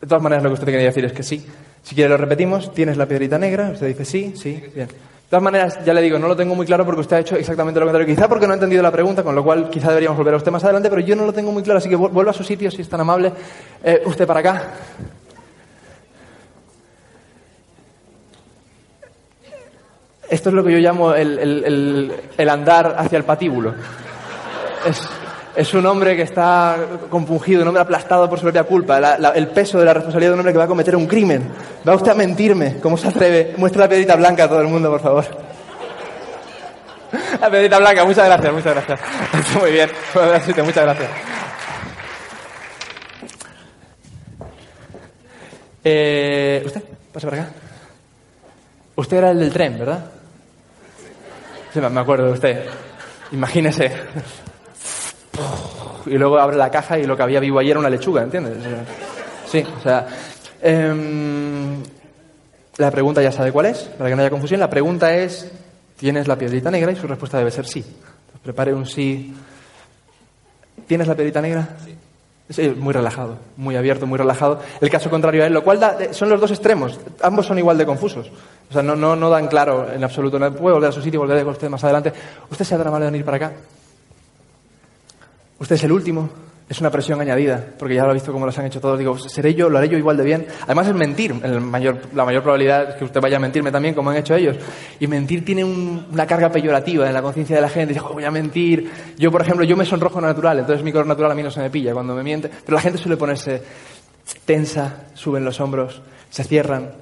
[0.00, 1.46] de todas maneras, lo que usted quería decir es que sí.
[1.82, 3.70] Si quiere lo repetimos, ¿tienes la piedrita negra?
[3.70, 4.88] Usted dice sí, sí, bien.
[5.30, 7.36] De todas maneras, ya le digo, no lo tengo muy claro porque usted ha hecho
[7.36, 8.04] exactamente lo contrario.
[8.12, 10.50] Quizá porque no ha entendido la pregunta, con lo cual quizá deberíamos volver a usted
[10.50, 12.42] más adelante, pero yo no lo tengo muy claro, así que vu- vuelva a su
[12.42, 13.32] sitio si es tan amable.
[13.84, 14.64] Eh, usted para acá.
[20.28, 23.74] Esto es lo que yo llamo el, el- el- el andar hacia el patíbulo.
[24.86, 25.08] Es,
[25.60, 26.76] es un hombre que está
[27.10, 30.30] compungido, un hombre aplastado por su propia culpa, la- la- el peso de la responsabilidad
[30.30, 31.48] de un hombre que va a cometer un crimen.
[31.88, 32.78] ¿Va usted a mentirme?
[32.80, 33.54] ¿Cómo se atreve?
[33.56, 35.24] Muestra la piedrita blanca a todo el mundo, por favor.
[37.40, 39.00] La piedrita blanca, muchas gracias, muchas gracias.
[39.60, 39.90] Muy bien,
[40.64, 41.08] muchas gracias.
[45.82, 46.82] Eh, ¿Usted?
[47.12, 47.52] Pase para acá.
[48.96, 50.04] Usted era el del tren, ¿verdad?
[51.72, 52.66] Sí, me acuerdo de usted.
[53.32, 53.90] Imagínese.
[56.06, 58.54] Y luego abre la caja y lo que había vivo ayer era una lechuga, ¿entiendes?
[59.46, 60.06] Sí, o sea.
[60.62, 61.82] em,
[62.78, 64.60] la pregunta ya sabe cuál es, para que no haya confusión.
[64.60, 65.50] La pregunta es:
[65.96, 66.92] ¿tienes la piedrita negra?
[66.92, 67.80] Y su respuesta debe ser sí.
[67.80, 69.34] Entonces, prepare un sí.
[70.86, 71.68] ¿Tienes la piedrita negra?
[71.84, 71.96] Sí.
[72.48, 74.58] Sí, muy relajado, muy abierto, muy relajado.
[74.80, 76.98] El caso contrario a él, lo cual da- son los dos extremos.
[77.22, 78.28] Ambos son igual de confusos.
[78.68, 80.36] O sea, no, no, no dan claro en absoluto.
[80.36, 82.12] No puede volver a su sitio, volver con usted más adelante.
[82.50, 83.52] ¿Usted se ha dado la mano de venir para acá?
[85.60, 86.28] Usted es el último.
[86.68, 88.96] Es una presión añadida, porque ya lo he visto como los han hecho todos.
[88.96, 89.68] Digo, ¿seré yo?
[89.68, 90.46] ¿Lo haré yo igual de bien?
[90.62, 91.34] Además es mentir.
[91.42, 94.36] El mayor, la mayor probabilidad es que usted vaya a mentirme también, como han hecho
[94.36, 94.56] ellos.
[95.00, 97.88] Y mentir tiene un- una carga peyorativa en la conciencia de la gente.
[97.94, 98.88] Dice, "Jo, voy a mentir.
[99.18, 101.58] Yo, por ejemplo, yo me sonrojo natural, entonces mi color natural a mí no se
[101.58, 102.48] me pilla cuando me miente.
[102.64, 103.60] Pero la gente suele ponerse
[104.44, 106.00] tensa, suben los hombros,
[106.30, 106.92] se cierran,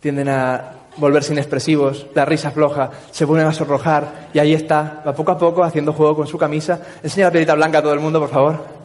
[0.00, 5.14] tienden a volverse inexpresivos, la risa floja, se vuelven a sonrojar y ahí está, va
[5.14, 6.80] poco a poco haciendo juego con su camisa.
[7.02, 8.80] Enseña la piedrita blanca a todo el mundo, por favor.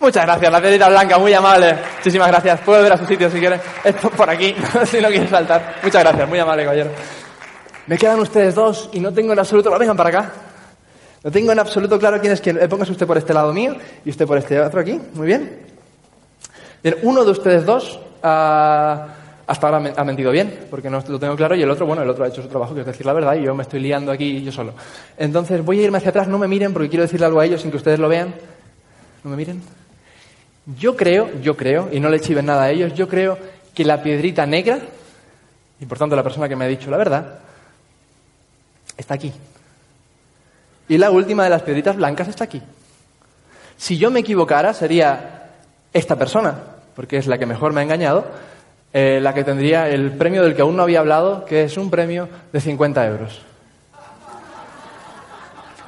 [0.00, 1.78] Muchas gracias, la piedrita blanca, muy amable.
[1.96, 2.60] Muchísimas gracias.
[2.60, 3.58] Puede ver a su sitio si quiere.
[3.82, 4.54] Es por aquí,
[4.84, 5.76] si no quiere saltar.
[5.82, 6.90] Muchas gracias, muy amable, caballero.
[7.86, 9.70] Me quedan ustedes dos y no tengo en absoluto...
[9.78, 10.32] Vengan para acá.
[11.22, 12.58] No tengo en absoluto claro quién es quién.
[12.60, 15.00] Eh, Póngase usted por este lado mío y usted por este otro aquí.
[15.14, 15.58] Muy bien.
[16.82, 21.54] Bien, uno de ustedes dos hasta ahora ha mentido bien, porque no lo tengo claro,
[21.54, 23.34] y el otro, bueno, el otro ha hecho su trabajo, que es decir la verdad,
[23.34, 24.72] y yo me estoy liando aquí yo solo.
[25.18, 27.60] Entonces voy a irme hacia atrás, no me miren, porque quiero decirle algo a ellos
[27.60, 28.34] sin que ustedes lo vean.
[29.22, 29.62] ¿No me miren?
[30.78, 33.38] Yo creo, yo creo, y no le chiven nada a ellos, yo creo
[33.74, 34.78] que la piedrita negra,
[35.78, 37.40] y por tanto la persona que me ha dicho la verdad,
[38.96, 39.32] está aquí.
[40.88, 42.62] Y la última de las piedritas blancas está aquí.
[43.76, 45.50] Si yo me equivocara, sería
[45.92, 48.26] esta persona, porque es la que mejor me ha engañado,
[48.92, 51.90] eh, la que tendría el premio del que aún no había hablado, que es un
[51.90, 53.42] premio de 50 euros.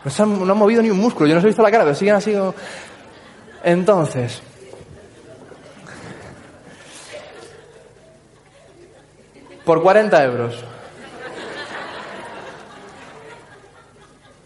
[0.04, 1.28] No, han, no movido ni un músculo.
[1.28, 2.34] Yo no os he visto la cara, pero siguen así.
[3.62, 4.42] Entonces...
[9.64, 10.64] Por 40 euros.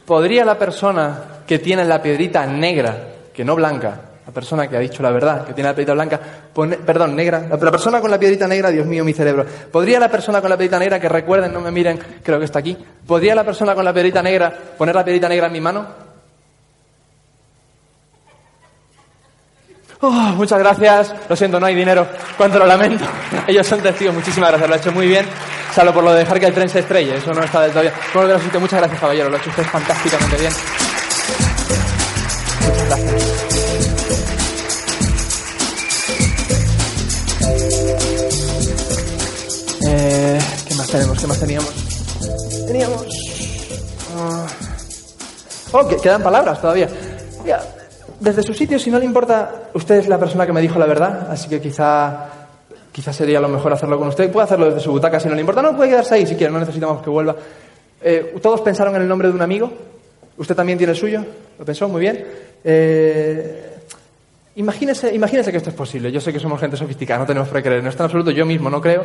[0.07, 4.81] ¿Podría la persona que tiene la piedrita negra, que no blanca, la persona que ha
[4.81, 6.21] dicho la verdad, que tiene la piedrita blanca,
[6.55, 10.09] pone- perdón, negra, la, persona con la piedrita negra, Dios mío, mi cerebro, ¿podría la
[10.09, 13.35] persona con la piedrita negra, que recuerden, no me miren, creo que está aquí, ¿podría
[13.35, 15.85] la persona con la piedrita negra poner la piedrita negra en mi mano?
[20.03, 21.15] Oh, muchas gracias.
[21.29, 22.07] Lo siento, no hay dinero.
[22.39, 23.05] Cuánto lo lamento.
[23.47, 24.15] Ellos son testigos.
[24.15, 24.69] Muchísimas gracias.
[24.71, 25.27] Lo ha hecho muy bien.
[25.75, 27.17] Salvo por lo de dejar que el tren se estrelle.
[27.17, 27.93] Eso no está del bien.
[28.15, 29.29] Bueno, muchas gracias, caballero.
[29.29, 30.53] Lo ha hecho usted fantásticamente bien.
[40.91, 41.19] Tenemos?
[41.21, 41.71] ¿Qué más teníamos?
[42.67, 43.07] Teníamos...
[44.17, 44.47] ah,
[45.73, 46.89] Oh, que- quedan palabras todavía.
[47.45, 47.63] Mira,
[48.19, 50.87] desde su sitio, si no le importa, usted es la persona que me dijo la
[50.87, 52.27] verdad, así que quizá,
[52.91, 54.31] quizá sería lo mejor hacerlo con usted.
[54.33, 55.63] Puede hacerlo desde su butaca si no le importa.
[55.63, 57.37] No, puede quedarse ahí si quiere, no necesitamos que vuelva.
[58.03, 59.71] Eh, ¿Todos pensaron en el nombre de un amigo?
[60.39, 61.25] ¿Usted también tiene el suyo?
[61.59, 61.89] ¿Lo pensó?
[61.89, 62.27] Muy bien.
[62.65, 63.70] Eh,
[64.57, 66.11] Imagínese, imagínese que esto es posible.
[66.11, 68.45] Yo sé que somos gente sofisticada, no tenemos por creer en esto en absoluto, yo
[68.45, 69.05] mismo no creo.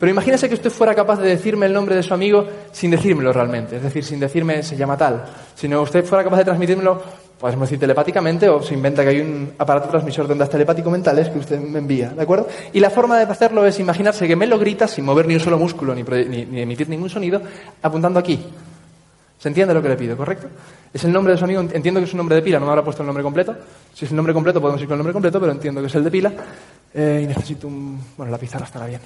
[0.00, 3.30] Pero imagínese que usted fuera capaz de decirme el nombre de su amigo sin decírmelo
[3.32, 3.76] realmente.
[3.76, 5.22] Es decir, sin decirme se llama tal.
[5.54, 7.02] Sino usted fuera capaz de transmitírmelo,
[7.38, 11.38] podemos decir telepáticamente, o se inventa que hay un aparato transmisor de ondas telepático-mentales que
[11.40, 12.48] usted me envía, ¿de acuerdo?
[12.72, 15.40] Y la forma de hacerlo es imaginarse que me lo grita sin mover ni un
[15.40, 17.42] solo músculo ni, ni- ni emitir ningún sonido,
[17.82, 18.42] apuntando aquí.
[19.46, 20.48] ¿Se entiende lo que le pido, correcto?
[20.92, 22.72] Es el nombre de su amigo, entiendo que es un nombre de pila, no me
[22.72, 23.54] habrá puesto el nombre completo.
[23.94, 25.94] Si es el nombre completo, podemos ir con el nombre completo, pero entiendo que es
[25.94, 26.32] el de pila.
[26.92, 28.02] Eh, y necesito un...
[28.16, 29.00] Bueno, la pizarra estará bien.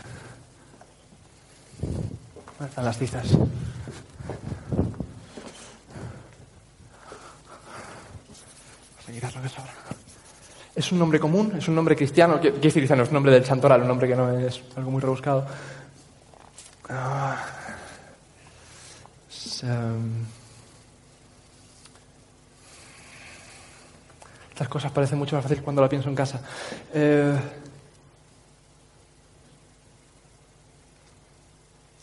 [1.82, 3.32] ¿Dónde están las tizas?
[9.02, 9.74] Lo que sobra.
[10.74, 13.44] Es un nombre común, es un nombre cristiano, quiero decir cristiano, es un nombre del
[13.44, 15.46] santoral, un nombre que no es algo muy rebuscado.
[16.88, 17.59] Ah.
[19.44, 20.24] Es, em,
[24.50, 26.42] Estas cosas parecen mucho más fáciles cuando la pienso en casa.
[26.92, 27.34] Eh,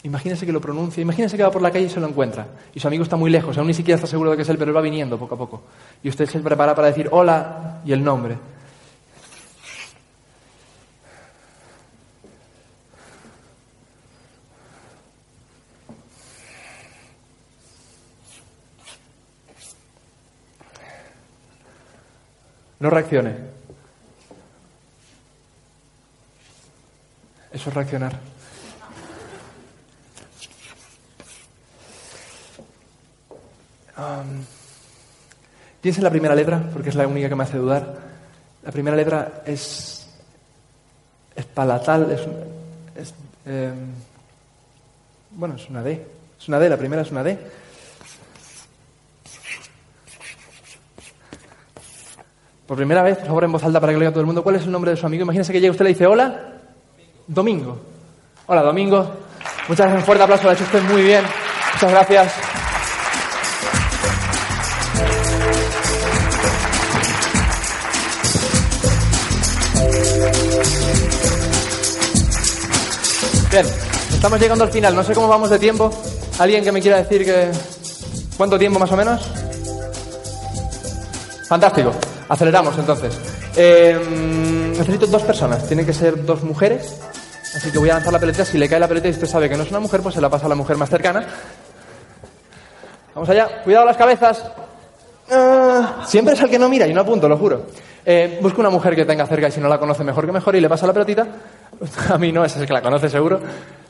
[0.03, 2.47] Imagínese que lo pronuncia, imagínese que va por la calle y se lo encuentra.
[2.73, 4.57] Y su amigo está muy lejos, aún ni siquiera está seguro de que es él,
[4.57, 5.63] pero él va viniendo poco a poco.
[6.01, 8.37] Y usted se prepara para decir hola y el nombre.
[22.79, 23.35] No reaccione.
[27.51, 28.19] Eso es reaccionar.
[33.97, 34.45] Um,
[35.95, 37.95] en la primera letra, porque es la única que me hace dudar.
[38.63, 40.05] La primera letra es,
[41.33, 42.21] es palatal, es,
[43.01, 43.13] es,
[43.45, 43.93] em,
[45.31, 46.05] bueno, es una D.
[46.39, 47.39] Es una D, la primera es una D.
[52.67, 54.43] Por primera vez, por favor, en voz alta para que lo oiga todo el mundo,
[54.43, 55.23] ¿cuál es el nombre de su amigo?
[55.23, 56.53] Imagínese que llega usted y le dice, hola,
[57.25, 57.79] Domingo.
[58.45, 59.09] Hola, Domingo.
[59.69, 61.23] Muchas gracias, un fuerte aplauso, lo ha hecho usted muy bien.
[61.73, 62.33] Muchas gracias.
[73.49, 73.65] Bien,
[74.13, 74.93] estamos llegando al final.
[74.93, 75.89] No sé cómo vamos de tiempo.
[76.37, 77.49] ¿Alguien que me quiera decir que...
[78.35, 79.21] ¿Cuánto tiempo más o menos?
[81.47, 81.93] Fantástico.
[82.29, 83.17] Aceleramos entonces.
[83.55, 85.65] Eh, necesito dos personas.
[85.67, 86.99] Tienen que ser dos mujeres.
[87.55, 88.45] Así que voy a lanzar la pelota.
[88.45, 90.21] Si le cae la pelota y usted sabe que no es una mujer, pues se
[90.21, 91.25] la pasa a la mujer más cercana.
[93.15, 93.63] Vamos allá.
[93.63, 94.43] Cuidado las cabezas.
[95.31, 97.65] Ah, siempre es el que no mira y no apunto, lo juro.
[98.05, 100.55] Eh, busca una mujer que tenga cerca y si no la conoce mejor que mejor
[100.55, 101.27] y le pasa la pelotita.
[102.09, 103.39] A mí no, esa es el que la conoce seguro.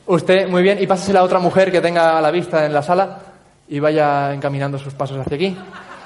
[0.06, 3.18] Usted, muy bien, y pásesela a otra mujer que tenga la vista en la sala
[3.68, 5.56] y vaya encaminando sus pasos hacia aquí.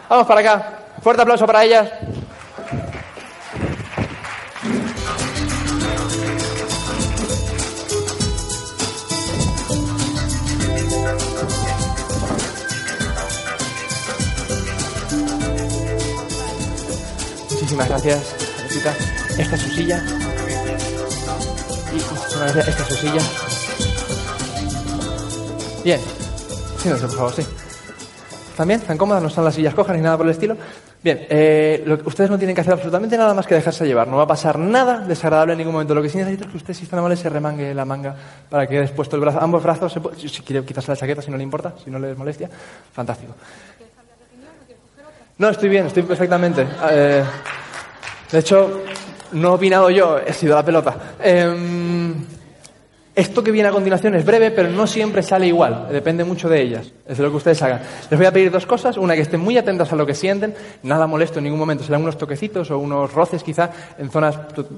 [0.08, 0.78] Vamos para acá.
[1.00, 1.88] Fuerte aplauso para ellas.
[17.72, 18.94] Muchísimas gracias, Teresita.
[19.38, 20.02] Esta es su silla.
[21.90, 22.68] Muchísimas gracias.
[22.68, 23.22] Esta es su silla.
[25.82, 26.00] Bien.
[26.76, 27.46] Siéntense, por favor, sí.
[28.50, 28.80] ¿Están bien?
[28.80, 29.22] ¿Están cómodas?
[29.22, 30.58] ¿No están las sillas cojas ni nada por el estilo?
[31.02, 34.06] Bien, eh, lo ustedes no tienen que hacer absolutamente nada más que dejarse llevar.
[34.06, 35.94] No va a pasar nada desagradable en ningún momento.
[35.94, 38.14] Lo que sí necesito es que usted, si está amable, se remangue la manga
[38.48, 41.38] para que después el brazo, ambos brazos, se si quiere quitarse la chaqueta, si no
[41.38, 42.48] le importa, si no le molestia.
[42.92, 43.34] Fantástico.
[45.42, 46.64] No, estoy bien, estoy perfectamente.
[46.88, 47.24] Eh,
[48.30, 48.82] de hecho,
[49.32, 50.94] no he opinado yo, he sido la pelota.
[51.18, 52.14] Em,
[53.12, 55.88] esto que viene a continuación es breve, pero no siempre sale igual.
[55.90, 56.92] Depende mucho de ellas.
[57.04, 57.80] Es de lo que ustedes hagan.
[58.08, 58.96] Les voy a pedir dos cosas.
[58.96, 60.54] Una, que estén muy atentas a lo que sienten.
[60.84, 61.82] Nada molesto en ningún momento.
[61.82, 64.68] Serán unos toquecitos o unos roces, quizá, en zonas to-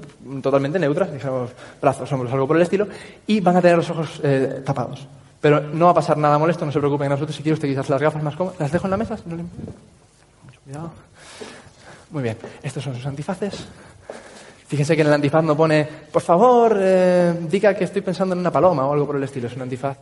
[0.41, 2.87] totalmente neutras, digamos, brazos, hombros, algo por el estilo.
[3.27, 5.07] Y van a tener los ojos eh, tapados.
[5.39, 7.33] Pero no va a pasar nada molesto, no se preocupen en absoluto.
[7.33, 8.59] Si quiere usted quizás las gafas más cómodas.
[8.59, 9.15] ¿Las dejo en la mesa?
[9.27, 9.37] No
[10.65, 10.91] cuidado.
[12.09, 12.37] Muy bien.
[12.63, 13.65] Estos son sus antifaces.
[14.67, 18.39] Fíjense que en el antifaz no pone, por favor, eh, diga que estoy pensando en
[18.39, 19.47] una paloma o algo por el estilo.
[19.47, 19.97] Es un antifaz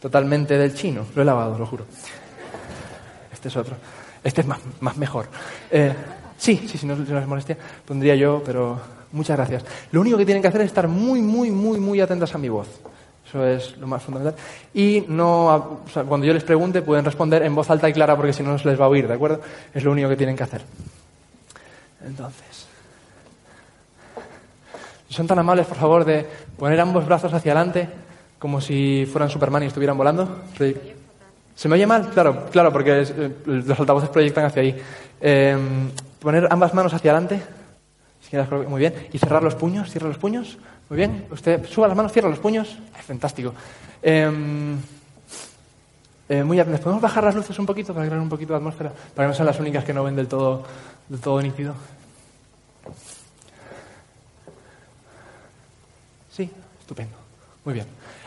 [0.00, 1.04] totalmente del chino.
[1.16, 1.84] Lo he lavado, lo juro.
[3.32, 3.74] Este es otro.
[4.22, 5.26] Este es más, más mejor.
[5.70, 5.92] Eh,
[6.38, 8.80] sí, sí, si no, si no les molestia, pondría yo, pero
[9.12, 9.64] muchas gracias.
[9.90, 12.48] Lo único que tienen que hacer es estar muy, muy, muy, muy atentas a mi
[12.48, 12.68] voz.
[13.34, 14.40] Eso es lo más fundamental.
[14.72, 15.46] Y no,
[15.84, 18.44] o sea, cuando yo les pregunte, pueden responder en voz alta y clara porque si
[18.44, 19.40] no, no se les va a oír, ¿de acuerdo?
[19.74, 20.62] Es lo único que tienen que hacer.
[22.06, 22.68] Entonces.
[25.08, 26.24] Son tan amables, por favor, de
[26.56, 27.88] poner ambos brazos hacia adelante,
[28.38, 30.42] como si fueran Superman y estuvieran volando.
[31.56, 32.10] ¿Se me oye mal?
[32.10, 34.80] Claro, claro, porque eh, los altavoces proyectan hacia ahí.
[35.20, 35.58] Eh,
[36.20, 37.42] poner ambas manos hacia adelante.
[38.22, 39.08] Si quieres, Muy bien.
[39.12, 39.90] Y cerrar los puños.
[39.90, 40.56] Cierra los puños.
[40.94, 41.26] Muy bien.
[41.28, 42.78] Usted suba las manos, cierra los puños.
[42.94, 43.52] Ay, fantástico.
[44.00, 44.30] Eh,
[46.28, 46.70] eh, muy bien.
[46.70, 48.92] ¿Les podemos bajar las luces un poquito para crear un poquito de atmósfera?
[49.12, 50.62] Para que no sean las únicas que no ven del todo,
[51.08, 51.74] del todo nítido.
[56.30, 56.48] Sí,
[56.78, 57.16] estupendo.
[57.64, 57.86] Muy bien.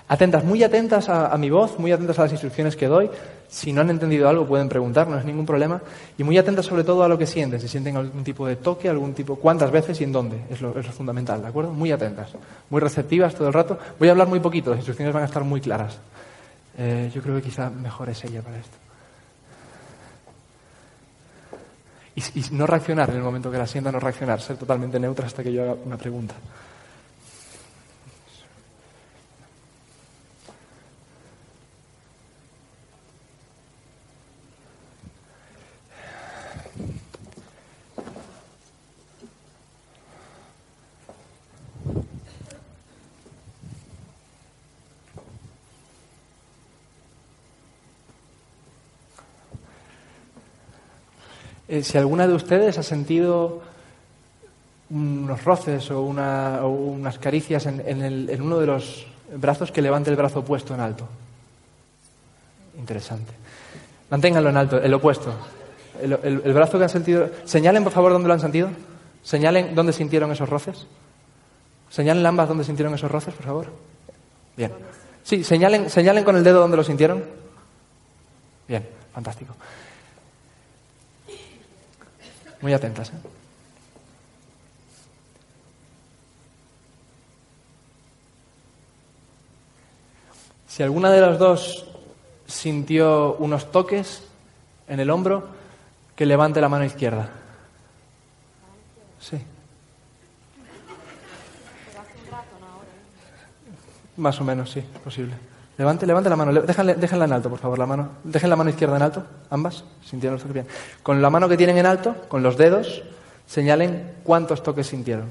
[0.09, 3.09] Atentas, muy atentas a mi voz, muy atentas a las instrucciones que doy.
[3.49, 5.81] Si no han entendido algo pueden preguntar, no es ningún problema.
[6.17, 8.89] Y muy atentas sobre todo a lo que sienten, si sienten algún tipo de toque,
[8.89, 10.41] algún tipo, cuántas veces y en dónde.
[10.49, 11.71] Es lo, es lo fundamental, ¿de acuerdo?
[11.71, 12.31] Muy atentas,
[12.69, 13.79] muy receptivas todo el rato.
[13.97, 15.97] Voy a hablar muy poquito, las instrucciones van a estar muy claras.
[16.77, 18.77] Eh, yo creo que quizá mejor es ella para esto.
[22.15, 25.25] Y, y no reaccionar en el momento que la sienta, no reaccionar, ser totalmente neutra
[25.25, 26.35] hasta que yo haga una pregunta.
[51.67, 53.61] Eh, si alguna de ustedes ha sentido
[54.89, 59.71] unos roces o, una- o unas caricias en, en el- en uno de los brazos,
[59.71, 61.07] que levante el brazo opuesto en alto.
[62.77, 63.33] Interesante.
[64.09, 65.33] Manténganlo en alto, el opuesto.
[66.01, 67.29] El, el- brazo que han sentido.
[67.43, 68.69] Señalen, por favor, dónde lo han sentido.
[69.23, 70.85] Señalen dónde sintieron esos roces.
[71.89, 73.67] Señalen ambas dónde sintieron esos roces, por favor.
[74.55, 74.71] Bien.
[75.23, 77.23] Sí, señalen, señalen con el dedo dónde lo sintieron.
[78.67, 79.53] Bien, fantástico.
[82.61, 83.09] Muy atentas.
[83.09, 83.13] ¿eh?
[90.67, 91.87] Si alguna de las dos
[92.45, 94.23] sintió unos toques
[94.87, 95.47] en el hombro,
[96.15, 97.29] que levante la mano izquierda.
[99.19, 99.37] Sí.
[104.17, 105.33] Más o menos, sí, posible.
[105.77, 106.53] Levante, levante la mano.
[106.53, 108.09] Déjenla, en alto, por favor, la mano.
[108.23, 109.83] Dejen la mano izquierda en alto, ambas.
[110.03, 110.67] Sintieron los toques bien.
[111.03, 113.03] Con la mano que tienen en alto, con los dedos,
[113.45, 115.27] señalen cuántos toques sintieron.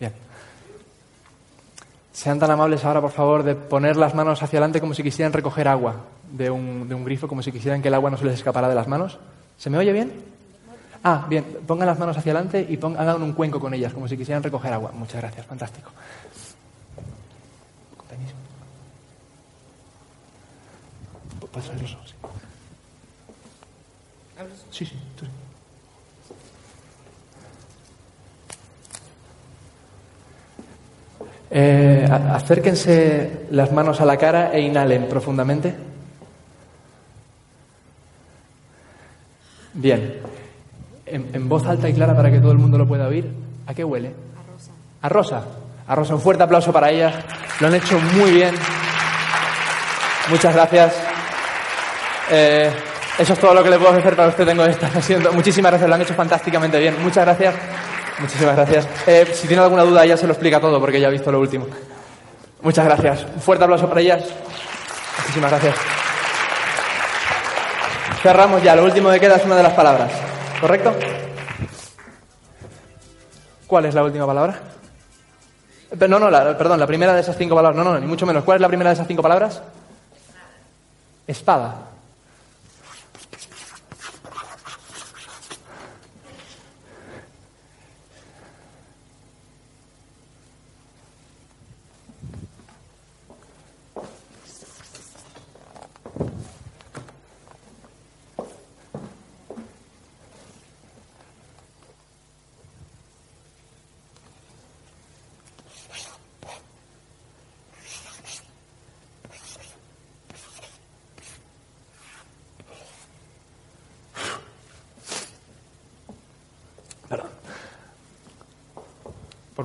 [0.00, 0.12] Bien.
[2.12, 5.32] Sean tan amables ahora, por favor, de poner las manos hacia adelante como si quisieran
[5.32, 5.96] recoger agua
[6.32, 8.88] de un, grifo, como si quisieran que el agua no se les escapara de las
[8.88, 9.18] manos.
[9.58, 10.12] ¿Se me oye bien?
[11.04, 11.44] Ah, bien.
[11.66, 14.42] Pongan las manos hacia adelante y pon- hagan un cuenco con ellas, como si quisieran
[14.42, 14.90] recoger agua.
[14.92, 15.90] Muchas gracias, fantástico.
[21.52, 22.14] ¿Puedes abrir los ojos?
[24.70, 24.96] Sí, sí.
[31.54, 35.74] Eh, acérquense las manos a la cara e inhalen profundamente.
[39.74, 40.20] Bien.
[41.04, 43.30] En, en voz alta y clara para que todo el mundo lo pueda oír.
[43.66, 44.14] ¿A qué huele?
[44.34, 44.70] A rosa.
[45.02, 45.44] A rosa.
[45.86, 46.14] A rosa.
[46.14, 47.14] Un fuerte aplauso para ellas.
[47.60, 48.54] Lo han hecho muy bien.
[50.30, 51.01] Muchas gracias.
[52.30, 52.70] Eh,
[53.18, 54.46] eso es todo lo que le puedo ofrecer para usted.
[54.46, 55.22] Tengo esta sesión.
[55.34, 55.88] Muchísimas gracias.
[55.88, 57.02] Lo han hecho fantásticamente bien.
[57.02, 57.54] Muchas gracias.
[58.18, 58.88] Muchísimas gracias.
[59.06, 61.40] Eh, si tiene alguna duda, ella se lo explica todo porque ya ha visto lo
[61.40, 61.66] último.
[62.62, 63.24] Muchas gracias.
[63.34, 64.24] Un fuerte aplauso para ellas.
[65.18, 65.74] Muchísimas gracias.
[68.22, 68.76] Cerramos ya.
[68.76, 70.10] Lo último que queda es una de las palabras.
[70.60, 70.94] ¿Correcto?
[73.66, 74.58] ¿Cuál es la última palabra?
[76.08, 77.76] No, no, la- perdón, la primera de esas cinco palabras.
[77.84, 78.44] No, no, ni mucho menos.
[78.44, 79.60] ¿Cuál es la primera de esas cinco palabras?
[81.26, 81.74] Espada.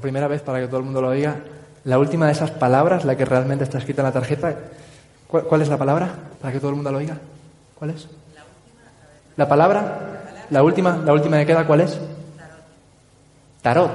[0.07, 1.35] Primera vez para que todo el mundo lo oiga,
[1.83, 4.55] la última de esas palabras, la que realmente está escrita en la tarjeta,
[5.27, 6.09] ¿cuál, cuál es la palabra?
[6.39, 7.17] Para que todo el mundo lo oiga.
[7.75, 8.07] ¿Cuál es?
[9.35, 11.99] La palabra, la última, la última que queda, ¿cuál es?
[13.61, 13.91] Tarot.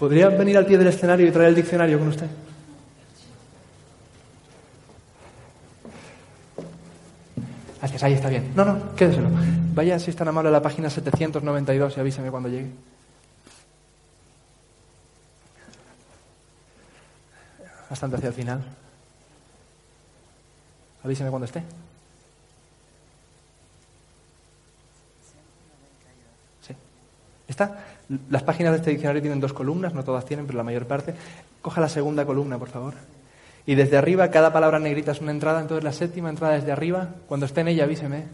[0.00, 2.26] ¿Podría venir al pie del escenario y traer el diccionario con usted?
[7.82, 8.52] Gracias, ahí está bien.
[8.54, 9.28] No, no, quédeselo.
[9.74, 12.70] Vaya, si es tan amable, la página 792 y avísame cuando llegue.
[17.90, 18.62] Bastante hacia el final.
[21.02, 21.64] Avísame cuando esté.
[26.64, 26.76] Sí.
[27.48, 27.84] ¿Está?
[28.30, 31.16] Las páginas de este diccionario tienen dos columnas, no todas tienen, pero la mayor parte.
[31.60, 32.94] Coja la segunda columna, por favor.
[33.64, 37.08] Y desde arriba, cada palabra negrita es una entrada, entonces la séptima entrada desde arriba.
[37.28, 38.24] Cuando esté en ella, avíseme.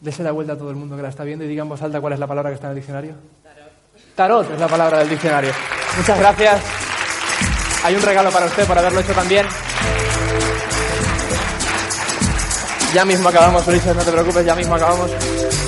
[0.00, 1.82] Dese la vuelta a todo el mundo que la está viendo y diga en voz
[1.82, 3.14] alta cuál es la palabra que está en el diccionario.
[3.42, 4.14] Tarot.
[4.14, 5.52] Tarot es la palabra del diccionario.
[5.96, 6.62] Muchas gracias.
[7.84, 9.46] Hay un regalo para usted por haberlo hecho también.
[12.94, 15.10] Ya mismo acabamos, Ulises, no te preocupes, ya mismo acabamos.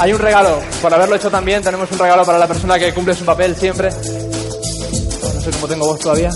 [0.01, 1.63] Hay un regalo por haberlo hecho también.
[1.63, 3.91] Tenemos un regalo para la persona que cumple su papel siempre.
[3.91, 6.31] No sé cómo tengo voz todavía.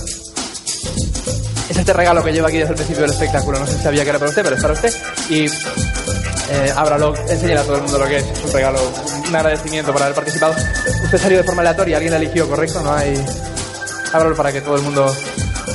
[1.72, 3.58] Es este regalo que lleva aquí desde el principio del espectáculo.
[3.58, 4.92] No sé si sabía que era para usted, pero es para usted.
[5.30, 8.26] Y eh, ábralo, enséñale a todo el mundo lo que es.
[8.26, 8.92] Es un regalo,
[9.26, 10.54] un agradecimiento por haber participado.
[11.02, 12.82] Usted salió de forma aleatoria, alguien la eligió, ¿correcto?
[12.82, 13.24] No hay.
[14.12, 15.16] Ábralo para que todo el mundo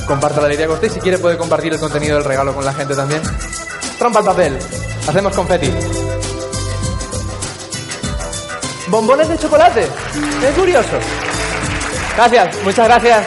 [0.05, 0.91] comparta la alegría con usted.
[0.91, 3.23] Si quiere, puede compartir el contenido del regalo con la gente también.
[3.97, 4.59] Trompa el papel.
[5.07, 5.73] Hacemos confeti.
[8.89, 9.81] Bombones de chocolate.
[9.81, 10.99] Es curioso.
[12.15, 13.25] Gracias, muchas gracias.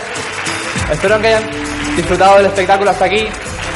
[0.93, 1.60] Espero que hayan
[1.97, 3.27] disfrutado del espectáculo hasta aquí.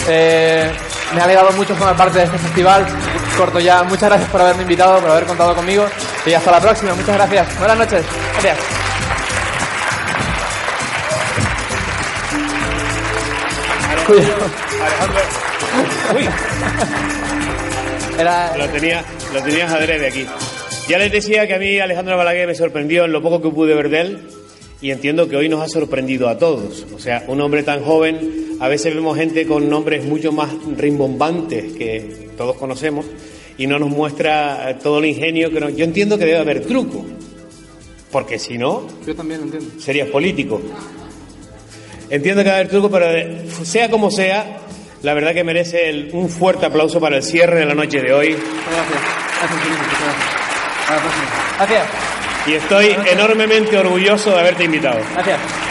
[0.08, 0.70] Eh,
[1.14, 2.86] me ha alegrado mucho formar parte de este festival.
[3.36, 3.82] Corto ya.
[3.82, 5.86] Muchas gracias por haberme invitado, por haber contado conmigo.
[6.26, 6.94] Y hasta la próxima.
[6.94, 7.58] Muchas gracias.
[7.58, 8.04] Buenas noches.
[8.32, 8.58] Gracias.
[14.84, 15.20] Alejandro.
[16.14, 16.28] Uy,
[18.18, 20.26] Era, lo, tenía, lo tenías adrede aquí.
[20.88, 23.74] Ya les decía que a mí Alejandro Balaguer me sorprendió en lo poco que pude
[23.74, 24.43] ver de él
[24.84, 26.86] y entiendo que hoy nos ha sorprendido a todos.
[26.94, 31.72] O sea, un hombre tan joven, a veces vemos gente con nombres mucho más rimbombantes
[31.72, 33.06] que todos conocemos
[33.56, 35.74] y no nos muestra eh, todo el ingenio que nos...
[35.74, 37.02] Yo entiendo que debe haber truco,
[38.12, 39.80] porque si no, yo también lo entiendo.
[39.80, 40.60] serías político.
[42.10, 44.58] Entiendo que va a haber truco, pero eh, sea como sea,
[45.02, 48.12] la verdad que merece el- un fuerte aplauso para el cierre de la noche de
[48.12, 48.28] hoy.
[48.28, 49.00] Gracias.
[49.40, 49.60] Gracias,
[50.88, 51.56] gracias.
[51.58, 52.13] Gracias.
[52.46, 55.00] Y estoy enormemente orgulloso de haberte invitado.
[55.14, 55.63] Gracias.